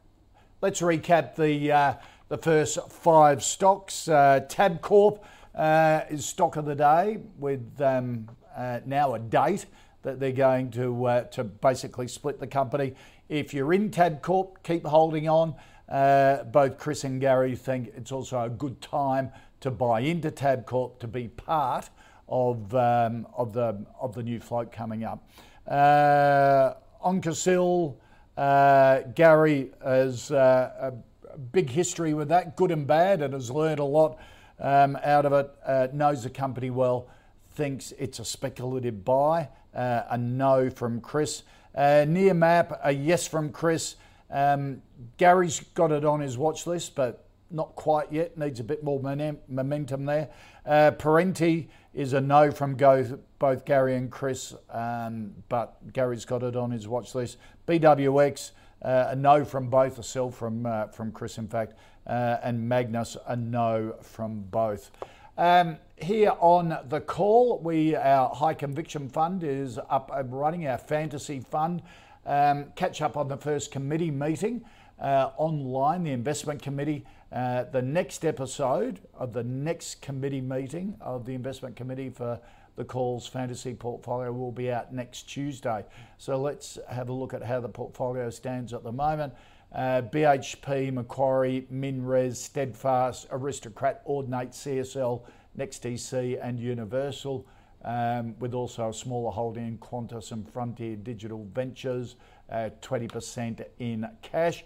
let's 0.61 0.81
recap 0.81 1.37
the 1.37 1.73
uh, 1.73 1.95
the 2.29 2.39
first 2.39 2.79
five 2.91 3.43
stocks. 3.43 4.09
Uh, 4.09 4.41
Tabcorp 4.49 5.21
uh, 5.55 6.01
is 6.11 6.25
stock 6.25 6.57
of 6.57 6.65
the 6.65 6.75
day 6.75 7.19
with 7.39 7.81
um, 7.81 8.29
uh, 8.57 8.81
now 8.87 9.15
a 9.15 9.19
date 9.19 9.67
that 10.03 10.21
they're 10.21 10.33
going 10.33 10.71
to 10.73 11.05
uh, 11.07 11.23
to 11.25 11.45
basically 11.45 12.09
split 12.09 12.41
the 12.41 12.47
company. 12.47 12.95
If 13.29 13.55
you're 13.55 13.73
in 13.73 13.91
Tabcorp, 13.91 14.63
keep 14.63 14.85
holding 14.85 15.29
on. 15.29 15.55
Uh, 15.89 16.45
both 16.45 16.79
Chris 16.79 17.05
and 17.05 17.21
Gary 17.21 17.55
think 17.55 17.93
it's 17.97 18.13
also 18.13 18.43
a 18.43 18.49
good 18.49 18.81
time 18.81 19.31
to 19.61 19.71
buy 19.71 20.01
into 20.01 20.31
Tabcorp 20.31 20.99
to 21.01 21.07
be 21.07 21.29
part 21.29 21.91
of 22.29 22.75
um, 22.75 23.27
of 23.37 23.53
the 23.53 23.85
of 24.01 24.15
the 24.15 24.23
new 24.23 24.41
float 24.41 24.73
coming 24.73 25.05
up. 25.05 25.29
Uh, 25.67 26.75
OncoSil, 27.05 27.97
uh, 28.37 29.01
Gary 29.15 29.71
has 29.85 30.31
uh, 30.31 30.93
a 31.35 31.39
big 31.39 31.71
history 31.71 32.15
with 32.15 32.29
that, 32.29 32.57
good 32.57 32.71
and 32.71 32.87
bad, 32.87 33.23
and 33.23 33.35
has 33.35 33.51
learned 33.51 33.79
a 33.79 33.85
lot 33.85 34.19
um, 34.59 34.97
out 35.03 35.27
of 35.27 35.33
it. 35.33 35.51
Uh, 35.67 35.89
knows 35.93 36.23
the 36.23 36.31
company 36.31 36.71
well, 36.71 37.09
thinks 37.53 37.93
it's 37.99 38.19
a 38.19 38.25
speculative 38.25 39.05
buy 39.05 39.49
uh, 39.75 40.03
a 40.11 40.19
no 40.19 40.71
from 40.71 41.01
Chris. 41.01 41.43
Uh, 41.75 42.05
Nearmap, 42.07 42.79
a 42.83 42.93
yes 42.93 43.27
from 43.27 43.51
Chris. 43.51 43.97
Um, 44.31 44.83
Gary's 45.17 45.61
got 45.75 45.93
it 45.93 46.05
on 46.05 46.21
his 46.21 46.39
watch 46.39 46.67
list, 46.67 46.95
but 46.95 47.27
not 47.51 47.75
quite 47.77 48.11
yet. 48.13 48.37
Needs 48.37 48.61
a 48.61 48.65
bit 48.65 48.83
more 48.83 49.01
momentum 49.01 50.05
there. 50.05 50.29
Uh, 50.65 50.91
Perenti 50.93 51.69
is 51.95 52.15
a 52.15 52.21
no 52.21 52.51
from 52.51 52.77
go, 52.77 53.21
both 53.39 53.65
Gary 53.65 53.97
and 53.97 54.11
Chris, 54.11 54.55
um, 54.71 55.33
but 55.49 55.93
Gary's 55.93 56.25
got 56.25 56.43
it 56.43 56.57
on 56.57 56.71
his 56.71 56.89
watch 56.89 57.15
list. 57.15 57.37
BWX, 57.67 58.53
uh, 58.83 59.07
a 59.11 59.17
no 59.17 59.45
from 59.45 59.69
both, 59.69 59.99
a 59.99 60.03
sell 60.03 60.31
from 60.31 60.65
uh, 60.67 60.87
from 60.89 61.13
Chris, 61.13 61.39
in 61.39 61.49
fact, 61.49 61.75
uh, 62.07 62.39
and 62.43 62.71
Magnis, 62.71 63.17
a 63.27 63.37
no 63.37 63.95
from 64.01 64.41
both. 64.51 64.91
Um, 65.37 65.79
here 66.03 66.33
on 66.41 66.79
the 66.89 67.01
call, 67.01 67.59
we 67.59 67.95
our 67.95 68.35
high 68.35 68.55
conviction 68.55 69.09
fund 69.09 69.45
is 69.45 69.79
up 69.91 70.11
and 70.13 70.33
running. 70.33 70.67
Our 70.67 70.79
fantasy 70.79 71.41
fund. 71.41 71.83
Um, 72.25 72.67
catch 72.77 73.03
up 73.03 73.17
on 73.17 73.29
the 73.29 73.37
first 73.37 73.73
committee 73.73 74.11
meeting 74.11 74.65
uh, 75.01 75.31
online, 75.37 76.05
the 76.05 76.13
investment 76.13 76.63
committee. 76.63 77.05
Uh, 77.33 77.65
the 77.65 77.83
next 77.83 78.25
episode 78.25 79.01
of 79.15 79.33
the 79.33 79.43
next 79.43 80.03
committee 80.03 80.41
meeting 80.41 80.97
of 81.01 81.25
the 81.25 81.35
investment 81.35 81.77
committee 81.77 82.11
for 82.11 82.39
the 82.77 82.85
calls 82.85 83.27
fantasy 83.27 83.75
portfolio 83.75 84.33
will 84.33 84.53
be 84.53 84.71
out 84.71 84.93
next 84.93 85.23
Tuesday. 85.23 85.85
So 86.19 86.37
let's 86.41 86.79
have 86.89 87.09
a 87.09 87.13
look 87.13 87.35
at 87.35 87.43
how 87.43 87.61
the 87.61 87.69
portfolio 87.69 88.31
stands 88.31 88.73
at 88.73 88.83
the 88.83 88.93
moment. 88.93 89.35
Uh, 89.75 90.03
BHP, 90.03 90.93
Macquarie, 90.93 91.67
Minres, 91.71 92.39
Steadfast, 92.39 93.27
Aristocrat, 93.31 94.03
Ordinate, 94.05 94.51
CSL, 94.51 95.23
NextDC, 95.59 96.39
and 96.43 96.59
Universal, 96.59 97.47
um, 97.85 98.35
with 98.39 98.55
also 98.55 98.91
a 98.91 98.95
smaller 98.95 99.31
holding 99.31 99.67
in 99.67 99.79
Qantas 99.79 100.33
and 100.33 100.49
Frontier 100.49 100.97
Digital 100.97 101.47
Ventures, 101.53 102.17
uh, 102.51 102.71
20% 102.81 103.65
in 103.79 104.09
cash. 104.23 104.65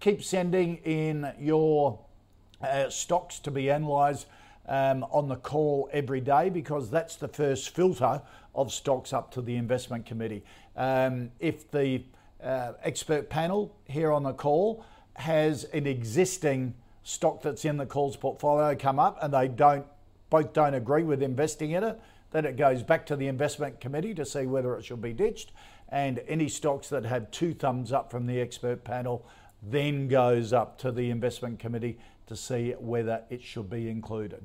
Keep 0.00 0.22
sending 0.22 0.76
in 0.78 1.32
your 1.38 1.98
uh, 2.60 2.88
stocks 2.90 3.38
to 3.40 3.50
be 3.50 3.68
analysed 3.68 4.26
um, 4.68 5.04
on 5.04 5.28
the 5.28 5.36
call 5.36 5.88
every 5.92 6.20
day 6.20 6.50
because 6.50 6.90
that's 6.90 7.16
the 7.16 7.28
first 7.28 7.70
filter 7.74 8.20
of 8.54 8.72
stocks 8.72 9.12
up 9.12 9.30
to 9.32 9.40
the 9.40 9.56
investment 9.56 10.06
committee. 10.06 10.42
Um, 10.76 11.30
if 11.38 11.70
the 11.70 12.02
uh, 12.42 12.72
expert 12.82 13.30
panel 13.30 13.76
here 13.84 14.12
on 14.12 14.22
the 14.22 14.32
call 14.32 14.84
has 15.14 15.64
an 15.64 15.86
existing 15.86 16.74
stock 17.02 17.42
that's 17.42 17.64
in 17.64 17.76
the 17.76 17.86
calls 17.86 18.16
portfolio 18.16 18.74
come 18.74 18.98
up 18.98 19.18
and 19.22 19.32
they 19.32 19.48
don't 19.48 19.86
both 20.30 20.52
don't 20.52 20.74
agree 20.74 21.02
with 21.02 21.22
investing 21.22 21.72
in 21.72 21.84
it, 21.84 22.00
then 22.32 22.44
it 22.44 22.56
goes 22.56 22.82
back 22.82 23.06
to 23.06 23.16
the 23.16 23.28
investment 23.28 23.80
committee 23.80 24.14
to 24.14 24.24
see 24.24 24.46
whether 24.46 24.76
it 24.76 24.84
should 24.84 25.00
be 25.00 25.12
ditched. 25.12 25.52
And 25.88 26.20
any 26.26 26.48
stocks 26.48 26.88
that 26.88 27.04
have 27.04 27.30
two 27.30 27.54
thumbs 27.54 27.92
up 27.92 28.10
from 28.10 28.26
the 28.26 28.40
expert 28.40 28.84
panel 28.84 29.26
then 29.62 30.08
goes 30.08 30.52
up 30.52 30.78
to 30.78 30.92
the 30.92 31.10
investment 31.10 31.58
committee 31.58 31.98
to 32.26 32.36
see 32.36 32.72
whether 32.78 33.22
it 33.30 33.42
should 33.42 33.70
be 33.70 33.88
included. 33.88 34.44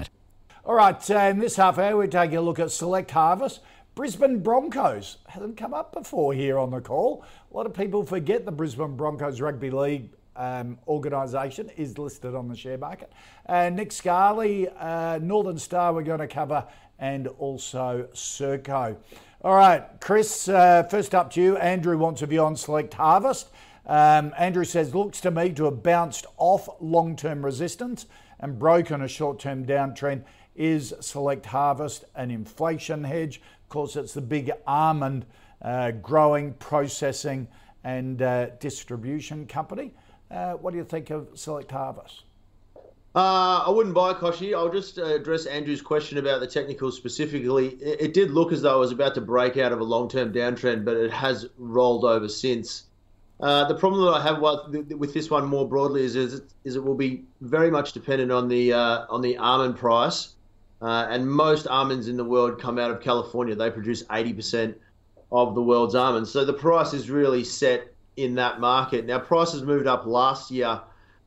All 0.63 0.75
right, 0.75 1.09
uh, 1.09 1.17
in 1.17 1.39
this 1.39 1.55
half 1.55 1.79
hour, 1.79 1.97
we're 1.97 2.05
taking 2.05 2.37
a 2.37 2.41
look 2.41 2.59
at 2.59 2.69
Select 2.69 3.09
Harvest. 3.09 3.61
Brisbane 3.95 4.41
Broncos 4.41 5.17
hasn't 5.27 5.57
come 5.57 5.73
up 5.73 5.91
before 5.91 6.35
here 6.35 6.59
on 6.59 6.69
the 6.69 6.79
call. 6.79 7.25
A 7.51 7.57
lot 7.57 7.65
of 7.65 7.73
people 7.73 8.05
forget 8.05 8.45
the 8.45 8.51
Brisbane 8.51 8.95
Broncos 8.95 9.41
Rugby 9.41 9.71
League 9.71 10.11
um, 10.35 10.77
organisation 10.87 11.71
is 11.77 11.97
listed 11.97 12.35
on 12.35 12.47
the 12.47 12.55
share 12.55 12.77
market. 12.77 13.11
Uh, 13.47 13.69
Nick 13.69 13.91
Scali, 13.91 14.69
uh, 14.69 15.17
Northern 15.19 15.57
Star, 15.57 15.93
we're 15.93 16.03
going 16.03 16.19
to 16.19 16.27
cover, 16.27 16.63
and 16.99 17.27
also 17.27 18.07
Serko. 18.13 18.97
All 19.43 19.55
right, 19.55 19.83
Chris, 19.99 20.47
uh, 20.47 20.83
first 20.83 21.15
up 21.15 21.31
to 21.31 21.41
you. 21.41 21.57
Andrew 21.57 21.97
wants 21.97 22.21
a 22.21 22.27
view 22.27 22.43
on 22.43 22.55
Select 22.55 22.93
Harvest. 22.93 23.49
Um, 23.87 24.31
Andrew 24.37 24.63
says, 24.63 24.93
looks 24.93 25.21
to 25.21 25.31
me 25.31 25.49
to 25.53 25.65
have 25.65 25.81
bounced 25.81 26.27
off 26.37 26.69
long 26.79 27.15
term 27.15 27.43
resistance 27.43 28.05
and 28.39 28.59
broken 28.59 29.01
a 29.01 29.07
short 29.07 29.39
term 29.39 29.65
downtrend 29.65 30.23
is 30.61 30.93
Select 30.99 31.47
Harvest 31.47 32.05
an 32.15 32.29
inflation 32.29 33.03
hedge? 33.03 33.41
Of 33.63 33.69
course, 33.69 33.95
it's 33.95 34.13
the 34.13 34.21
big 34.21 34.51
almond 34.67 35.25
uh, 35.59 35.89
growing, 35.91 36.53
processing, 36.53 37.47
and 37.83 38.21
uh, 38.21 38.51
distribution 38.59 39.47
company. 39.47 39.91
Uh, 40.29 40.53
what 40.53 40.71
do 40.71 40.77
you 40.77 40.83
think 40.83 41.09
of 41.09 41.29
Select 41.33 41.71
Harvest? 41.71 42.23
Uh, 43.15 43.63
I 43.65 43.69
wouldn't 43.71 43.95
buy 43.95 44.13
Kochie. 44.13 44.55
I'll 44.55 44.71
just 44.71 44.99
uh, 44.99 45.05
address 45.05 45.47
Andrew's 45.47 45.81
question 45.81 46.19
about 46.19 46.41
the 46.41 46.47
technicals 46.47 46.95
specifically. 46.95 47.69
It, 47.81 48.01
it, 48.01 48.13
did 48.13 48.29
look 48.29 48.51
as 48.51 48.61
though 48.61 48.77
it 48.77 48.79
was 48.79 48.91
about 48.91 49.15
to 49.15 49.21
break 49.21 49.57
out 49.57 49.71
of 49.71 49.81
a 49.81 49.83
long 49.83 50.07
term 50.07 50.31
downtrend, 50.31 50.85
but 50.85 50.95
it 50.95 51.11
has 51.11 51.49
rolled 51.57 52.05
over 52.05 52.29
since. 52.29 52.83
Uh, 53.41 53.67
the 53.67 53.75
problem 53.75 54.05
that 54.05 54.11
I 54.11 54.21
have 54.21 54.39
with 54.95 55.13
this 55.15 55.31
one 55.31 55.47
more 55.47 55.67
broadly 55.67 56.03
is, 56.03 56.15
is, 56.15 56.41
is 56.63 56.75
it 56.75 56.83
will 56.83 56.95
be 56.95 57.23
very 57.41 57.71
much 57.71 57.93
dependent 57.93 58.31
on 58.31 58.47
the 58.47 58.71
uh, 58.71 59.05
on 59.09 59.21
the 59.21 59.35
almond 59.37 59.75
price, 59.75 60.35
uh, 60.81 61.07
and 61.09 61.29
most 61.29 61.67
almonds 61.67 62.07
in 62.07 62.17
the 62.17 62.25
world 62.25 62.59
come 62.59 62.79
out 62.79 62.91
of 62.91 63.01
California. 63.01 63.55
They 63.55 63.69
produce 63.69 64.03
80% 64.03 64.75
of 65.31 65.55
the 65.55 65.61
world's 65.61 65.95
almonds, 65.95 66.31
so 66.31 66.43
the 66.43 66.53
price 66.53 66.93
is 66.93 67.09
really 67.09 67.43
set 67.43 67.93
in 68.17 68.35
that 68.35 68.59
market. 68.59 69.05
Now, 69.05 69.19
prices 69.19 69.63
moved 69.63 69.87
up 69.87 70.05
last 70.05 70.51
year, 70.51 70.81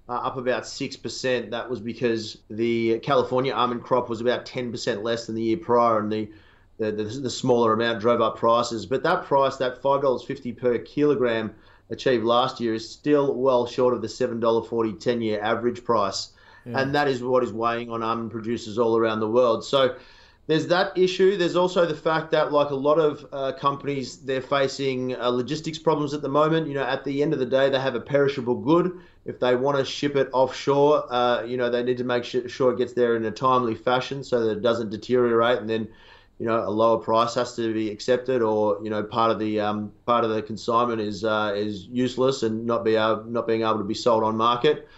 uh, 0.08 0.12
up 0.12 0.36
about 0.36 0.66
six 0.66 0.96
percent. 0.96 1.50
That 1.50 1.70
was 1.70 1.80
because 1.80 2.38
the 2.50 2.98
California 2.98 3.52
almond 3.52 3.82
crop 3.82 4.10
was 4.10 4.20
about 4.20 4.44
10% 4.44 5.02
less 5.02 5.26
than 5.26 5.34
the 5.34 5.42
year 5.42 5.56
prior, 5.56 5.98
and 5.98 6.12
the 6.12 6.30
the, 6.76 6.90
the, 6.90 7.04
the 7.04 7.30
smaller 7.30 7.72
amount 7.72 8.00
drove 8.00 8.20
up 8.20 8.36
prices. 8.36 8.84
But 8.84 9.04
that 9.04 9.24
price, 9.24 9.56
that 9.56 9.80
five 9.80 10.02
dollars 10.02 10.24
fifty 10.24 10.52
per 10.52 10.78
kilogram 10.78 11.54
achieved 11.90 12.24
last 12.24 12.60
year 12.60 12.74
is 12.74 12.88
still 12.88 13.34
well 13.34 13.66
short 13.66 13.94
of 13.94 14.02
the 14.02 14.08
$7.40 14.08 14.98
10 14.98 15.20
year 15.20 15.40
average 15.42 15.84
price. 15.84 16.30
And 16.72 16.94
that 16.94 17.08
is 17.08 17.22
what 17.22 17.42
is 17.42 17.52
weighing 17.52 17.90
on 17.90 18.02
almond 18.02 18.30
producers 18.30 18.78
all 18.78 18.96
around 18.96 19.20
the 19.20 19.28
world. 19.28 19.64
So 19.64 19.96
there's 20.46 20.66
that 20.68 20.96
issue. 20.96 21.36
There's 21.36 21.56
also 21.56 21.86
the 21.86 21.96
fact 21.96 22.30
that, 22.32 22.52
like 22.52 22.70
a 22.70 22.74
lot 22.74 22.98
of 22.98 23.26
uh, 23.32 23.52
companies, 23.52 24.18
they're 24.18 24.42
facing 24.42 25.16
uh, 25.16 25.28
logistics 25.28 25.78
problems 25.78 26.12
at 26.14 26.22
the 26.22 26.28
moment. 26.28 26.68
You 26.68 26.74
know, 26.74 26.84
at 26.84 27.04
the 27.04 27.22
end 27.22 27.32
of 27.32 27.38
the 27.38 27.46
day, 27.46 27.70
they 27.70 27.80
have 27.80 27.94
a 27.94 28.00
perishable 28.00 28.56
good. 28.56 28.98
If 29.24 29.40
they 29.40 29.56
want 29.56 29.78
to 29.78 29.84
ship 29.84 30.16
it 30.16 30.28
offshore, 30.32 31.10
uh, 31.12 31.44
you 31.44 31.56
know, 31.56 31.70
they 31.70 31.82
need 31.82 31.96
to 31.98 32.04
make 32.04 32.24
sure 32.24 32.72
it 32.72 32.78
gets 32.78 32.92
there 32.92 33.16
in 33.16 33.24
a 33.24 33.30
timely 33.30 33.74
fashion 33.74 34.22
so 34.22 34.44
that 34.44 34.58
it 34.58 34.62
doesn't 34.62 34.90
deteriorate 34.90 35.58
and 35.58 35.68
then 35.68 35.88
you 36.38 36.46
know 36.46 36.66
a 36.66 36.70
lower 36.70 36.98
price 36.98 37.34
has 37.34 37.54
to 37.56 37.72
be 37.72 37.90
accepted, 37.90 38.42
or 38.42 38.78
you 38.82 38.90
know 38.90 39.02
part 39.02 39.30
of 39.30 39.38
the 39.38 39.60
um, 39.60 39.92
part 40.06 40.24
of 40.24 40.30
the 40.30 40.42
consignment 40.42 41.00
is 41.00 41.24
uh, 41.24 41.52
is 41.54 41.86
useless 41.86 42.42
and 42.42 42.66
not 42.66 42.84
be 42.84 42.96
able, 42.96 43.24
not 43.24 43.46
being 43.46 43.62
able 43.62 43.78
to 43.78 43.84
be 43.84 43.94
sold 43.94 44.24
on 44.24 44.36
market. 44.36 44.88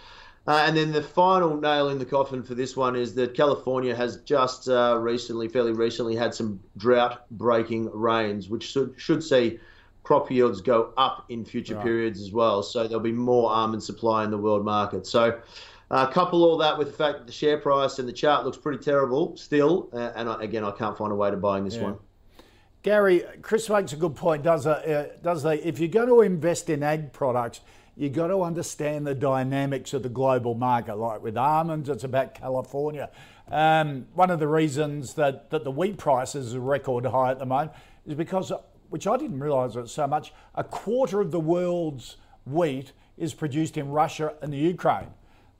Uh, 0.47 0.63
and 0.65 0.77
then 0.77 0.93
the 0.93 1.03
final 1.03 1.59
nail 1.59 1.89
in 1.89 1.99
the 1.99 2.05
coffin 2.05 2.41
for 2.41 2.55
this 2.55 2.77
one 2.77 2.95
is 2.95 3.13
that 3.13 3.33
California 3.33 3.93
has 3.93 4.17
just 4.21 4.69
uh, 4.69 4.97
recently, 4.97 5.49
fairly 5.49 5.73
recently, 5.73 6.15
had 6.15 6.33
some 6.33 6.57
drought-breaking 6.77 7.89
rains, 7.93 8.47
which 8.47 8.63
should, 8.63 8.93
should 8.95 9.21
see 9.21 9.59
crop 10.03 10.31
yields 10.31 10.61
go 10.61 10.93
up 10.95 11.25
in 11.27 11.43
future 11.43 11.75
right. 11.75 11.83
periods 11.83 12.21
as 12.21 12.31
well. 12.31 12.63
So 12.63 12.87
there'll 12.87 13.03
be 13.03 13.11
more 13.11 13.51
almond 13.51 13.83
supply 13.83 14.23
in 14.23 14.31
the 14.31 14.37
world 14.37 14.63
market. 14.63 15.05
So 15.05 15.37
uh, 15.91 16.07
couple 16.07 16.45
all 16.45 16.57
that 16.59 16.77
with 16.77 16.87
the 16.87 16.93
fact 16.93 17.17
that 17.17 17.27
the 17.27 17.33
share 17.33 17.57
price 17.57 17.99
and 17.99 18.07
the 18.07 18.13
chart 18.13 18.45
looks 18.45 18.57
pretty 18.57 18.81
terrible 18.81 19.35
still, 19.35 19.89
uh, 19.91 20.13
and 20.15 20.29
I, 20.29 20.41
again, 20.41 20.63
I 20.63 20.71
can't 20.71 20.97
find 20.97 21.11
a 21.11 21.15
way 21.15 21.29
to 21.29 21.35
buying 21.35 21.65
this 21.65 21.75
yeah. 21.75 21.83
one. 21.83 21.97
Gary, 22.83 23.23
Chris 23.41 23.69
makes 23.69 23.91
a 23.91 23.97
good 23.97 24.15
point. 24.15 24.43
Does 24.43 24.65
uh, 24.65 25.09
does 25.21 25.43
they? 25.43 25.59
If 25.59 25.79
you're 25.79 25.89
going 25.89 26.07
to 26.07 26.21
invest 26.21 26.69
in 26.69 26.83
ag 26.83 27.11
products, 27.11 27.59
you 27.97 28.09
got 28.09 28.27
to 28.27 28.43
understand 28.43 29.07
the 29.07 29.15
dynamics 29.15 29.91
of 29.93 30.03
the 30.03 30.09
global 30.09 30.53
market. 30.53 30.95
Like 30.95 31.21
with 31.23 31.35
almonds, 31.35 31.89
it's 31.89 32.03
about 32.03 32.35
California. 32.35 33.09
Um, 33.49 34.05
one 34.13 34.29
of 34.29 34.39
the 34.39 34.47
reasons 34.47 35.15
that, 35.15 35.49
that 35.49 35.63
the 35.63 35.71
wheat 35.71 35.97
price 35.97 36.35
is 36.35 36.53
a 36.53 36.59
record 36.59 37.05
high 37.05 37.31
at 37.31 37.39
the 37.39 37.45
moment 37.45 37.71
is 38.05 38.13
because, 38.13 38.51
which 38.89 39.07
I 39.07 39.17
didn't 39.17 39.39
realise 39.39 39.75
it 39.75 39.89
so 39.89 40.05
much, 40.05 40.31
a 40.53 40.63
quarter 40.63 41.21
of 41.21 41.31
the 41.31 41.39
world's 41.39 42.17
wheat 42.45 42.91
is 43.17 43.33
produced 43.33 43.77
in 43.77 43.89
Russia 43.89 44.35
and 44.43 44.53
the 44.53 44.57
Ukraine. 44.57 45.07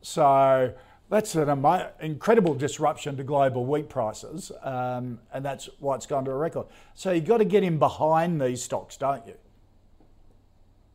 So 0.01 0.73
that's 1.09 1.33
an 1.33 1.65
incredible 2.01 2.53
disruption 2.53 3.17
to 3.17 3.23
global 3.23 3.65
wheat 3.65 3.89
prices, 3.89 4.51
um, 4.61 5.19
and 5.33 5.43
that's 5.43 5.69
why 5.79 5.95
it's 5.95 6.05
gone 6.05 6.25
to 6.25 6.31
a 6.31 6.35
record. 6.35 6.67
So 6.93 7.11
you've 7.11 7.25
got 7.25 7.37
to 7.37 7.45
get 7.45 7.63
in 7.63 7.79
behind 7.79 8.39
these 8.39 8.61
stocks, 8.61 8.95
don't 8.95 9.25
you? 9.25 9.33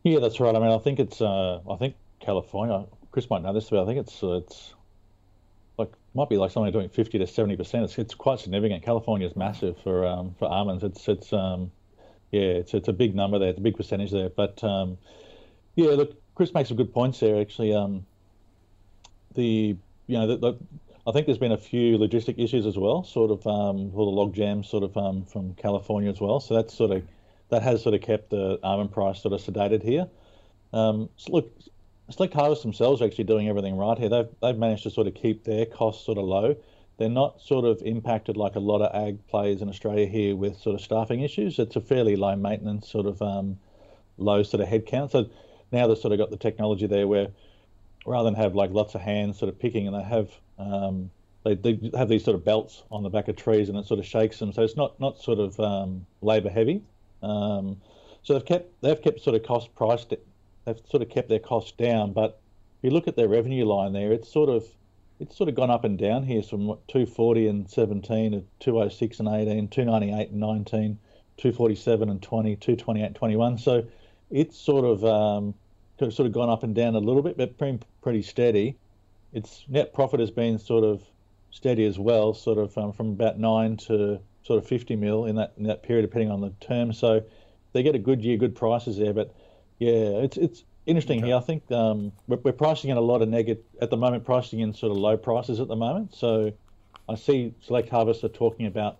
Yeah, 0.03 0.19
that's 0.19 0.39
right. 0.39 0.53
I 0.55 0.59
mean, 0.59 0.69
I 0.69 0.77
think 0.79 0.99
it's, 0.99 1.21
uh, 1.21 1.61
I 1.69 1.75
think 1.77 1.95
California. 2.19 2.85
Chris 3.11 3.29
might 3.29 3.43
know 3.43 3.53
this, 3.53 3.69
but 3.69 3.81
I 3.81 3.85
think 3.85 3.99
it's 3.99 4.23
uh, 4.23 4.37
it's 4.37 4.73
like 5.77 5.91
might 6.15 6.29
be 6.29 6.37
like 6.37 6.49
something 6.51 6.71
doing 6.71 6.89
fifty 6.89 7.19
to 7.19 7.27
seventy 7.27 7.55
percent. 7.55 7.83
It's 7.83 7.97
it's 7.99 8.15
quite 8.15 8.39
significant. 8.39 8.83
California 8.83 9.27
is 9.27 9.35
massive 9.35 9.77
for 9.83 10.05
um, 10.05 10.35
for 10.39 10.47
almonds. 10.47 10.83
It's 10.83 11.07
it's 11.07 11.31
um, 11.31 11.71
yeah, 12.31 12.41
it's 12.41 12.73
it's 12.73 12.87
a 12.87 12.93
big 12.93 13.13
number 13.13 13.37
there. 13.37 13.49
It's 13.49 13.59
a 13.59 13.61
big 13.61 13.77
percentage 13.77 14.11
there. 14.11 14.29
But 14.29 14.63
um, 14.63 14.97
yeah, 15.75 15.91
look, 15.91 16.15
Chris 16.33 16.53
makes 16.55 16.69
some 16.69 16.77
good 16.77 16.91
points 16.91 17.19
there. 17.19 17.39
Actually, 17.39 17.75
um, 17.75 18.03
the 19.35 19.77
you 20.07 20.17
know 20.17 20.25
the, 20.25 20.37
the, 20.37 20.57
I 21.05 21.11
think 21.11 21.27
there's 21.27 21.37
been 21.37 21.51
a 21.51 21.57
few 21.57 21.99
logistic 21.99 22.43
issues 22.43 22.65
as 22.65 22.77
well, 22.77 23.03
sort 23.03 23.29
of 23.29 23.45
um, 23.45 23.91
all 23.93 24.05
the 24.05 24.17
log 24.17 24.33
jams 24.33 24.67
sort 24.67 24.83
of 24.83 24.97
um, 24.97 25.25
from 25.25 25.53
California 25.53 26.09
as 26.09 26.19
well. 26.19 26.39
So 26.39 26.55
that's 26.55 26.73
sort 26.73 26.91
of 26.91 27.03
that 27.53 27.63
has 27.63 27.81
sort 27.81 27.95
of 27.95 28.01
kept 28.01 28.29
the 28.29 28.59
almond 28.63 28.91
price 28.91 29.21
sort 29.21 29.33
of 29.33 29.41
sedated 29.41 29.83
here. 29.83 30.07
Um, 30.73 31.09
so 31.17 31.33
look, 31.33 31.51
Select 32.09 32.33
Harvest 32.33 32.63
themselves 32.63 33.01
are 33.01 33.05
actually 33.05 33.23
doing 33.23 33.47
everything 33.47 33.77
right 33.77 33.97
here. 33.97 34.09
They've 34.09 34.27
they've 34.41 34.57
managed 34.57 34.83
to 34.83 34.89
sort 34.89 35.07
of 35.07 35.13
keep 35.13 35.43
their 35.43 35.65
costs 35.65 36.05
sort 36.05 36.17
of 36.17 36.25
low. 36.25 36.55
They're 36.97 37.09
not 37.09 37.41
sort 37.41 37.65
of 37.65 37.81
impacted 37.83 38.37
like 38.37 38.55
a 38.55 38.59
lot 38.59 38.81
of 38.81 38.93
ag 38.93 39.25
players 39.27 39.61
in 39.61 39.69
Australia 39.69 40.05
here 40.05 40.35
with 40.35 40.57
sort 40.57 40.75
of 40.75 40.81
staffing 40.81 41.21
issues. 41.21 41.57
It's 41.59 41.75
a 41.75 41.81
fairly 41.81 42.15
low 42.15 42.35
maintenance 42.35 42.89
sort 42.89 43.05
of 43.05 43.21
um, 43.21 43.57
low 44.17 44.43
sort 44.43 44.61
of 44.61 44.69
headcount. 44.69 45.11
So 45.11 45.29
now 45.71 45.87
they've 45.87 45.97
sort 45.97 46.11
of 46.11 46.19
got 46.19 46.29
the 46.29 46.37
technology 46.37 46.87
there 46.87 47.07
where 47.07 47.29
rather 48.05 48.25
than 48.25 48.35
have 48.35 48.53
like 48.53 48.71
lots 48.71 48.95
of 48.95 49.01
hands 49.01 49.39
sort 49.39 49.49
of 49.49 49.59
picking, 49.59 49.87
and 49.87 49.95
they 49.95 50.03
have 50.03 50.29
um, 50.59 51.09
they, 51.43 51.55
they 51.55 51.91
have 51.97 52.09
these 52.09 52.23
sort 52.23 52.35
of 52.35 52.43
belts 52.43 52.83
on 52.91 53.03
the 53.03 53.09
back 53.09 53.27
of 53.27 53.35
trees, 53.35 53.69
and 53.69 53.77
it 53.77 53.85
sort 53.85 53.99
of 53.99 54.05
shakes 54.05 54.39
them. 54.39 54.51
So 54.53 54.61
it's 54.63 54.75
not 54.75 54.99
not 54.99 55.19
sort 55.19 55.39
of 55.39 55.59
um, 55.59 56.05
labour 56.21 56.49
heavy. 56.49 56.83
Um, 57.23 57.77
so 58.23 58.33
they've 58.33 58.45
kept 58.45 58.81
they've 58.81 59.01
kept 59.01 59.21
sort 59.21 59.35
of 59.35 59.43
cost 59.43 59.73
price. 59.75 60.05
They've 60.65 60.79
sort 60.89 61.03
of 61.03 61.09
kept 61.09 61.29
their 61.29 61.39
costs 61.39 61.71
down, 61.71 62.13
but 62.13 62.39
if 62.77 62.83
you 62.83 62.91
look 62.91 63.07
at 63.07 63.15
their 63.15 63.27
revenue 63.27 63.65
line 63.65 63.93
there, 63.93 64.11
it's 64.11 64.31
sort 64.31 64.49
of 64.49 64.65
it's 65.19 65.37
sort 65.37 65.49
of 65.49 65.55
gone 65.55 65.71
up 65.71 65.83
and 65.83 65.97
down 65.97 66.23
here 66.23 66.43
from 66.43 66.65
what, 66.67 66.87
240 66.87 67.47
and 67.47 67.69
17 67.69 68.31
to 68.31 68.43
206 68.59 69.19
and 69.19 69.29
18, 69.29 69.67
298 69.69 70.31
and 70.31 70.39
19, 70.39 70.99
247 71.37 72.09
and 72.09 72.21
20, 72.21 72.55
228 72.55 73.05
and 73.05 73.15
21. 73.15 73.57
So 73.57 73.85
it's 74.31 74.57
sort 74.57 74.85
of 74.85 75.05
um, 75.05 75.53
sort 75.99 76.19
of 76.19 76.31
gone 76.31 76.49
up 76.49 76.63
and 76.63 76.75
down 76.75 76.95
a 76.95 76.99
little 76.99 77.21
bit, 77.21 77.37
but 77.37 77.57
been 77.57 77.81
pretty 78.01 78.21
steady. 78.21 78.77
Its 79.31 79.63
net 79.67 79.93
profit 79.93 80.19
has 80.19 80.31
been 80.31 80.59
sort 80.59 80.83
of 80.83 81.01
steady 81.51 81.85
as 81.85 81.97
well, 81.97 82.33
sort 82.33 82.57
of 82.57 82.77
um, 82.77 82.91
from 82.91 83.09
about 83.11 83.39
nine 83.39 83.77
to 83.77 84.19
sort 84.43 84.61
of 84.61 84.67
50 84.67 84.95
mil 84.95 85.25
in 85.25 85.35
that 85.37 85.53
in 85.57 85.63
that 85.63 85.83
period, 85.83 86.03
depending 86.03 86.31
on 86.31 86.41
the 86.41 86.51
term. 86.59 86.93
So 86.93 87.23
they 87.73 87.83
get 87.83 87.95
a 87.95 87.99
good 87.99 88.23
year, 88.23 88.37
good 88.37 88.55
prices 88.55 88.97
there. 88.97 89.13
But 89.13 89.33
yeah, 89.79 90.21
it's 90.21 90.37
it's 90.37 90.63
interesting 90.85 91.19
okay. 91.19 91.27
here. 91.27 91.37
I 91.37 91.41
think 91.41 91.69
um, 91.71 92.11
we're, 92.27 92.37
we're, 92.37 92.51
pricing 92.51 92.89
in 92.89 92.97
a 92.97 93.01
lot 93.01 93.21
of 93.21 93.29
negative 93.29 93.63
at 93.81 93.89
the 93.89 93.97
moment, 93.97 94.25
pricing 94.25 94.59
in 94.59 94.73
sort 94.73 94.91
of 94.91 94.97
low 94.97 95.17
prices 95.17 95.59
at 95.59 95.67
the 95.67 95.75
moment. 95.75 96.13
So 96.15 96.51
I 97.09 97.15
see 97.15 97.53
Select 97.61 97.89
Harvest 97.89 98.23
are 98.23 98.29
talking 98.29 98.65
about 98.65 98.97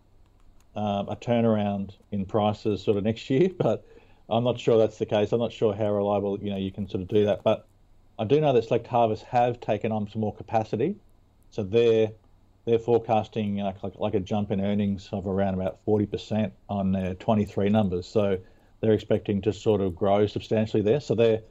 um, 0.75 1.07
a 1.09 1.15
turnaround 1.15 1.91
in 2.11 2.25
prices 2.25 2.81
sort 2.81 2.97
of 2.97 3.03
next 3.03 3.29
year, 3.29 3.49
but 3.57 3.85
I'm 4.29 4.43
not 4.43 4.59
sure 4.59 4.77
that's 4.77 4.97
the 4.97 5.05
case. 5.05 5.31
I'm 5.31 5.39
not 5.39 5.53
sure 5.53 5.73
how 5.73 5.93
reliable 5.93 6.39
you 6.39 6.49
know 6.49 6.57
you 6.57 6.71
can 6.71 6.87
sort 6.87 7.01
of 7.01 7.07
do 7.07 7.25
that, 7.25 7.43
but 7.43 7.67
I 8.17 8.25
do 8.25 8.39
know 8.39 8.53
that 8.53 8.63
Select 8.63 8.87
Harvest 8.87 9.23
have 9.23 9.59
taken 9.59 9.91
on 9.91 10.09
some 10.09 10.21
more 10.21 10.33
capacity, 10.33 10.95
so 11.51 11.63
they're 11.63 12.11
they're 12.65 12.79
forecasting 12.79 13.61
uh, 13.61 13.73
like, 13.83 13.95
like 13.95 14.13
a 14.13 14.19
jump 14.19 14.51
in 14.51 14.61
earnings 14.61 15.09
of 15.11 15.27
around 15.27 15.55
about 15.55 15.83
40% 15.85 16.51
on 16.69 16.91
their 16.91 17.13
23 17.15 17.69
numbers. 17.69 18.07
So 18.07 18.39
they're 18.79 18.93
expecting 18.93 19.41
to 19.41 19.53
sort 19.53 19.81
of 19.81 19.95
grow 19.95 20.27
substantially 20.27 20.83
there. 20.83 20.99
So 20.99 21.15
their 21.15 21.41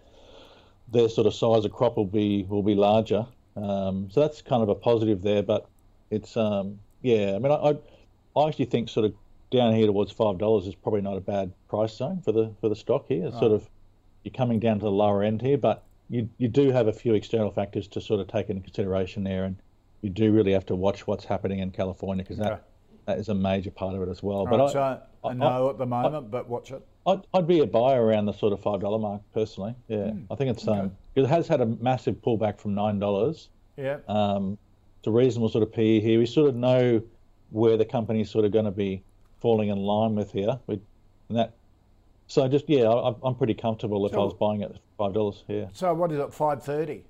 their 0.91 1.09
sort 1.09 1.27
of 1.27 1.35
size 1.35 1.65
of 1.65 1.73
crop 1.73 1.97
will 1.97 2.05
be 2.05 2.45
will 2.49 2.63
be 2.63 2.75
larger. 2.75 3.27
Um, 3.57 4.09
so 4.11 4.21
that's 4.21 4.43
kind 4.43 4.63
of 4.63 4.69
a 4.69 4.75
positive 4.75 5.23
there. 5.23 5.43
But 5.43 5.67
it's 6.11 6.37
um, 6.37 6.79
yeah, 7.01 7.35
I 7.35 7.39
mean 7.39 7.53
I, 7.53 7.77
I 8.39 8.49
actually 8.49 8.67
think 8.67 8.89
sort 8.89 9.07
of 9.07 9.15
down 9.51 9.75
here 9.75 9.87
towards 9.87 10.13
five 10.13 10.39
dollars 10.39 10.67
is 10.67 10.75
probably 10.75 11.03
not 11.03 11.17
a 11.17 11.21
bad 11.21 11.53
price 11.69 11.97
zone 11.97 12.21
for 12.23 12.33
the 12.33 12.53
for 12.61 12.69
the 12.69 12.77
stock 12.77 13.07
here. 13.09 13.25
It's 13.25 13.35
right. 13.35 13.41
sort 13.41 13.53
of 13.53 13.69
you're 14.25 14.33
coming 14.33 14.61
down 14.61 14.79
to 14.79 14.85
the 14.85 14.91
lower 14.91 15.23
end 15.23 15.43
here, 15.43 15.59
but 15.59 15.85
you 16.09 16.29
you 16.39 16.49
do 16.49 16.71
have 16.71 16.87
a 16.89 16.93
few 16.93 17.15
external 17.15 17.51
factors 17.51 17.89
to 17.89 18.01
sort 18.01 18.21
of 18.21 18.29
take 18.29 18.51
into 18.51 18.63
consideration 18.63 19.25
there, 19.25 19.45
and 19.45 19.57
you 20.03 20.11
do 20.11 20.33
really 20.33 20.53
have 20.53 20.67
to 20.67 20.77
watch 20.77 21.07
what's 21.07 21.25
happening 21.25 21.61
in 21.61 21.71
California 21.71 22.25
because 22.25 22.39
that 22.39 22.65
that 23.07 23.19
is 23.19 23.29
a 23.29 23.35
major 23.35 23.71
part 23.71 23.95
of 23.95 24.03
it 24.03 24.09
as 24.09 24.23
well. 24.23 24.45
Right, 24.45 24.59
but 24.59 24.73
so 24.73 24.81
I, 24.81 25.29
I, 25.29 25.33
know 25.33 25.69
I, 25.69 25.71
at 25.71 25.79
the 25.79 25.87
moment, 25.87 26.27
I, 26.27 26.29
but 26.29 26.49
watch 26.49 26.71
it. 26.71 26.83
I'd, 27.07 27.21
I'd 27.35 27.49
be 27.49 27.61
a 27.61 27.67
buyer 27.67 28.05
around 28.05 28.27
the 28.27 28.33
sort 28.33 28.53
of 28.53 28.61
five 28.61 28.81
dollar 28.81 28.99
mark 28.99 29.23
personally. 29.33 29.75
Yeah, 29.89 29.99
mm, 29.99 30.27
I 30.31 30.35
think 30.35 30.51
it's 30.51 30.69
okay. 30.69 30.79
um 30.79 30.97
it 31.15 31.27
has 31.27 31.49
had 31.49 31.61
a 31.61 31.67
massive 31.67 32.17
pullback 32.17 32.61
from 32.61 32.75
nine 32.75 32.99
dollars. 32.99 33.49
Yeah. 33.77 33.99
Um, 34.09 34.59
it's 34.99 35.09
a 35.09 35.11
reasonable 35.11 35.49
sort 35.49 35.63
of 35.63 35.73
PE 35.73 36.01
here. 36.01 36.19
We 36.19 36.27
sort 36.27 36.49
of 36.49 36.55
know 36.55 37.03
where 37.51 37.77
the 37.77 37.85
company's 37.85 38.31
sort 38.31 38.45
of 38.45 38.53
going 38.53 38.65
to 38.67 38.71
be 38.71 39.03
falling 39.41 39.69
in 39.69 39.79
line 39.79 40.15
with 40.15 40.31
here. 40.33 40.59
We, 40.67 40.81
and 41.29 41.39
that, 41.39 41.55
so 42.29 42.47
just 42.49 42.69
yeah, 42.69 42.89
I, 42.89 43.15
am 43.27 43.35
pretty 43.35 43.55
comfortable 43.55 44.07
if 44.07 44.13
so, 44.13 44.21
I 44.23 44.25
was 44.25 44.35
buying 44.35 44.63
at 44.63 44.73
five 44.97 45.13
dollars. 45.13 45.45
Yeah. 45.49 45.67
So 45.73 45.93
what 45.95 46.13
is 46.13 46.19
it? 46.19 46.33
Five 46.33 46.63
thirty 46.63 47.05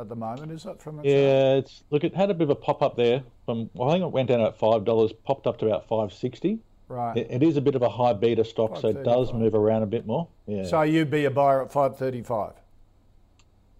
at 0.00 0.08
the 0.08 0.16
moment, 0.16 0.50
is 0.50 0.64
it 0.64 0.80
from? 0.80 0.96
The 0.96 1.02
yeah, 1.04 1.54
it's 1.56 1.84
look. 1.90 2.02
It 2.04 2.14
had 2.14 2.30
a 2.30 2.34
bit 2.34 2.44
of 2.44 2.50
a 2.50 2.54
pop 2.54 2.82
up 2.82 2.96
there 2.96 3.22
from. 3.44 3.70
Well, 3.74 3.90
I 3.90 3.92
think 3.92 4.04
it 4.04 4.10
went 4.10 4.28
down 4.28 4.40
at 4.40 4.58
five 4.58 4.84
dollars, 4.84 5.12
popped 5.12 5.46
up 5.46 5.58
to 5.58 5.66
about 5.66 5.86
five 5.86 6.12
sixty. 6.12 6.58
Right. 6.88 7.16
It, 7.16 7.28
it 7.30 7.42
is 7.44 7.56
a 7.56 7.60
bit 7.60 7.76
of 7.76 7.82
a 7.82 7.88
high 7.88 8.14
beta 8.14 8.44
stock, 8.44 8.76
so 8.78 8.88
it 8.88 9.04
does 9.04 9.32
move 9.32 9.54
around 9.54 9.84
a 9.84 9.86
bit 9.86 10.06
more. 10.06 10.26
Yeah. 10.46 10.64
So 10.64 10.82
you'd 10.82 11.10
be 11.10 11.24
a 11.24 11.30
buyer 11.30 11.62
at 11.62 11.70
535. 11.70 12.54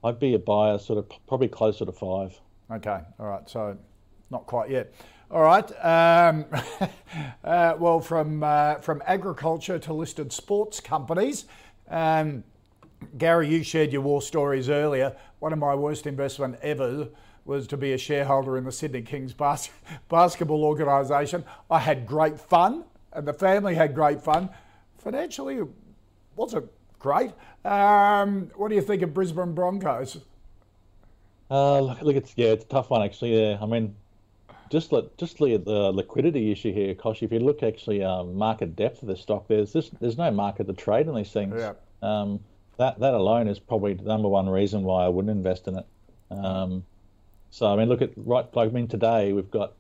I'd 0.05 0.21
be 0.21 0.35
a 0.35 0.39
buyer, 0.39 0.79
sort 0.79 1.01
of 1.01 1.11
probably 1.27 1.49
closer 1.49 1.85
to 1.85 1.91
five. 1.91 2.39
Okay, 2.71 3.01
all 3.19 3.27
right. 3.27 3.51
So 3.51 3.77
not 4.31 4.47
quite 4.47 4.71
yet. 4.71 4.95
All 5.29 5.43
right. 5.43 5.69
Um, 5.85 6.45
uh, 7.45 7.75
well, 7.79 7.99
from 7.99 8.45
uh, 8.45 8.77
from 8.77 9.03
agriculture 9.07 9.81
to 9.81 9.93
listed 9.93 10.33
sports 10.33 10.79
companies. 10.79 11.47
Um, 11.89 12.45
Gary, 13.17 13.49
you 13.49 13.63
shared 13.63 13.93
your 13.93 14.03
war 14.03 14.23
stories 14.23 14.69
earlier. 14.69 15.17
One 15.41 15.55
of 15.55 15.59
my 15.59 15.75
worst 15.75 16.07
investment 16.07 16.59
ever 16.63 17.09
was 17.47 17.67
to 17.69 17.77
be 17.77 17.93
a 17.93 17.99
shareholder 17.99 18.59
in 18.59 18.65
the 18.65 18.73
Sydney 18.73 19.03
Kings 19.03 19.33
bas- 19.33 19.71
basketball 20.09 20.63
organisation. 20.63 21.45
I 21.71 21.79
had 21.81 22.07
great 22.07 22.39
fun, 22.39 22.85
and 23.13 23.27
the 23.27 23.33
family 23.33 23.75
had 23.75 23.95
great 23.95 24.23
fun. 24.23 24.51
Financially, 24.99 25.57
it 25.57 25.69
wasn't 26.37 26.71
great. 26.99 27.33
Um, 27.65 28.51
what 28.55 28.69
do 28.69 28.75
you 28.75 28.83
think 28.83 29.01
of 29.03 29.15
Brisbane 29.15 29.55
Broncos? 29.55 30.19
Uh, 31.51 31.81
look, 31.81 32.03
look, 32.03 32.17
it's 32.17 32.35
yeah, 32.37 32.49
it's 32.49 32.65
a 32.65 32.69
tough 32.69 32.91
one 32.91 33.03
actually. 33.03 33.41
Yeah, 33.41 33.59
I 33.61 33.67
mean, 33.67 33.97
just 34.71 34.93
let 34.93 35.17
just 35.17 35.41
look 35.41 35.51
at 35.51 35.65
the 35.65 35.91
liquidity 35.91 36.53
issue 36.53 36.73
here, 36.73 36.95
Kosh. 36.95 37.23
If 37.23 37.33
you 37.33 37.41
look 37.41 37.63
actually 37.63 38.05
um, 38.05 38.35
market 38.35 38.77
depth 38.77 39.03
of 39.03 39.09
the 39.09 39.17
stock, 39.17 39.49
there's 39.49 39.73
this 39.73 39.91
there's 40.01 40.19
no 40.19 40.31
market 40.31 40.67
to 40.67 40.75
trade 40.75 41.09
in 41.09 41.15
these 41.15 41.33
things. 41.33 41.55
Yeah. 41.59 41.73
Um, 42.03 42.41
that 42.81 42.99
that 42.99 43.13
alone 43.13 43.47
is 43.47 43.59
probably 43.59 43.93
the 43.93 44.05
number 44.05 44.27
one 44.29 44.49
reason 44.49 44.83
why 44.85 45.05
I 45.05 45.09
wouldn't 45.09 45.31
invest 45.31 45.69
in 45.69 45.77
it. 45.77 45.87
Um, 46.31 46.83
so 47.51 47.67
I 47.67 47.77
mean, 47.77 47.89
look 47.91 48.01
at 48.01 48.13
right. 48.17 48.47
Like, 48.57 48.71
I 48.71 48.73
mean, 48.73 48.89
today 48.89 49.35
we've 49.35 49.51
got 49.51 49.75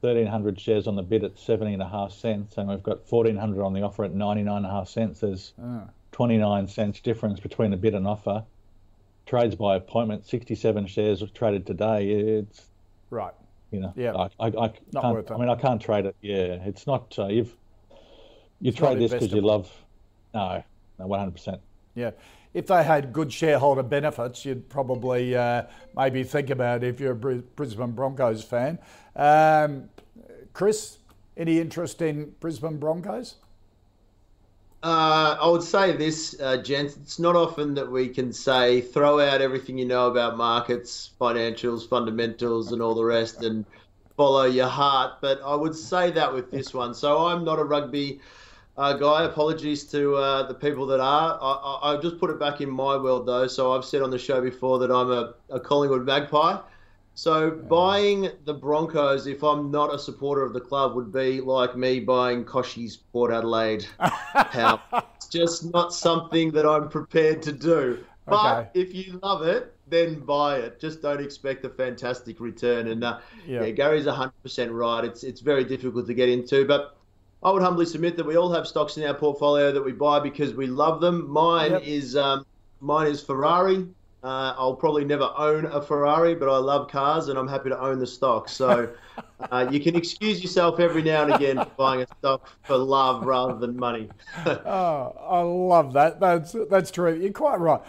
1,300 0.00 0.60
shares 0.60 0.86
on 0.86 0.94
the 0.94 1.02
bid 1.02 1.24
at 1.24 1.38
70 1.38 1.72
and 1.72 1.82
a 1.82 1.88
half 1.88 2.12
cents, 2.12 2.58
and 2.58 2.68
we've 2.68 2.82
got 2.82 3.10
1,400 3.10 3.64
on 3.64 3.72
the 3.72 3.80
offer 3.80 4.04
at 4.04 4.12
99 4.12 4.58
and 4.58 4.66
a 4.66 4.68
half 4.68 4.88
cents. 4.88 5.20
There's 5.20 5.54
29 6.12 6.66
cents 6.66 7.00
difference 7.00 7.40
between 7.40 7.70
the 7.70 7.78
bid 7.78 7.94
and 7.94 8.06
offer. 8.06 8.44
Trades 9.24 9.54
by 9.54 9.76
appointment, 9.76 10.26
67 10.26 10.86
shares 10.86 11.22
were 11.22 11.28
traded 11.28 11.66
today. 11.66 12.10
It's 12.10 12.66
Right. 13.08 13.32
you 13.70 13.80
know, 13.80 13.92
Yeah. 13.96 14.12
I, 14.14 14.28
I, 14.38 14.46
I 14.48 14.68
can't. 14.68 15.14
worth. 15.14 15.30
I 15.30 15.38
mean, 15.38 15.48
I 15.48 15.54
can't 15.54 15.80
trade 15.80 16.04
it. 16.04 16.14
Yeah, 16.20 16.58
it's 16.66 16.86
not. 16.86 17.18
Uh, 17.18 17.28
you've 17.28 17.56
you 18.60 18.70
not 18.72 18.76
trade 18.78 18.98
this 18.98 19.12
because 19.12 19.32
you 19.32 19.40
love. 19.40 19.72
No, 20.34 20.62
no, 20.98 21.06
100. 21.06 21.30
percent 21.30 21.60
Yeah. 21.94 22.12
If 22.52 22.68
they 22.68 22.84
had 22.84 23.12
good 23.12 23.32
shareholder 23.32 23.82
benefits, 23.82 24.44
you'd 24.44 24.68
probably 24.68 25.34
uh, 25.34 25.64
maybe 25.96 26.22
think 26.22 26.50
about 26.50 26.84
it 26.84 26.88
if 26.88 27.00
you're 27.00 27.12
a 27.12 27.16
Brisbane 27.16 27.92
Broncos 27.92 28.44
fan. 28.44 28.78
Um, 29.16 29.88
Chris, 30.52 30.98
any 31.36 31.58
interest 31.58 32.00
in 32.00 32.34
Brisbane 32.38 32.78
Broncos? 32.78 33.36
Uh, 34.84 35.38
I 35.40 35.48
would 35.48 35.62
say 35.62 35.96
this, 35.96 36.38
uh, 36.40 36.58
gents. 36.58 36.96
It's 36.98 37.18
not 37.18 37.34
often 37.34 37.74
that 37.74 37.90
we 37.90 38.06
can 38.06 38.32
say 38.32 38.82
throw 38.82 39.18
out 39.18 39.40
everything 39.40 39.78
you 39.78 39.86
know 39.86 40.08
about 40.08 40.36
markets, 40.36 41.10
financials, 41.18 41.88
fundamentals, 41.88 42.70
and 42.70 42.82
all 42.82 42.94
the 42.94 43.04
rest, 43.04 43.42
and 43.42 43.64
follow 44.14 44.44
your 44.44 44.68
heart. 44.68 45.22
But 45.22 45.40
I 45.42 45.54
would 45.54 45.74
say 45.74 46.10
that 46.10 46.32
with 46.32 46.50
this 46.50 46.74
one. 46.74 46.92
So 46.94 47.26
I'm 47.26 47.44
not 47.44 47.58
a 47.58 47.64
rugby 47.64 48.20
uh, 48.76 48.92
guy. 48.94 49.24
Apologies 49.24 49.84
to 49.92 50.16
uh, 50.16 50.42
the 50.46 50.54
people 50.54 50.86
that 50.86 51.00
are. 51.00 51.38
I, 51.40 51.52
I, 51.52 51.78
I'll 51.92 52.00
just 52.02 52.18
put 52.18 52.30
it 52.30 52.38
back 52.38 52.60
in 52.60 52.70
my 52.70 52.96
world 52.96 53.26
though. 53.26 53.46
So 53.46 53.72
I've 53.72 53.84
said 53.84 54.02
on 54.02 54.10
the 54.10 54.18
show 54.18 54.40
before 54.40 54.78
that 54.80 54.90
I'm 54.90 55.10
a, 55.10 55.34
a 55.50 55.60
Collingwood 55.60 56.04
Magpie. 56.04 56.58
So 57.16 57.50
buying 57.52 58.30
the 58.44 58.54
Broncos, 58.54 59.28
if 59.28 59.44
I'm 59.44 59.70
not 59.70 59.94
a 59.94 59.98
supporter 59.98 60.42
of 60.42 60.52
the 60.52 60.60
club, 60.60 60.96
would 60.96 61.12
be 61.12 61.40
like 61.40 61.76
me 61.76 62.00
buying 62.00 62.44
Kochie's 62.44 62.96
Port 62.96 63.32
Adelaide 63.32 63.86
power. 64.50 64.80
It's 65.16 65.28
just 65.28 65.72
not 65.72 65.94
something 65.94 66.50
that 66.52 66.66
I'm 66.66 66.88
prepared 66.88 67.40
to 67.42 67.52
do. 67.52 68.04
But 68.26 68.64
Okay. 68.64 68.68
if 68.74 68.94
you 68.94 69.20
love 69.22 69.42
it, 69.46 69.76
then 69.86 70.20
buy 70.24 70.58
it. 70.58 70.80
Just 70.80 71.02
don't 71.02 71.20
expect 71.20 71.64
a 71.64 71.68
fantastic 71.68 72.40
return. 72.40 72.88
And 72.88 73.04
uh, 73.04 73.20
Yeah. 73.46 73.64
yeah. 73.64 73.70
Gary's 73.70 74.06
100% 74.06 74.70
right. 74.72 75.04
It's 75.04 75.22
it's 75.24 75.40
very 75.40 75.64
difficult 75.64 76.06
to 76.08 76.14
get 76.14 76.28
into, 76.28 76.66
but 76.66 76.96
I 77.44 77.50
would 77.50 77.62
humbly 77.62 77.84
submit 77.84 78.16
that 78.16 78.24
we 78.24 78.36
all 78.36 78.50
have 78.52 78.66
stocks 78.66 78.96
in 78.96 79.04
our 79.04 79.12
portfolio 79.14 79.70
that 79.70 79.82
we 79.84 79.92
buy 79.92 80.18
because 80.18 80.54
we 80.54 80.66
love 80.66 81.00
them. 81.00 81.28
Mine 81.30 81.72
Yep. 81.72 81.82
is 81.84 82.16
um, 82.16 82.46
mine 82.80 83.08
is 83.08 83.22
Ferrari. 83.22 83.86
Uh, 84.22 84.54
I'll 84.56 84.74
probably 84.74 85.04
never 85.04 85.30
own 85.36 85.66
a 85.66 85.82
Ferrari, 85.82 86.34
but 86.34 86.48
I 86.48 86.56
love 86.56 86.88
cars 86.90 87.28
and 87.28 87.38
I'm 87.38 87.46
happy 87.46 87.68
to 87.68 87.78
own 87.78 87.98
the 87.98 88.06
stock. 88.06 88.48
So 88.48 88.88
uh, 89.52 89.66
you 89.70 89.78
can 89.80 89.94
excuse 89.94 90.42
yourself 90.42 90.80
every 90.80 91.02
now 91.02 91.24
and 91.24 91.34
again 91.34 91.58
for 91.58 91.70
buying 91.76 92.00
a 92.00 92.06
stock 92.18 92.48
for 92.62 92.78
love 92.78 93.26
rather 93.26 93.58
than 93.58 93.76
money. 93.76 94.08
Oh, 94.46 95.14
I 95.28 95.40
love 95.42 95.92
that. 95.92 96.20
That's 96.20 96.56
that's 96.70 96.90
true. 96.90 97.14
You're 97.14 97.32
quite 97.32 97.60
right. 97.60 97.82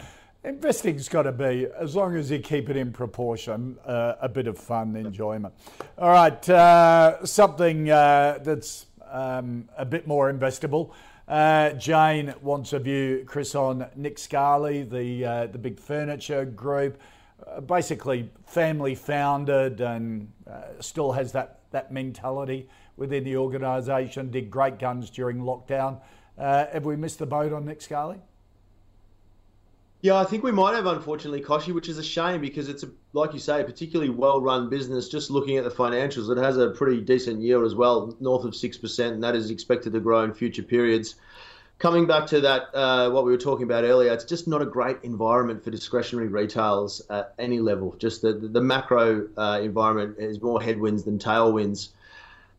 Investing's 0.43 1.08
got 1.10 1.24
to 1.24 1.32
be, 1.32 1.68
as 1.80 1.95
long 1.95 2.16
as 2.16 2.30
you 2.30 2.38
keep 2.38 2.70
it 2.70 2.76
in 2.78 2.91
proportion, 2.91 3.78
uh, 3.86 4.14
a 4.22 4.30
bit 4.30 4.45
of 4.45 4.60
fun, 4.60 4.95
enjoyment. 4.95 5.56
All 5.97 6.12
right, 6.12 6.49
uh, 6.49 7.26
something 7.26 7.89
uh, 7.89 8.39
that's 8.43 8.86
um, 9.16 9.70
a 9.78 9.86
bit 9.86 10.05
more 10.07 10.32
investable. 10.32 10.91
Uh, 11.28 11.72
Jane 11.72 12.34
wants 12.41 12.74
a 12.74 12.80
view, 12.80 13.24
Chris, 13.26 13.55
on 13.55 13.88
Nick 13.95 14.20
Scali, 14.20 14.84
the 14.84 15.26
uh, 15.26 15.47
the 15.47 15.57
big 15.57 15.80
furniture 15.80 16.45
group, 16.45 16.99
uh, 17.47 17.61
basically 17.61 18.30
family 18.45 18.93
founded 18.93 19.82
and 19.82 20.32
uh, 20.47 20.82
still 20.82 21.13
has 21.13 21.32
that 21.32 21.61
that 21.72 21.91
mentality 21.91 22.70
within 22.97 23.24
the 23.24 23.38
organisation. 23.38 24.30
Did 24.30 24.51
great 24.51 24.78
guns 24.78 25.09
during 25.09 25.39
lockdown. 25.39 25.99
Uh, 26.38 26.68
have 26.68 26.86
we 26.86 26.95
missed 26.95 27.20
the 27.20 27.26
boat 27.26 27.53
on 27.53 27.66
Nick 27.66 27.82
Scali? 27.82 28.18
Yeah, 30.06 30.18
I 30.18 30.24
think 30.24 30.43
we 30.43 30.51
might 30.51 30.76
have, 30.76 30.86
unfortunately, 30.86 31.41
Kochie, 31.41 31.74
which 31.74 31.89
is 31.89 31.97
a 31.97 32.03
shame 32.03 32.39
because 32.39 32.70
it's, 32.70 32.84
a, 32.84 32.89
like 33.14 33.34
you 33.34 33.39
say, 33.39 33.62
a 33.62 33.64
particularly 33.64 34.12
well 34.12 34.39
run 34.39 34.70
business. 34.70 35.10
Just 35.10 35.32
looking 35.32 35.58
at 35.58 35.64
the 35.64 35.72
financials, 35.72 36.30
it 36.30 36.39
has 36.39 36.58
a 36.58 36.70
pretty 36.70 37.01
decent 37.01 37.41
year 37.41 37.64
as 37.64 37.74
well, 37.74 38.16
north 38.20 38.45
of 38.45 38.53
6%, 38.53 39.12
and 39.12 39.24
that 39.24 39.36
is 39.36 39.49
expected 39.49 39.93
to 39.93 39.99
grow 39.99 40.22
in 40.22 40.32
future 40.32 40.62
periods. 40.62 41.16
Coming 41.80 42.06
back 42.06 42.28
to 42.28 42.41
that, 42.41 42.68
uh, 42.76 43.10
what 43.10 43.26
we 43.26 43.32
were 43.32 43.38
talking 43.39 43.64
about 43.64 43.84
earlier, 43.84 44.14
it's 44.14 44.26
just 44.26 44.47
not 44.47 44.62
a 44.62 44.66
great 44.68 44.97
environment 45.01 45.64
for 45.64 45.72
discretionary 45.72 46.28
retails 46.28 47.01
at 47.10 47.34
any 47.39 47.60
level. 47.60 47.95
Just 47.97 48.22
the, 48.22 48.34
the 48.34 48.62
macro 48.62 49.28
uh, 49.38 49.60
environment 49.64 50.18
is 50.20 50.39
more 50.39 50.62
headwinds 50.62 51.03
than 51.03 51.18
tailwinds. 51.18 51.89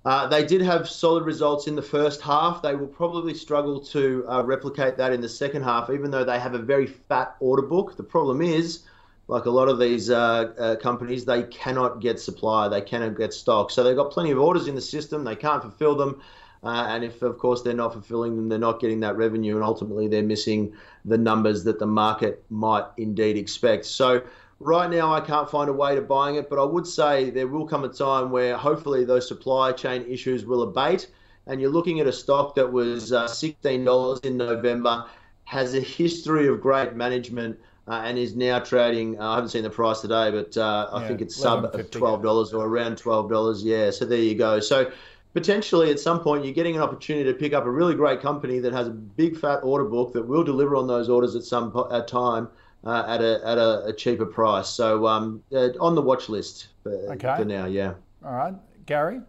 Uh, 0.07 0.25
they 0.29 0.47
did 0.47 0.63
have 0.63 0.89
solid 0.89 1.25
results 1.25 1.67
in 1.67 1.75
the 1.75 1.83
first 1.83 2.23
half. 2.23 2.63
They 2.63 2.77
will 2.77 2.87
probably 2.87 3.35
struggle 3.35 3.81
to 3.87 4.25
uh, 4.29 4.45
replicate 4.45 4.97
that 4.99 5.13
in 5.13 5.21
the 5.21 5.29
second 5.29 5.65
half, 5.65 5.91
even 5.91 6.13
though 6.13 6.23
they 6.23 6.39
have 6.39 6.55
a 6.55 6.61
very 6.61 6.87
fat 6.87 7.35
order 7.41 7.63
book. 7.63 7.97
The 7.97 8.05
problem 8.05 8.41
is, 8.41 8.85
like 9.27 9.47
a 9.47 9.51
lot 9.51 9.69
of 9.69 9.81
these 9.81 10.09
uh, 10.09 10.53
uh, 10.57 10.77
companies, 10.77 11.25
they 11.25 11.43
cannot 11.43 12.01
get 12.01 12.21
supply, 12.21 12.69
they 12.69 12.83
cannot 12.83 13.17
get 13.19 13.35
stock. 13.35 13.73
So 13.73 13.83
they've 13.83 13.97
got 13.97 14.13
plenty 14.13 14.31
of 14.31 14.39
orders 14.39 14.69
in 14.69 14.77
the 14.77 14.81
system, 14.81 15.25
they 15.25 15.35
can't 15.35 15.61
fulfill 15.61 15.97
them. 15.97 16.23
Uh, 16.63 16.87
and 16.89 17.03
if, 17.03 17.23
of 17.23 17.37
course, 17.39 17.63
they're 17.63 17.75
not 17.75 17.93
fulfilling 17.93 18.37
them, 18.37 18.49
they're 18.49 18.61
not 18.61 18.79
getting 18.79 19.01
that 19.01 19.17
revenue, 19.17 19.57
and 19.57 19.65
ultimately 19.65 20.07
they're 20.07 20.23
missing 20.23 20.73
the 21.05 21.19
numbers 21.19 21.65
that 21.65 21.81
the 21.81 21.87
market 21.87 22.45
might 22.49 22.85
indeed 22.97 23.37
expect. 23.37 23.85
So 23.85 24.23
Right 24.59 24.91
now, 24.91 25.13
I 25.13 25.21
can't 25.21 25.51
find 25.51 25.69
a 25.69 25.73
way 25.73 25.95
to 25.95 26.01
buying 26.01 26.37
it, 26.37 26.49
but 26.49 26.59
I 26.59 26.65
would 26.65 26.87
say 26.87 27.29
there 27.31 27.47
will 27.47 27.67
come 27.67 27.85
a 27.85 27.89
time 27.89 28.31
where 28.31 28.57
hopefully 28.57 29.05
those 29.05 29.29
supply 29.29 29.73
chain 29.73 30.03
issues 30.09 30.47
will 30.47 30.63
abate. 30.63 31.11
And 31.47 31.61
you're 31.61 31.71
looking 31.71 32.01
at 32.01 32.07
a 32.07 32.13
stock 32.13 32.55
that 32.55 32.73
was 32.73 33.13
uh, 33.13 33.29
$16 33.29 34.19
in 34.25 34.37
November, 34.39 35.05
has 35.45 35.75
a 35.75 35.81
history 35.81 36.49
of 36.49 36.61
great 36.63 36.95
management, 36.95 37.59
uh, 37.87 38.03
and 38.05 38.19
is 38.19 38.35
now 38.35 38.59
trading. 38.59 39.21
Uh, 39.21 39.29
I 39.31 39.35
haven't 39.37 39.51
seen 39.51 39.63
the 39.63 39.71
price 39.71 40.01
today, 40.01 40.31
but 40.31 40.57
uh, 40.57 40.89
I 40.93 41.01
Yeah, 41.01 41.07
think 41.07 41.21
it's 41.21 41.37
sub 41.37 41.67
$11.50. 41.75 41.93
$12 41.93 42.55
or 42.55 42.67
around 42.67 42.97
$12. 42.97 43.63
Yeah, 43.63 43.91
so 43.91 44.07
there 44.07 44.19
you 44.19 44.35
go. 44.35 44.59
So 44.61 44.91
potentially 45.35 45.91
at 45.91 46.01
some 46.01 46.21
point 46.21 46.45
you're 46.45 46.55
getting 46.55 46.77
an 46.77 46.83
opportunity 46.83 47.31
to 47.31 47.39
pick 47.39 47.53
up 47.53 47.65
a 47.67 47.71
really 47.71 47.95
great 47.95 48.21
company 48.23 48.59
that 48.61 48.73
has 48.73 48.89
a 48.89 48.91
big 48.91 49.37
fat 49.37 49.59
order 49.63 49.85
book 49.85 50.13
that 50.15 50.27
will 50.27 50.43
deliver 50.43 50.75
on 50.77 50.87
those 50.87 51.09
orders 51.11 51.37
at 51.37 51.45
some 51.45 51.71
po- 51.71 51.89
at 51.93 52.09
time 52.09 52.49
uh, 52.85 53.05
at 53.07 53.21
a 53.21 53.41
at 53.45 53.59
a, 53.59 53.85
a 53.87 53.93
cheaper 53.93 54.27
price. 54.27 54.69
So 54.69 55.07
um, 55.07 55.43
uh, 55.53 55.71
on 55.81 55.95
the 55.95 56.03
watch 56.03 56.29
list 56.29 56.69
for, 56.83 56.93
Okay. 57.13 57.37
for 57.37 57.45
now, 57.45 57.67
yeah. 57.67 57.95
All 58.25 58.35
right, 58.35 58.55
Gary. 58.87 59.21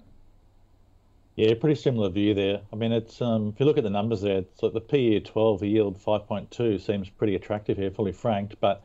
Yeah, 1.36 1.54
pretty 1.54 1.80
similar 1.80 2.10
view 2.10 2.34
there. 2.34 2.62
I 2.74 2.76
mean, 2.76 2.92
it's 2.92 3.22
um, 3.22 3.50
if 3.54 3.60
you 3.60 3.68
look 3.68 3.78
at 3.78 3.84
the 3.84 3.92
numbers 3.92 4.22
there, 4.22 4.40
it's 4.40 4.64
like 4.64 4.74
the 4.74 4.82
PE 4.82 5.20
12, 5.20 5.64
yield 5.64 6.04
5.2 6.04 6.82
seems 6.82 7.10
pretty 7.10 7.36
attractive 7.36 7.78
here, 7.78 7.92
fully 7.92 8.12
franked. 8.12 8.60
But 8.60 8.82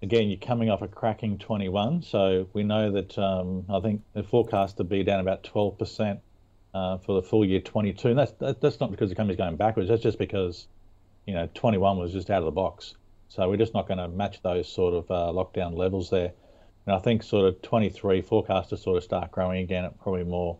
again, 0.00 0.28
you're 0.28 0.38
coming 0.38 0.70
off 0.70 0.82
a 0.82 0.88
cracking 0.88 1.36
21, 1.38 2.02
so 2.02 2.46
we 2.52 2.62
know 2.62 2.92
that 2.92 3.18
um, 3.18 3.64
I 3.68 3.80
think 3.80 4.02
the 4.12 4.22
forecast 4.22 4.76
to 4.76 4.84
be 4.84 5.02
down 5.02 5.18
about 5.18 5.42
12% 5.42 6.20
uh, 6.74 6.98
for 6.98 7.20
the 7.20 7.26
full 7.26 7.44
year 7.44 7.60
22. 7.60 8.10
And 8.10 8.18
that's 8.18 8.32
that, 8.38 8.60
that's 8.60 8.78
not 8.78 8.92
because 8.92 9.08
the 9.10 9.16
company's 9.16 9.38
going 9.38 9.56
backwards. 9.56 9.88
That's 9.88 10.02
just 10.02 10.18
because 10.18 10.68
you 11.26 11.34
know 11.34 11.48
21 11.54 11.98
was 11.98 12.12
just 12.12 12.30
out 12.30 12.38
of 12.38 12.44
the 12.44 12.52
box. 12.52 12.94
So 13.30 13.48
we're 13.48 13.56
just 13.56 13.74
not 13.74 13.86
going 13.86 13.98
to 13.98 14.08
match 14.08 14.42
those 14.42 14.70
sort 14.70 14.92
of 14.92 15.08
uh, 15.08 15.32
lockdown 15.32 15.76
levels 15.76 16.10
there. 16.10 16.32
And 16.86 16.96
I 16.96 16.98
think 16.98 17.22
sort 17.22 17.46
of 17.46 17.62
23 17.62 18.22
forecast 18.22 18.70
to 18.70 18.76
sort 18.76 18.96
of 18.96 19.04
start 19.04 19.30
growing 19.30 19.62
again 19.62 19.84
at 19.84 19.98
probably 20.00 20.24
more 20.24 20.58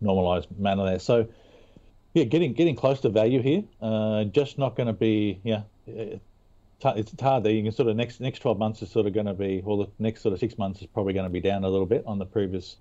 normalised 0.00 0.48
manner 0.58 0.86
there. 0.86 0.98
So 1.00 1.28
yeah, 2.14 2.24
getting 2.24 2.54
getting 2.54 2.76
close 2.76 3.00
to 3.02 3.10
value 3.10 3.42
here. 3.42 3.62
Uh, 3.82 4.24
just 4.24 4.56
not 4.56 4.74
going 4.74 4.86
to 4.86 4.94
be 4.94 5.38
yeah. 5.44 5.62
It's 5.86 7.20
hard 7.20 7.42
there. 7.42 7.52
You 7.52 7.62
can 7.62 7.72
sort 7.72 7.88
of 7.88 7.96
next 7.96 8.20
next 8.20 8.38
12 8.38 8.58
months 8.58 8.80
is 8.80 8.90
sort 8.90 9.06
of 9.06 9.12
going 9.12 9.26
to 9.26 9.34
be, 9.34 9.60
well, 9.62 9.78
the 9.78 9.88
next 9.98 10.22
sort 10.22 10.32
of 10.32 10.38
six 10.38 10.56
months 10.56 10.80
is 10.80 10.86
probably 10.86 11.12
going 11.12 11.26
to 11.26 11.30
be 11.30 11.40
down 11.40 11.64
a 11.64 11.68
little 11.68 11.86
bit 11.86 12.04
on 12.06 12.18
the 12.18 12.24
previous 12.24 12.76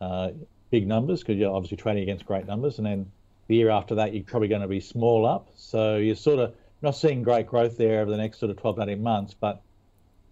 uh, 0.00 0.30
big 0.70 0.86
numbers 0.86 1.20
because 1.20 1.36
you're 1.36 1.54
obviously 1.54 1.76
trading 1.76 2.04
against 2.04 2.24
great 2.24 2.46
numbers, 2.46 2.78
and 2.78 2.86
then 2.86 3.10
the 3.48 3.56
year 3.56 3.68
after 3.68 3.96
that 3.96 4.14
you're 4.14 4.24
probably 4.24 4.48
going 4.48 4.62
to 4.62 4.68
be 4.68 4.80
small 4.80 5.26
up. 5.26 5.48
So 5.56 5.96
you're 5.96 6.14
sort 6.14 6.38
of 6.38 6.54
not 6.82 6.96
seeing 6.96 7.22
great 7.22 7.46
growth 7.46 7.76
there 7.76 8.00
over 8.00 8.10
the 8.10 8.16
next 8.16 8.38
sort 8.38 8.50
of 8.50 8.56
12 8.56 8.76
to 8.76 8.82
18 8.82 9.02
months, 9.02 9.34
but 9.34 9.62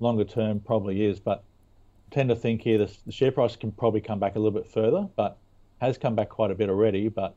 longer 0.01 0.25
term 0.25 0.61
probably 0.61 1.05
is. 1.05 1.21
But 1.21 1.45
I 2.11 2.15
tend 2.15 2.29
to 2.31 2.37
think 2.37 2.63
here 2.63 2.79
the, 2.79 2.93
the 3.07 3.13
share 3.13 3.33
price 3.33 3.57
can 3.57 3.73
probably 3.73 4.01
come 4.01 4.19
back 4.19 4.37
a 4.37 4.39
little 4.39 4.59
bit 4.59 4.71
further, 4.71 5.09
but 5.17 5.39
has 5.81 5.97
come 5.97 6.15
back 6.15 6.29
quite 6.29 6.51
a 6.51 6.55
bit 6.55 6.69
already. 6.69 7.09
But 7.09 7.37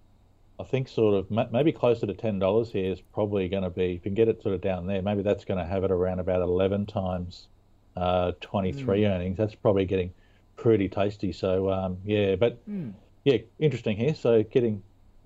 I 0.59 0.63
think 0.63 0.87
sort 0.87 1.15
of 1.15 1.51
maybe 1.51 1.71
closer 1.71 2.05
to 2.07 2.13
ten 2.13 2.39
dollars 2.39 2.71
here 2.71 2.91
is 2.91 3.01
probably 3.01 3.47
going 3.49 3.63
to 3.63 3.69
be. 3.69 3.85
If 3.85 3.91
you 3.93 3.99
can 3.99 4.13
get 4.13 4.27
it 4.27 4.41
sort 4.41 4.55
of 4.55 4.61
down 4.61 4.87
there, 4.87 5.01
maybe 5.01 5.21
that's 5.21 5.45
going 5.45 5.59
to 5.59 5.65
have 5.65 5.83
it 5.83 5.91
around 5.91 6.19
about 6.19 6.41
eleven 6.41 6.85
times 6.85 7.47
uh, 7.95 8.33
twenty 8.41 8.71
three 8.71 9.01
mm. 9.01 9.09
earnings. 9.09 9.37
That's 9.37 9.55
probably 9.55 9.85
getting 9.85 10.11
pretty 10.55 10.89
tasty. 10.89 11.31
So 11.31 11.71
um, 11.71 11.97
yeah, 12.05 12.35
but 12.35 12.67
mm. 12.69 12.93
yeah, 13.23 13.37
interesting 13.59 13.97
here. 13.97 14.15
So 14.15 14.43
getting 14.43 14.81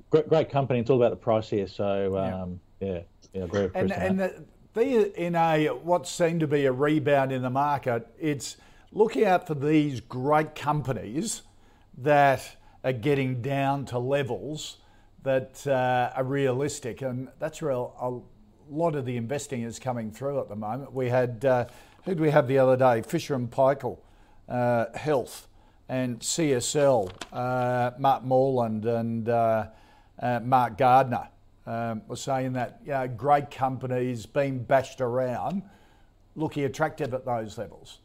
great, 0.10 0.30
great 0.30 0.50
company. 0.50 0.80
It's 0.80 0.90
all 0.90 0.98
about 0.98 1.12
the 1.12 1.18
price 1.18 1.50
here. 1.50 1.68
So 1.68 2.18
um, 2.18 2.60
yeah. 2.80 3.00
yeah, 3.34 3.46
with 3.46 3.72
and, 3.76 3.92
and 3.92 4.20
the, 4.20 4.44
the, 4.74 5.22
in 5.22 5.36
a 5.36 5.68
what 5.68 6.08
seemed 6.08 6.40
to 6.42 6.48
be 6.48 6.66
a 6.66 6.72
rebound 6.72 7.32
in 7.32 7.42
the 7.42 7.50
market, 7.50 8.08
it's 8.20 8.58
looking 8.92 9.26
out 9.26 9.48
for 9.48 9.56
these 9.56 10.00
great 10.02 10.56
companies 10.56 11.42
that 11.98 12.58
are 12.84 12.94
getting 12.94 13.42
down 13.42 13.86
to 13.86 14.00
levels 14.00 14.78
that 15.24 15.66
uh, 15.68 16.12
are 16.16 16.24
realistic, 16.24 17.02
and 17.02 17.30
that's 17.40 17.62
where 17.62 17.72
a 17.72 18.20
lot 18.70 18.96
of 18.96 19.06
the 19.06 19.18
investing 19.18 19.64
is 19.64 19.80
coming 19.80 20.12
through 20.12 20.40
at 20.40 20.50
the 20.50 20.56
moment. 20.56 20.94
We 20.94 21.10
had 21.10 21.44
uh, 21.44 21.66
who 22.06 22.12
did 22.12 22.22
we 22.22 22.30
have 22.30 22.48
the 22.48 22.60
other 22.60 22.78
day? 22.78 23.02
Fisher 23.02 23.36
and 23.36 23.52
Paykel 23.52 23.98
uh, 24.48 24.86
Health 24.96 25.48
and 25.90 26.20
CSL, 26.20 27.12
uh, 27.32 27.92
Mark 27.98 28.24
Morland 28.24 28.86
and 28.86 29.28
uh, 29.28 29.68
uh, 30.20 30.40
Mark 30.42 30.78
Gardner 30.78 31.28
um, 31.68 32.02
were 32.08 32.16
saying 32.16 32.54
that 32.54 32.80
you 32.84 32.92
know, 32.92 33.08
great 33.08 33.52
companies 33.52 34.26
being 34.26 34.60
bashed 34.60 35.02
around, 35.02 35.62
looking 36.36 36.64
attractive 36.64 37.14
at 37.14 37.26
those 37.26 37.58
levels. 37.58 38.00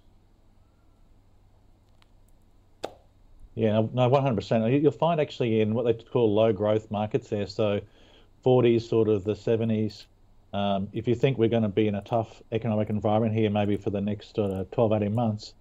Yeah, 3.54 3.82
no, 3.92 4.08
one 4.08 4.22
hundred 4.22 4.36
percent. 4.36 4.70
You'll 4.82 4.90
find 4.90 5.20
actually 5.20 5.60
in 5.60 5.74
what 5.74 5.84
they 5.84 5.94
call 5.94 6.34
low 6.34 6.52
growth 6.52 6.90
markets 6.90 7.28
there, 7.28 7.46
so 7.46 7.80
forties, 8.42 8.88
sort 8.88 9.08
of 9.08 9.24
the 9.24 9.36
seventies. 9.36 10.06
Um, 10.54 10.88
if 10.92 11.08
you 11.08 11.14
think 11.14 11.38
we're 11.38 11.48
going 11.48 11.62
to 11.62 11.68
be 11.68 11.86
in 11.86 11.94
a 11.94 12.02
tough 12.02 12.42
economic 12.52 12.90
environment 12.90 13.34
here, 13.34 13.48
maybe 13.48 13.76
for 13.78 13.88
the 13.88 14.02
next 14.02 14.38
uh, 14.38 14.64
12, 14.72 14.92
18 14.92 15.14
months, 15.14 15.54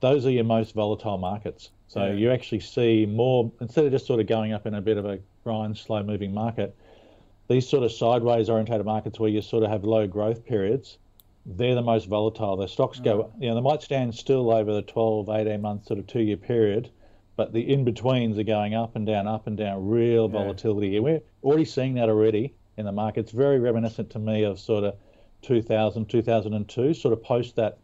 those 0.00 0.26
are 0.26 0.30
your 0.30 0.44
most 0.44 0.74
volatile 0.74 1.16
markets. 1.16 1.70
So 1.88 2.04
yeah. 2.04 2.12
you 2.12 2.30
actually 2.30 2.60
see 2.60 3.06
more 3.06 3.50
instead 3.60 3.86
of 3.86 3.92
just 3.92 4.06
sort 4.06 4.20
of 4.20 4.26
going 4.26 4.52
up 4.52 4.66
in 4.66 4.74
a 4.74 4.82
bit 4.82 4.98
of 4.98 5.06
a 5.06 5.18
grind, 5.44 5.78
slow 5.78 6.02
moving 6.02 6.34
market. 6.34 6.76
These 7.48 7.68
sort 7.68 7.84
of 7.84 7.92
sideways 7.92 8.48
orientated 8.48 8.86
markets 8.86 9.20
where 9.20 9.30
you 9.30 9.42
sort 9.42 9.64
of 9.64 9.70
have 9.70 9.84
low 9.84 10.06
growth 10.06 10.46
periods, 10.46 10.98
they're 11.46 11.74
the 11.74 11.82
most 11.82 12.06
volatile. 12.06 12.56
The 12.56 12.68
stocks 12.68 13.00
go, 13.00 13.30
you 13.38 13.48
know, 13.48 13.54
they 13.54 13.60
might 13.60 13.82
stand 13.82 14.14
still 14.14 14.50
over 14.50 14.72
the 14.72 14.82
12, 14.82 15.28
18 15.28 15.60
month 15.60 15.86
sort 15.86 15.98
of 15.98 16.06
two 16.06 16.22
year 16.22 16.38
period, 16.38 16.90
but 17.36 17.52
the 17.52 17.72
in 17.72 17.84
betweens 17.84 18.38
are 18.38 18.44
going 18.44 18.74
up 18.74 18.96
and 18.96 19.06
down, 19.06 19.26
up 19.26 19.46
and 19.46 19.56
down, 19.56 19.86
real 19.86 20.28
volatility. 20.28 20.88
Yeah. 20.88 21.00
We're 21.00 21.20
already 21.42 21.64
seeing 21.66 21.94
that 21.94 22.08
already 22.08 22.54
in 22.76 22.86
the 22.86 22.92
markets. 22.92 23.30
Very 23.30 23.58
reminiscent 23.58 24.10
to 24.10 24.18
me 24.18 24.44
of 24.44 24.58
sort 24.58 24.84
of 24.84 24.96
2000, 25.42 26.08
2002, 26.08 26.94
sort 26.94 27.12
of 27.12 27.22
post 27.22 27.56
that 27.56 27.78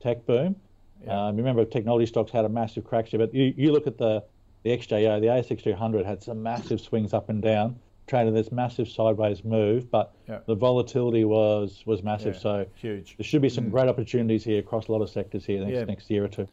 tech 0.00 0.24
boom. 0.24 0.56
Yeah. 1.04 1.26
Um, 1.26 1.36
remember, 1.36 1.64
technology 1.64 2.06
stocks 2.06 2.30
had 2.30 2.44
a 2.44 2.48
massive 2.48 2.84
correction, 2.84 3.18
but 3.18 3.34
you, 3.34 3.52
you 3.56 3.72
look 3.72 3.86
at 3.86 3.98
the, 3.98 4.24
the 4.62 4.70
XJO, 4.70 5.20
the 5.20 5.26
ASX 5.26 5.62
200 5.62 6.06
had 6.06 6.22
some 6.22 6.42
massive 6.42 6.80
swings 6.80 7.12
up 7.12 7.28
and 7.28 7.42
down, 7.42 7.78
traded 8.06 8.34
this 8.34 8.52
massive 8.52 8.88
sideways 8.88 9.44
move, 9.44 9.90
but 9.90 10.14
yeah. 10.28 10.40
the 10.46 10.54
volatility 10.54 11.24
was 11.24 11.82
was 11.86 12.02
massive. 12.02 12.36
so 12.36 12.66
huge. 12.74 13.16
There 13.16 13.24
should 13.24 13.42
be 13.42 13.48
some 13.48 13.66
mm. 13.66 13.70
great 13.70 13.88
opportunities 13.88 14.44
here 14.44 14.60
across 14.60 14.88
a 14.88 14.92
lot 14.92 15.02
of 15.02 15.10
sectors 15.10 15.44
here 15.44 15.64
next, 15.64 15.88
next 15.88 16.10
year 16.10 16.24
or 16.24 16.28
two. 16.28 16.48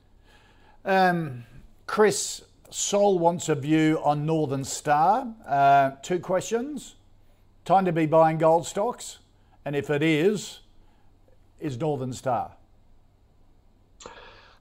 Um, 0.85 1.43
Chris 1.87 2.43
Sol 2.69 3.19
wants 3.19 3.49
a 3.49 3.55
view 3.55 3.99
on 4.03 4.25
Northern 4.25 4.63
Star. 4.63 5.27
Uh, 5.47 5.91
two 6.03 6.19
questions. 6.19 6.95
Time 7.65 7.85
to 7.85 7.91
be 7.91 8.05
buying 8.05 8.37
gold 8.37 8.65
stocks? 8.65 9.19
And 9.65 9.75
if 9.75 9.89
it 9.89 10.01
is, 10.01 10.59
is 11.59 11.77
Northern 11.77 12.13
Star? 12.13 12.53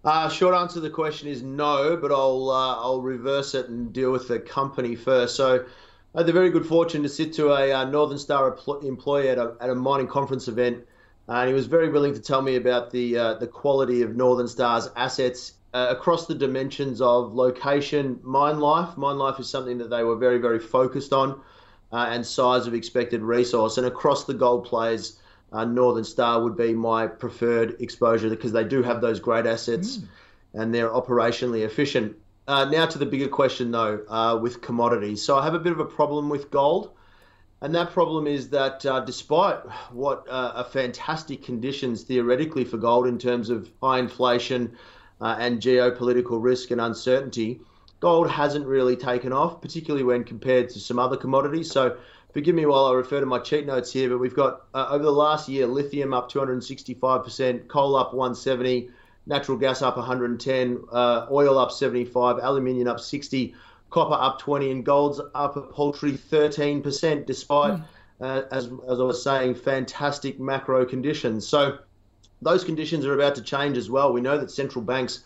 Uh, 0.04 0.28
short 0.28 0.54
answer 0.54 0.74
to 0.74 0.80
the 0.80 0.90
question 0.90 1.28
is 1.28 1.42
no, 1.42 1.96
but 1.96 2.12
I'll 2.12 2.50
uh, 2.50 2.76
I'll 2.76 3.02
reverse 3.02 3.54
it 3.54 3.68
and 3.68 3.92
deal 3.92 4.10
with 4.10 4.28
the 4.28 4.38
company 4.38 4.94
first. 4.94 5.36
So 5.36 5.66
I 6.14 6.20
had 6.20 6.26
the 6.26 6.32
very 6.32 6.50
good 6.50 6.66
fortune 6.66 7.02
to 7.02 7.08
sit 7.08 7.32
to 7.34 7.52
a 7.52 7.72
uh, 7.72 7.84
Northern 7.84 8.18
Star 8.18 8.56
employee 8.82 9.28
at 9.28 9.38
a, 9.38 9.54
at 9.60 9.68
a 9.68 9.74
mining 9.74 10.06
conference 10.06 10.48
event, 10.48 10.86
and 11.28 11.48
he 11.48 11.54
was 11.54 11.66
very 11.66 11.90
willing 11.90 12.14
to 12.14 12.20
tell 12.20 12.40
me 12.40 12.56
about 12.56 12.90
the 12.90 13.18
uh, 13.18 13.34
the 13.34 13.46
quality 13.46 14.02
of 14.02 14.16
Northern 14.16 14.48
Star's 14.48 14.88
assets 14.96 15.54
uh, 15.74 15.88
across 15.90 16.26
the 16.26 16.34
dimensions 16.34 17.00
of 17.00 17.34
location, 17.34 18.18
mine 18.22 18.58
life. 18.58 18.96
Mine 18.96 19.18
life 19.18 19.38
is 19.38 19.50
something 19.50 19.78
that 19.78 19.90
they 19.90 20.02
were 20.02 20.16
very, 20.16 20.38
very 20.38 20.58
focused 20.58 21.12
on, 21.12 21.40
uh, 21.92 22.06
and 22.08 22.24
size 22.24 22.66
of 22.66 22.74
expected 22.74 23.22
resource. 23.22 23.76
And 23.76 23.86
across 23.86 24.24
the 24.24 24.34
gold 24.34 24.64
plays, 24.64 25.18
uh, 25.52 25.64
Northern 25.64 26.04
Star 26.04 26.42
would 26.42 26.56
be 26.56 26.72
my 26.72 27.06
preferred 27.06 27.80
exposure 27.80 28.30
because 28.30 28.52
they 28.52 28.64
do 28.64 28.82
have 28.82 29.00
those 29.00 29.20
great 29.20 29.46
assets 29.46 29.98
mm. 29.98 30.08
and 30.54 30.74
they're 30.74 30.90
operationally 30.90 31.64
efficient. 31.64 32.16
Uh, 32.48 32.64
now 32.64 32.86
to 32.86 32.98
the 32.98 33.06
bigger 33.06 33.28
question 33.28 33.70
though, 33.70 34.00
uh, 34.08 34.36
with 34.40 34.60
commodities. 34.62 35.22
So 35.22 35.36
I 35.36 35.44
have 35.44 35.54
a 35.54 35.58
bit 35.58 35.70
of 35.70 35.78
a 35.78 35.84
problem 35.84 36.28
with 36.28 36.50
gold. 36.50 36.90
And 37.60 37.74
that 37.74 37.90
problem 37.90 38.26
is 38.26 38.48
that 38.50 38.86
uh, 38.86 39.00
despite 39.00 39.58
what 39.92 40.26
uh, 40.30 40.52
are 40.54 40.64
fantastic 40.64 41.44
conditions 41.44 42.04
theoretically 42.04 42.64
for 42.64 42.78
gold 42.78 43.06
in 43.06 43.18
terms 43.18 43.50
of 43.50 43.70
high 43.82 43.98
inflation, 43.98 44.76
uh, 45.20 45.36
and 45.38 45.60
geopolitical 45.60 46.42
risk 46.42 46.70
and 46.70 46.80
uncertainty, 46.80 47.60
gold 48.00 48.30
hasn't 48.30 48.66
really 48.66 48.96
taken 48.96 49.32
off, 49.32 49.60
particularly 49.60 50.04
when 50.04 50.24
compared 50.24 50.68
to 50.70 50.80
some 50.80 50.98
other 50.98 51.16
commodities. 51.16 51.70
So 51.70 51.96
forgive 52.32 52.54
me 52.54 52.66
while 52.66 52.86
I 52.86 52.94
refer 52.94 53.20
to 53.20 53.26
my 53.26 53.40
cheat 53.40 53.66
notes 53.66 53.92
here, 53.92 54.08
but 54.08 54.18
we've 54.18 54.36
got 54.36 54.62
uh, 54.74 54.86
over 54.90 55.04
the 55.04 55.12
last 55.12 55.48
year 55.48 55.66
lithium 55.66 56.14
up 56.14 56.30
265%, 56.30 57.68
coal 57.68 57.96
up 57.96 58.14
170, 58.14 58.90
natural 59.28 59.58
gas 59.58 59.82
up 59.82 59.96
110, 59.96 60.84
uh, 60.90 61.26
oil 61.30 61.58
up 61.58 61.70
75, 61.70 62.38
aluminium 62.38 62.88
up 62.88 62.98
60, 62.98 63.54
copper 63.90 64.14
up 64.14 64.40
20, 64.40 64.70
and 64.70 64.84
gold's 64.84 65.20
up 65.34 65.56
a 65.56 65.60
paltry 65.60 66.12
13%, 66.12 67.26
despite, 67.26 67.74
mm. 67.74 67.84
uh, 68.20 68.42
as, 68.50 68.70
as 68.88 68.98
I 68.98 69.02
was 69.02 69.22
saying, 69.22 69.54
fantastic 69.54 70.40
macro 70.40 70.84
conditions. 70.86 71.46
So 71.46 71.78
those 72.40 72.64
conditions 72.64 73.04
are 73.04 73.14
about 73.14 73.34
to 73.36 73.42
change 73.42 73.76
as 73.76 73.90
well. 73.90 74.12
We 74.12 74.22
know 74.22 74.38
that 74.38 74.50
central 74.50 74.82
banks 74.82 75.22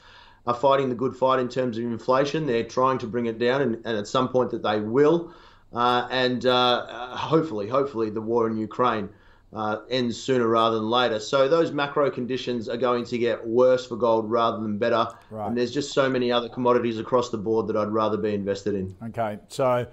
are 0.46 0.54
fighting 0.54 0.88
the 0.88 0.96
good 0.96 1.16
fight 1.16 1.38
in 1.38 1.48
terms 1.48 1.78
of 1.78 1.84
inflation. 1.84 2.46
They're 2.46 2.64
trying 2.64 2.98
to 2.98 3.06
bring 3.06 3.26
it 3.26 3.38
down, 3.38 3.62
and, 3.62 3.74
and 3.86 3.96
at 3.96 4.08
some 4.08 4.28
point 4.28 4.50
that 4.50 4.62
they 4.62 4.80
will. 4.80 5.32
Uh, 5.72 6.08
and 6.10 6.44
uh, 6.44 7.16
hopefully, 7.16 7.68
hopefully, 7.68 8.10
the 8.10 8.20
war 8.20 8.48
in 8.48 8.56
Ukraine 8.56 9.08
uh, 9.52 9.78
ends 9.90 10.20
sooner 10.20 10.46
rather 10.46 10.76
than 10.76 10.88
later. 10.88 11.20
So 11.20 11.48
those 11.48 11.72
macro 11.72 12.10
conditions 12.10 12.68
are 12.68 12.76
going 12.76 13.04
to 13.06 13.18
get 13.18 13.46
worse 13.46 13.86
for 13.86 13.96
gold 13.96 14.30
rather 14.30 14.60
than 14.60 14.78
better. 14.78 15.08
Right. 15.30 15.48
And 15.48 15.56
there's 15.56 15.72
just 15.72 15.92
so 15.92 16.08
many 16.08 16.32
other 16.32 16.48
commodities 16.48 16.98
across 16.98 17.30
the 17.30 17.38
board 17.38 17.66
that 17.68 17.76
I'd 17.76 17.88
rather 17.88 18.16
be 18.16 18.34
invested 18.34 18.74
in. 18.74 18.94
Okay, 19.08 19.38
so 19.48 19.86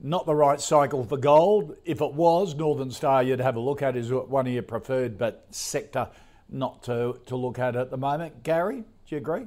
not 0.00 0.26
the 0.26 0.34
right 0.34 0.60
cycle 0.60 1.04
for 1.04 1.16
gold. 1.16 1.76
If 1.84 2.00
it 2.00 2.12
was, 2.12 2.54
Northern 2.54 2.90
Star 2.90 3.22
you'd 3.22 3.40
have 3.40 3.56
a 3.56 3.60
look 3.60 3.82
at 3.82 3.96
is 3.96 4.12
one 4.12 4.46
of 4.46 4.52
your 4.52 4.62
preferred, 4.62 5.16
but 5.16 5.46
sector 5.50 6.08
not 6.48 6.82
to, 6.84 7.18
to 7.26 7.36
look 7.36 7.58
at 7.58 7.76
at 7.76 7.90
the 7.90 7.96
moment. 7.96 8.42
Gary, 8.42 8.80
do 8.80 8.84
you 9.08 9.18
agree? 9.18 9.46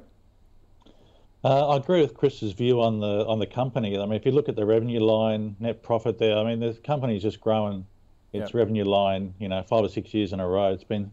Uh, 1.43 1.70
I 1.70 1.78
agree 1.78 2.01
with 2.01 2.15
Chris's 2.15 2.53
view 2.53 2.82
on 2.82 2.99
the 2.99 3.26
on 3.28 3.38
the 3.39 3.45
company. 3.45 3.97
I 3.97 4.05
mean, 4.05 4.15
if 4.15 4.26
you 4.26 4.32
look 4.32 4.49
at 4.49 4.55
the 4.55 4.65
revenue 4.65 4.99
line, 4.99 5.55
net 5.59 5.84
profit 5.84 6.18
there, 6.18 6.36
I 6.36 6.43
mean, 6.43 6.59
the 6.59 6.74
company's 6.74 7.22
just 7.22 7.39
growing 7.39 7.86
its 8.34 8.49
yep. 8.49 8.53
revenue 8.53 8.84
line, 8.84 9.34
you 9.39 9.47
know, 9.47 9.63
five 9.63 9.84
or 9.84 9.89
six 9.89 10.13
years 10.13 10.34
in 10.34 10.39
a 10.39 10.47
row. 10.47 10.73
It's 10.73 10.84
been 10.84 11.11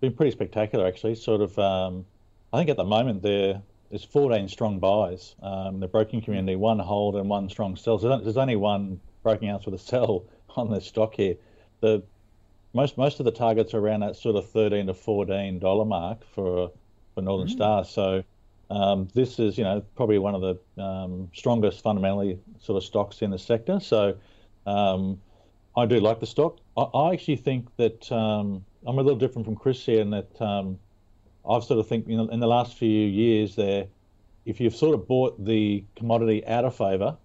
been 0.00 0.12
pretty 0.12 0.30
spectacular, 0.30 0.86
actually. 0.86 1.16
Sort 1.16 1.40
of, 1.40 1.58
um, 1.58 2.04
I 2.52 2.58
think 2.58 2.70
at 2.70 2.76
the 2.76 2.84
moment 2.84 3.22
there 3.22 3.62
there's 3.90 4.04
14 4.04 4.48
strong 4.48 4.78
buys. 4.78 5.34
Um, 5.42 5.80
the 5.80 5.88
broking 5.88 6.20
community, 6.20 6.56
one 6.56 6.78
hold 6.78 7.16
and 7.16 7.28
one 7.28 7.48
strong 7.48 7.76
sell. 7.76 7.98
So 7.98 8.18
there's 8.18 8.36
only 8.36 8.56
one 8.56 9.00
broking 9.22 9.48
house 9.48 9.64
with 9.64 9.74
a 9.74 9.78
sell 9.90 10.24
on 10.56 10.70
this 10.70 10.86
stock 10.86 11.14
here. 11.14 11.36
The 11.80 12.02
most 12.74 12.98
most 12.98 13.18
of 13.18 13.24
the 13.24 13.32
targets 13.32 13.72
are 13.74 13.78
around 13.78 14.00
that 14.00 14.16
sort 14.16 14.36
of 14.36 14.48
thirteen 14.50 14.86
to 14.86 14.94
fourteen 14.94 15.58
dollar 15.58 15.84
mark 15.84 16.24
for 16.34 16.70
for 17.14 17.22
Northern 17.22 17.48
mm. 17.48 17.52
Star. 17.52 17.84
So 17.84 18.24
um, 18.70 19.08
this 19.14 19.38
is 19.38 19.56
you 19.56 19.64
know 19.64 19.82
probably 19.96 20.18
one 20.18 20.34
of 20.34 20.42
the 20.42 20.82
um, 20.82 21.30
strongest 21.34 21.82
fundamentally 21.82 22.38
sort 22.60 22.76
of 22.76 22.84
stocks 22.84 23.22
in 23.22 23.30
the 23.30 23.38
sector. 23.38 23.80
So 23.80 24.16
um, 24.66 25.20
I 25.78 25.86
do 25.86 26.00
like 26.00 26.20
the 26.20 26.26
stock. 26.26 26.58
I, 26.76 26.82
I 26.82 27.12
actually 27.12 27.36
think 27.36 27.68
that 27.76 28.10
um, 28.10 28.64
I'm 28.86 28.98
a 28.98 29.02
little 29.02 29.18
different 29.18 29.46
from 29.46 29.56
Chris 29.56 29.84
here 29.84 30.00
in 30.00 30.10
that 30.10 30.42
um, 30.42 30.78
I've 31.48 31.64
sort 31.64 31.78
of 31.78 31.86
think 31.86 32.08
you 32.08 32.16
know 32.16 32.26
in 32.28 32.40
the 32.40 32.46
last 32.46 32.76
few 32.76 33.06
years 33.06 33.54
there, 33.54 33.86
if 34.44 34.60
you've 34.60 34.74
sort 34.74 34.94
of 34.94 35.06
bought 35.06 35.44
the 35.44 35.84
commodity 35.96 36.46
out 36.46 36.64
of 36.64 36.74
favour, 36.74 37.16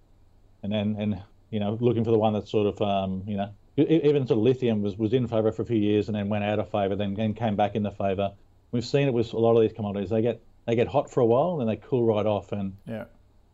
and 0.61 0.71
then 0.71 0.95
and 0.99 1.21
you 1.49 1.59
know 1.59 1.77
looking 1.81 2.03
for 2.03 2.11
the 2.11 2.19
one 2.19 2.33
that's 2.33 2.51
sort 2.51 2.67
of 2.67 2.81
um, 2.81 3.23
you 3.25 3.37
know 3.37 3.49
even 3.75 4.27
sort 4.27 4.37
of 4.37 4.43
lithium 4.43 4.81
was, 4.81 4.97
was 4.97 5.13
in 5.13 5.27
favour 5.27 5.51
for 5.51 5.63
a 5.63 5.65
few 5.65 5.77
years 5.77 6.07
and 6.07 6.15
then 6.15 6.29
went 6.29 6.43
out 6.43 6.59
of 6.59 6.69
favour, 6.69 6.95
then, 6.95 7.15
then 7.15 7.33
came 7.33 7.55
back 7.55 7.73
into 7.73 7.89
favour. 7.89 8.31
We've 8.71 8.85
seen 8.85 9.07
it 9.07 9.13
with 9.13 9.33
a 9.33 9.39
lot 9.39 9.55
of 9.55 9.61
these 9.61 9.73
commodities. 9.73 10.11
They 10.11 10.21
get 10.21 10.41
they 10.67 10.75
get 10.75 10.87
hot 10.87 11.09
for 11.09 11.21
a 11.21 11.25
while 11.25 11.53
and 11.53 11.61
then 11.61 11.67
they 11.67 11.75
cool 11.75 12.05
right 12.05 12.25
off. 12.25 12.51
And 12.51 12.77
yeah. 12.87 13.05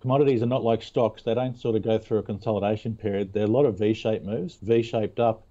Commodities 0.01 0.41
are 0.41 0.47
not 0.47 0.63
like 0.63 0.81
stocks; 0.81 1.23
they 1.23 1.33
don't 1.33 1.57
sort 1.57 1.75
of 1.75 1.83
go 1.83 1.97
through 1.97 2.19
a 2.19 2.23
consolidation 2.23 2.95
period. 2.95 3.33
There 3.33 3.43
are 3.43 3.47
a 3.47 3.51
lot 3.51 3.65
of 3.65 3.77
V-shaped 3.77 4.25
moves, 4.25 4.57
V-shaped 4.61 5.19
up, 5.19 5.43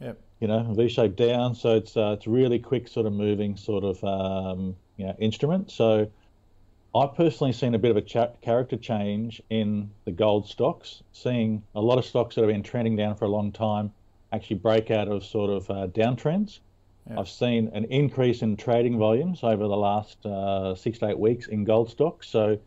Yep. 0.00 0.18
you 0.40 0.48
know, 0.48 0.72
V-shaped 0.74 1.16
down. 1.16 1.54
So 1.54 1.76
it's 1.76 1.96
uh, 1.96 2.16
it's 2.16 2.26
really 2.26 2.58
quick, 2.58 2.88
sort 2.88 3.06
of 3.06 3.12
moving, 3.12 3.56
sort 3.56 3.84
of 3.84 4.02
um, 4.04 4.76
you 4.96 5.06
know, 5.06 5.16
instrument. 5.18 5.70
So 5.70 6.10
I've 6.94 7.14
personally 7.14 7.52
seen 7.52 7.74
a 7.74 7.78
bit 7.78 7.90
of 7.90 7.96
a 7.96 8.02
cha- 8.02 8.32
character 8.40 8.76
change 8.76 9.42
in 9.50 9.90
the 10.04 10.12
gold 10.12 10.48
stocks, 10.48 11.02
seeing 11.12 11.62
a 11.74 11.80
lot 11.80 11.98
of 11.98 12.04
stocks 12.04 12.34
that 12.34 12.40
have 12.42 12.50
been 12.50 12.62
trending 12.62 12.96
down 12.96 13.16
for 13.16 13.26
a 13.26 13.28
long 13.28 13.52
time 13.52 13.92
actually 14.32 14.56
break 14.56 14.90
out 14.90 15.08
of 15.08 15.24
sort 15.24 15.50
of 15.50 15.70
uh, 15.70 15.86
downtrends. 15.88 16.60
Yeah. 17.08 17.20
I've 17.20 17.28
seen 17.28 17.70
an 17.74 17.84
increase 17.84 18.42
in 18.42 18.56
trading 18.56 18.98
volumes 18.98 19.44
over 19.44 19.68
the 19.68 19.76
last 19.76 20.24
uh, 20.26 20.74
six 20.74 20.98
to 20.98 21.08
eight 21.08 21.18
weeks 21.18 21.46
in 21.46 21.64
gold 21.64 21.90
stocks. 21.90 22.28
So, 22.28 22.58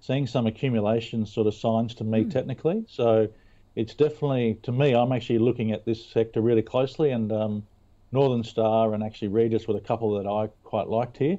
seeing 0.00 0.26
some 0.26 0.46
accumulation 0.46 1.26
sort 1.26 1.46
of 1.46 1.54
signs 1.54 1.94
to 1.96 2.04
me 2.04 2.24
technically. 2.24 2.84
So, 2.88 3.28
it's 3.74 3.94
definitely 3.94 4.58
to 4.62 4.72
me. 4.72 4.94
I'm 4.94 5.12
actually 5.12 5.38
looking 5.38 5.72
at 5.72 5.84
this 5.84 6.04
sector 6.04 6.40
really 6.40 6.62
closely, 6.62 7.10
and 7.10 7.30
um, 7.30 7.62
Northern 8.10 8.42
Star 8.42 8.94
and 8.94 9.02
actually 9.02 9.28
Regis 9.28 9.68
with 9.68 9.76
a 9.76 9.80
couple 9.80 10.12
that 10.18 10.26
I 10.28 10.48
quite 10.64 10.88
liked 10.88 11.18
here. 11.18 11.36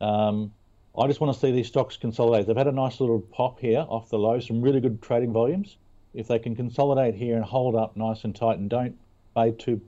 Um, 0.00 0.52
I 0.96 1.08
just 1.08 1.20
want 1.20 1.34
to 1.34 1.40
see 1.40 1.50
these 1.50 1.66
stocks 1.66 1.96
consolidate. 1.96 2.46
They've 2.46 2.56
had 2.56 2.68
a 2.68 2.72
nice 2.72 3.00
little 3.00 3.20
pop 3.20 3.58
here 3.58 3.84
off 3.88 4.08
the 4.10 4.18
low, 4.18 4.38
some 4.38 4.62
really 4.62 4.80
good 4.80 5.02
trading 5.02 5.32
volumes. 5.32 5.76
If 6.14 6.28
they 6.28 6.38
can 6.38 6.54
consolidate 6.54 7.16
here 7.16 7.34
and 7.34 7.44
hold 7.44 7.74
up 7.74 7.96
nice 7.96 8.22
and 8.22 8.34
tight 8.36 8.58
and 8.58 8.70
don't 8.70 8.96
fade 9.34 9.58
too 9.58 9.80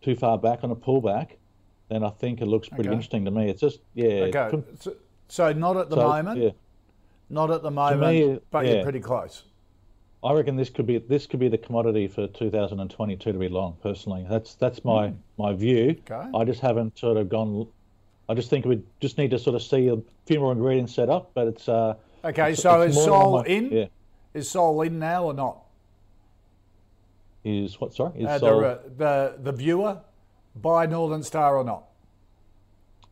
too 0.00 0.14
far 0.14 0.38
back 0.38 0.62
on 0.62 0.70
a 0.70 0.76
pullback, 0.76 1.30
then 1.88 2.04
I 2.04 2.10
think 2.10 2.40
it 2.40 2.46
looks 2.46 2.68
pretty 2.68 2.90
Okay. 2.90 2.94
interesting 2.94 3.24
to 3.24 3.30
me. 3.32 3.48
It's 3.48 3.60
just 3.60 3.80
yeah, 3.94 4.30
Okay. 4.32 4.62
So, 4.78 4.94
so 5.28 5.52
not 5.52 5.76
at 5.76 5.90
the 5.90 5.96
so, 5.96 6.06
moment. 6.06 6.40
Yeah, 6.40 6.50
Not 7.34 7.50
at 7.50 7.62
the 7.62 7.70
moment, 7.70 8.00
me, 8.00 8.38
but 8.52 8.64
you're 8.64 8.84
pretty 8.84 9.00
close. 9.00 9.42
I 10.22 10.32
reckon 10.32 10.54
this 10.54 10.70
could 10.70 10.86
be 10.86 10.98
this 10.98 11.26
could 11.26 11.40
be 11.40 11.48
the 11.48 11.58
commodity 11.58 12.06
for 12.06 12.28
2022 12.28 13.32
to 13.32 13.38
be 13.38 13.48
long. 13.48 13.76
Personally, 13.82 14.24
that's 14.30 14.54
that's 14.54 14.84
my 14.84 15.12
my 15.36 15.52
view. 15.52 15.96
Okay. 16.08 16.28
I 16.32 16.44
just 16.44 16.60
haven't 16.60 16.96
sort 16.96 17.16
of 17.16 17.28
gone. 17.28 17.66
I 18.28 18.34
just 18.34 18.50
think 18.50 18.64
we 18.66 18.80
just 19.00 19.18
need 19.18 19.32
to 19.32 19.38
sort 19.40 19.56
of 19.56 19.62
see 19.62 19.88
a 19.88 19.96
few 20.26 20.38
more 20.38 20.52
ingredients 20.52 20.94
set 20.94 21.10
up, 21.10 21.32
but 21.34 21.48
it's 21.48 21.68
uh. 21.68 21.96
Okay, 22.24 22.52
it's- 22.52 22.62
so 22.62 22.82
it's 22.82 22.96
is 22.96 23.04
Sol 23.04 23.38
my- 23.40 23.46
in? 23.46 23.70
Yeah. 23.72 23.86
Is 24.32 24.48
Sol 24.48 24.80
in 24.82 25.00
now 25.00 25.24
or 25.24 25.34
not? 25.34 25.58
Is 27.42 27.80
what? 27.80 27.92
Sorry. 27.94 28.20
Is 28.20 28.26
Uh, 28.28 28.38
Sol- 28.38 28.60
the, 28.60 28.80
the 28.96 29.34
the 29.42 29.52
viewer 29.52 30.00
buy 30.54 30.86
Northern 30.86 31.24
Star 31.24 31.56
or 31.58 31.64
not? 31.64 31.82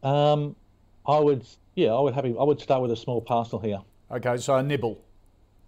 Um, 0.05 0.55
I 1.07 1.19
would, 1.19 1.45
yeah, 1.75 1.93
I 1.93 2.01
would 2.01 2.15
happy. 2.15 2.35
I 2.39 2.45
would 2.45 2.61
start 2.61 2.83
with 2.83 2.93
a 2.93 2.97
small 2.97 3.21
parcel 3.21 3.59
here. 3.59 3.81
Okay, 4.13 4.37
so 4.37 4.57
a 4.57 4.63
nibble. 4.63 5.03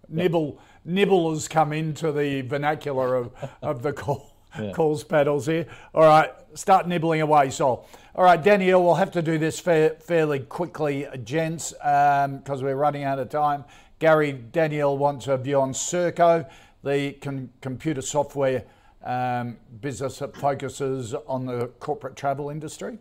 Nibble 0.07 0.59
nibble 0.85 1.33
has 1.33 1.47
come 1.47 1.73
into 1.73 2.11
the 2.11 2.41
vernacular 2.41 3.15
of, 3.15 3.31
of 3.61 3.81
the 3.81 3.91
call, 3.91 4.31
calls 4.73 5.03
paddles 5.03 5.47
here. 5.47 5.65
All 5.93 6.03
right, 6.03 6.31
start 6.53 6.87
nibbling 6.87 7.21
away, 7.21 7.49
Sol. 7.49 7.89
All 8.13 8.23
right, 8.23 8.41
Danielle, 8.41 8.83
we'll 8.83 8.95
have 8.95 9.11
to 9.11 9.21
do 9.21 9.37
this 9.37 9.59
fair, 9.59 9.91
fairly 9.99 10.39
quickly, 10.39 11.07
gents, 11.23 11.71
because 11.73 12.63
we're 12.63 12.75
running 12.75 13.03
out 13.03 13.19
of 13.19 13.29
time. 13.29 13.65
Gary, 13.99 14.31
Danielle 14.31 14.97
wants 14.97 15.27
a 15.27 15.37
view 15.37 15.59
on 15.59 15.73
Serko, 15.73 16.45
the 16.83 17.13
computer 17.61 18.01
software 18.01 18.63
um, 19.03 19.57
business 19.81 20.19
that 20.19 20.35
focuses 20.37 21.13
on 21.27 21.45
the 21.45 21.67
corporate 21.79 22.15
travel 22.15 22.49
industry. 22.49 22.99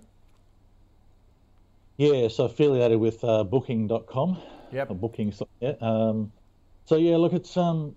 Yeah, 1.96 2.26
so 2.28 2.44
affiliated 2.46 2.98
with 2.98 3.22
uh, 3.22 3.44
Booking.com. 3.44 4.38
Yep. 4.74 4.90
Or 4.90 4.94
Booking. 4.96 5.32
so- 5.32 5.48
Yeah. 5.60 5.74
Um, 5.80 6.32
so 6.86 6.96
yeah, 6.96 7.16
look, 7.16 7.32
it's 7.32 7.56
um, 7.56 7.94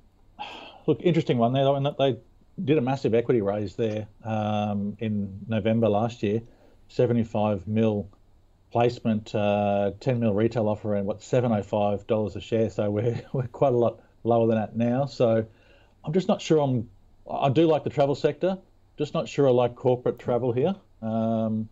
look 0.86 1.02
interesting 1.02 1.38
one. 1.38 1.54
They 1.54 1.64
they 1.98 2.18
did 2.64 2.78
a 2.78 2.82
massive 2.82 3.14
equity 3.14 3.42
raise 3.42 3.76
there 3.76 4.08
um, 4.24 4.96
in 5.00 5.40
November 5.48 5.90
last 5.90 6.24
year, 6.24 6.42
seventy 6.88 7.24
five 7.24 7.68
mil 7.68 8.08
placement, 8.72 9.34
uh, 9.36 9.92
ten 10.00 10.20
mil 10.20 10.34
retail 10.34 10.70
offer, 10.70 10.96
and 10.96 11.06
what 11.06 11.22
seven 11.22 11.52
oh 11.52 11.64
five 11.64 12.08
dollars 12.08 12.36
a 12.36 12.42
share. 12.42 12.70
So 12.70 12.90
we're 12.92 13.22
we're 13.34 13.48
quite 13.48 13.74
a 13.74 13.78
lot 13.78 14.00
lower 14.24 14.48
than 14.48 14.58
that 14.58 14.76
now. 14.76 15.06
So 15.06 15.46
I'm 16.06 16.14
just 16.14 16.28
not 16.28 16.42
sure. 16.42 16.60
I'm 16.62 16.90
I 17.30 17.50
do 17.50 17.66
like 17.68 17.84
the 17.84 17.90
travel 17.90 18.16
sector, 18.16 18.58
just 18.98 19.14
not 19.14 19.28
sure 19.28 19.48
I 19.48 19.52
like 19.52 19.76
corporate 19.76 20.20
travel 20.20 20.54
here. 20.54 20.76
Um, 21.02 21.68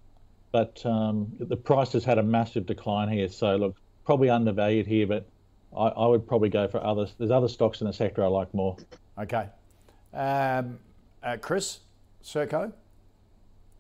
but 0.52 0.86
um, 0.86 1.34
the 1.40 1.58
price 1.58 1.94
has 1.94 2.06
had 2.06 2.18
a 2.18 2.24
massive 2.24 2.66
decline 2.66 3.10
here. 3.10 3.28
So 3.30 3.56
look, 3.58 3.76
probably 4.06 4.30
undervalued 4.30 4.88
here, 4.88 5.08
but 5.08 5.28
I, 5.76 5.88
I 5.88 6.08
would 6.08 6.28
probably 6.28 6.50
go 6.50 6.68
for 6.68 6.84
others. 6.84 7.14
There's 7.18 7.32
other 7.32 7.48
stocks 7.48 7.82
in 7.82 7.88
the 7.88 7.94
sector 7.94 8.24
I 8.24 8.28
like 8.28 8.54
more. 8.54 8.78
Okay. 9.18 9.48
Um, 10.14 10.80
uh, 11.24 11.38
Chris, 11.42 11.80
Serko? 12.22 12.72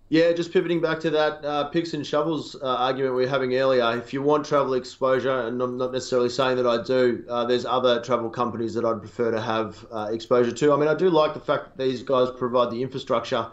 Yeah, 0.09 0.33
just 0.33 0.53
pivoting 0.53 0.81
back 0.81 0.99
to 0.99 1.09
that 1.09 1.43
uh, 1.43 1.63
picks 1.69 1.95
and 1.95 2.05
shovels 2.05 2.55
uh, 2.61 2.63
argument 2.63 3.15
we 3.15 3.23
were 3.23 3.29
having 3.29 3.55
earlier. 3.55 3.97
If 3.97 4.13
you 4.13 4.21
want 4.21 4.45
travel 4.45 4.75
exposure, 4.75 5.47
and 5.47 5.59
I'm 5.59 5.77
not 5.77 5.91
necessarily 5.91 6.29
saying 6.29 6.57
that 6.57 6.67
I 6.67 6.83
do, 6.83 7.25
uh, 7.27 7.45
there's 7.45 7.65
other 7.65 8.01
travel 8.03 8.29
companies 8.29 8.75
that 8.75 8.85
I'd 8.85 8.99
prefer 8.99 9.31
to 9.31 9.41
have 9.41 9.83
uh, 9.91 10.09
exposure 10.11 10.51
to. 10.51 10.73
I 10.73 10.77
mean, 10.77 10.87
I 10.87 10.93
do 10.93 11.09
like 11.09 11.33
the 11.33 11.39
fact 11.39 11.75
that 11.75 11.83
these 11.83 12.03
guys 12.03 12.29
provide 12.37 12.69
the 12.69 12.83
infrastructure, 12.83 13.47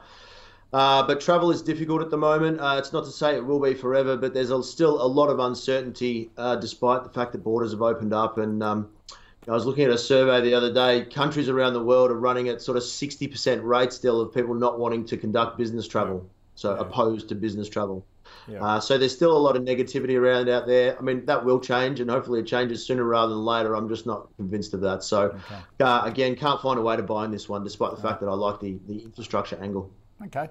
uh, 0.72 1.06
but 1.06 1.20
travel 1.20 1.50
is 1.50 1.60
difficult 1.60 2.00
at 2.00 2.10
the 2.10 2.16
moment. 2.16 2.60
Uh, 2.60 2.76
it's 2.78 2.92
not 2.92 3.04
to 3.04 3.10
say 3.10 3.36
it 3.36 3.44
will 3.44 3.60
be 3.60 3.74
forever, 3.74 4.16
but 4.16 4.32
there's 4.32 4.50
a, 4.50 4.62
still 4.62 5.02
a 5.02 5.06
lot 5.06 5.28
of 5.28 5.38
uncertainty 5.38 6.30
uh, 6.38 6.56
despite 6.56 7.04
the 7.04 7.10
fact 7.10 7.32
that 7.32 7.44
borders 7.44 7.72
have 7.72 7.82
opened 7.82 8.14
up. 8.14 8.38
And 8.38 8.62
um, 8.62 8.90
I 9.46 9.52
was 9.52 9.66
looking 9.66 9.84
at 9.84 9.90
a 9.90 9.98
survey 9.98 10.40
the 10.40 10.54
other 10.54 10.72
day. 10.72 11.04
Countries 11.04 11.48
around 11.48 11.74
the 11.74 11.82
world 11.82 12.10
are 12.10 12.18
running 12.18 12.48
at 12.48 12.62
sort 12.62 12.76
of 12.78 12.84
60% 12.84 13.62
rate 13.62 13.92
still 13.92 14.20
of 14.20 14.32
people 14.32 14.54
not 14.54 14.78
wanting 14.78 15.04
to 15.06 15.16
conduct 15.16 15.58
business 15.58 15.86
travel, 15.86 16.26
so 16.54 16.74
opposed 16.76 17.28
to 17.28 17.34
business 17.34 17.68
travel. 17.68 18.06
Uh, 18.64 18.80
so 18.80 18.96
there's 18.96 19.14
still 19.14 19.36
a 19.36 19.38
lot 19.38 19.56
of 19.56 19.62
negativity 19.62 20.18
around 20.18 20.48
out 20.48 20.66
there. 20.66 20.98
I 20.98 21.02
mean, 21.02 21.26
that 21.26 21.44
will 21.44 21.60
change, 21.60 22.00
and 22.00 22.10
hopefully 22.10 22.40
it 22.40 22.46
changes 22.46 22.84
sooner 22.86 23.04
rather 23.04 23.34
than 23.34 23.44
later. 23.44 23.74
I'm 23.74 23.88
just 23.88 24.06
not 24.06 24.28
convinced 24.36 24.72
of 24.74 24.80
that. 24.80 25.02
So, 25.02 25.38
uh, 25.80 26.02
again, 26.04 26.34
can't 26.34 26.60
find 26.60 26.78
a 26.78 26.82
way 26.82 26.96
to 26.96 27.02
buy 27.02 27.24
in 27.24 27.30
this 27.30 27.48
one, 27.48 27.62
despite 27.62 27.94
the 27.94 28.00
fact 28.02 28.20
that 28.20 28.28
I 28.28 28.34
like 28.34 28.58
the, 28.60 28.78
the 28.86 29.02
infrastructure 29.04 29.58
angle. 29.62 29.90
Okay. 30.24 30.48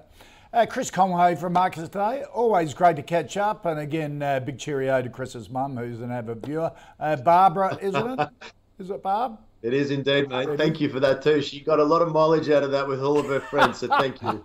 Uh, 0.52 0.66
Chris 0.66 0.90
Conway 0.90 1.34
from 1.34 1.54
Marcus 1.54 1.84
Today. 1.88 2.24
Always 2.24 2.74
great 2.74 2.96
to 2.96 3.02
catch 3.02 3.36
up. 3.36 3.64
And 3.64 3.80
again, 3.80 4.22
uh, 4.22 4.40
big 4.40 4.58
cheerio 4.58 5.00
to 5.00 5.08
Chris's 5.08 5.48
mum, 5.48 5.76
who's 5.76 6.00
an 6.00 6.10
avid 6.10 6.44
viewer. 6.44 6.70
Uh, 7.00 7.16
Barbara, 7.16 7.78
isn't 7.80 8.20
it? 8.20 8.28
Is 8.78 8.90
it 8.90 9.02
Barb? 9.02 9.38
It 9.62 9.74
is 9.74 9.92
indeed, 9.92 10.28
mate. 10.28 10.58
Thank 10.58 10.80
you 10.80 10.88
for 10.88 10.98
that 10.98 11.22
too. 11.22 11.40
She 11.40 11.60
got 11.60 11.78
a 11.78 11.84
lot 11.84 12.02
of 12.02 12.10
mileage 12.10 12.50
out 12.50 12.64
of 12.64 12.72
that 12.72 12.88
with 12.88 13.00
all 13.00 13.16
of 13.16 13.26
her 13.26 13.38
friends, 13.38 13.78
so 13.78 13.86
thank 13.86 14.20
you. 14.20 14.44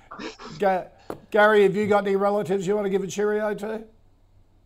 Ga- 0.58 0.86
Gary, 1.30 1.64
have 1.64 1.76
you 1.76 1.86
got 1.86 2.06
any 2.06 2.16
relatives 2.16 2.66
you 2.66 2.74
want 2.74 2.86
to 2.86 2.90
give 2.90 3.04
a 3.04 3.06
cheerio 3.06 3.52
to? 3.56 3.84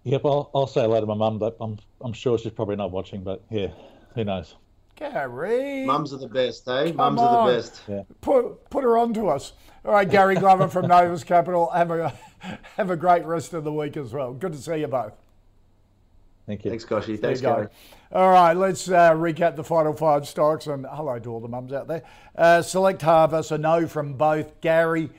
Yep, 0.04 0.20
I'll, 0.24 0.50
I'll 0.54 0.66
say 0.68 0.82
hello 0.82 1.00
to 1.00 1.06
my 1.06 1.14
mum, 1.14 1.40
but 1.40 1.56
I'm 1.60 1.78
I'm 2.00 2.12
sure 2.12 2.38
she's 2.38 2.52
probably 2.52 2.76
not 2.76 2.92
watching. 2.92 3.24
But 3.24 3.42
yeah, 3.50 3.68
who 4.14 4.22
knows? 4.24 4.54
Gary. 4.98 5.84
Mums 5.84 6.12
are 6.12 6.18
the 6.18 6.28
best, 6.28 6.68
eh? 6.68 6.92
Mums 6.92 7.20
are 7.20 7.46
the 7.46 7.56
best. 7.56 7.82
Put, 8.20 8.68
put 8.68 8.84
her 8.84 8.98
on 8.98 9.14
to 9.14 9.28
us. 9.28 9.52
All 9.84 9.92
right, 9.92 10.08
Gary 10.08 10.34
Glover 10.34 10.68
from 10.68 10.86
Novus 10.88 11.22
Capital. 11.24 11.70
Have 11.70 11.90
a, 11.90 12.12
have 12.76 12.90
a 12.90 12.96
great 12.96 13.24
rest 13.24 13.54
of 13.54 13.64
the 13.64 13.72
week 13.72 13.96
as 13.96 14.12
well. 14.12 14.32
Good 14.32 14.52
to 14.52 14.58
see 14.58 14.78
you 14.78 14.88
both. 14.88 15.12
Thank 16.46 16.64
you. 16.64 16.70
Thanks, 16.70 16.84
Kochie. 16.84 17.20
Thanks, 17.20 17.40
Gary. 17.40 17.66
go. 17.66 17.70
All 18.18 18.30
right, 18.30 18.56
let's 18.56 18.88
uh, 18.88 19.12
recap 19.12 19.54
the 19.54 19.64
final 19.64 19.92
five 19.92 20.26
stocks. 20.26 20.66
And 20.66 20.86
hello 20.90 21.18
to 21.18 21.30
all 21.30 21.40
the 21.40 21.48
mums 21.48 21.72
out 21.72 21.86
there. 21.86 22.02
Uh, 22.34 22.62
Select 22.62 23.02
Harvest, 23.02 23.50
a 23.52 23.58
no 23.58 23.86
from 23.86 24.14
both. 24.14 24.60
Gary, 24.62 25.10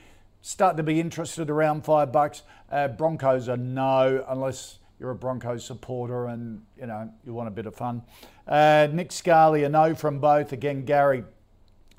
starting 0.42 0.78
to 0.78 0.82
be 0.82 1.00
interested 1.00 1.48
around 1.48 1.84
five 1.84 2.10
bucks. 2.12 2.42
Uh, 2.70 2.88
Broncos, 2.88 3.46
a 3.48 3.56
no, 3.56 4.24
unless 4.28 4.79
you're 5.00 5.10
a 5.10 5.16
Broncos 5.16 5.64
supporter 5.64 6.26
and 6.26 6.62
you 6.78 6.86
know 6.86 7.10
you 7.24 7.32
want 7.32 7.48
a 7.48 7.50
bit 7.50 7.66
of 7.66 7.74
fun. 7.74 8.02
Uh, 8.46 8.86
Nick 8.92 9.10
Scali, 9.10 9.64
a 9.64 9.68
no 9.68 9.94
from 9.94 10.20
both. 10.20 10.52
Again, 10.52 10.84
Gary 10.84 11.24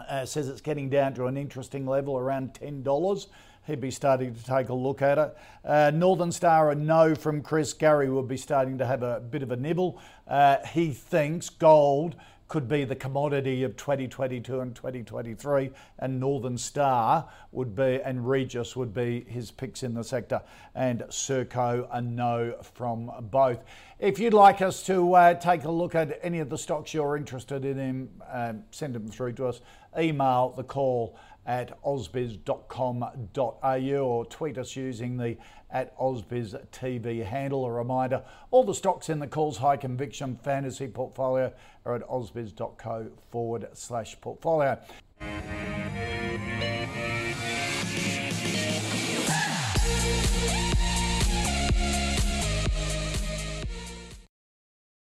uh, 0.07 0.25
says 0.25 0.47
it's 0.47 0.61
getting 0.61 0.89
down 0.89 1.15
to 1.15 1.25
an 1.25 1.35
interesting 1.35 1.87
level 1.87 2.17
around 2.17 2.53
$10. 2.53 3.27
He'd 3.67 3.81
be 3.81 3.91
starting 3.91 4.35
to 4.35 4.43
take 4.43 4.69
a 4.69 4.73
look 4.73 5.01
at 5.01 5.17
it. 5.17 5.37
Uh, 5.65 5.91
Northern 5.91 6.31
Star, 6.31 6.71
a 6.71 6.75
no 6.75 7.15
from 7.15 7.41
Chris. 7.41 7.73
Gary 7.73 8.09
would 8.09 8.27
be 8.27 8.37
starting 8.37 8.77
to 8.77 8.85
have 8.85 9.03
a 9.03 9.19
bit 9.19 9.43
of 9.43 9.51
a 9.51 9.55
nibble. 9.55 9.99
Uh, 10.27 10.57
he 10.73 10.91
thinks 10.91 11.49
gold 11.49 12.15
could 12.51 12.67
be 12.67 12.83
the 12.83 12.97
commodity 12.97 13.63
of 13.63 13.77
2022 13.77 14.59
and 14.59 14.75
2023, 14.75 15.69
and 15.99 16.19
Northern 16.19 16.57
Star 16.57 17.29
would 17.53 17.73
be, 17.73 18.01
and 18.03 18.27
Regis 18.27 18.75
would 18.75 18.93
be 18.93 19.23
his 19.25 19.51
picks 19.51 19.83
in 19.83 19.93
the 19.93 20.03
sector, 20.03 20.41
and 20.75 21.01
Serko 21.07 21.87
a 21.93 22.01
no 22.01 22.53
from 22.61 23.09
both. 23.31 23.63
If 23.99 24.19
you'd 24.19 24.33
like 24.33 24.61
us 24.61 24.83
to 24.87 25.13
uh, 25.13 25.33
take 25.35 25.63
a 25.63 25.71
look 25.71 25.95
at 25.95 26.19
any 26.21 26.39
of 26.39 26.49
the 26.49 26.57
stocks 26.57 26.93
you're 26.93 27.15
interested 27.15 27.63
in, 27.63 28.09
um, 28.29 28.63
send 28.71 28.95
them 28.95 29.07
through 29.07 29.31
to 29.33 29.47
us. 29.47 29.61
Email 29.97 30.53
the 30.57 30.65
call 30.65 31.17
at 31.45 31.81
ausbiz.com.au 31.83 34.03
or 34.03 34.25
tweet 34.25 34.57
us 34.57 34.75
using 34.75 35.17
the 35.17 35.37
at 35.71 35.97
Ausbiz 35.97 36.55
TV 36.71 37.25
handle. 37.25 37.65
A 37.65 37.71
reminder 37.71 38.23
all 38.51 38.63
the 38.63 38.75
stocks 38.75 39.09
in 39.09 39.19
the 39.19 39.27
calls 39.27 39.57
high 39.57 39.77
conviction 39.77 40.37
fantasy 40.43 40.87
portfolio 40.87 41.51
are 41.85 41.95
at 41.95 42.07
ausbiz.co 42.07 43.07
forward 43.29 43.67
slash 43.73 44.19
portfolio. 44.21 44.79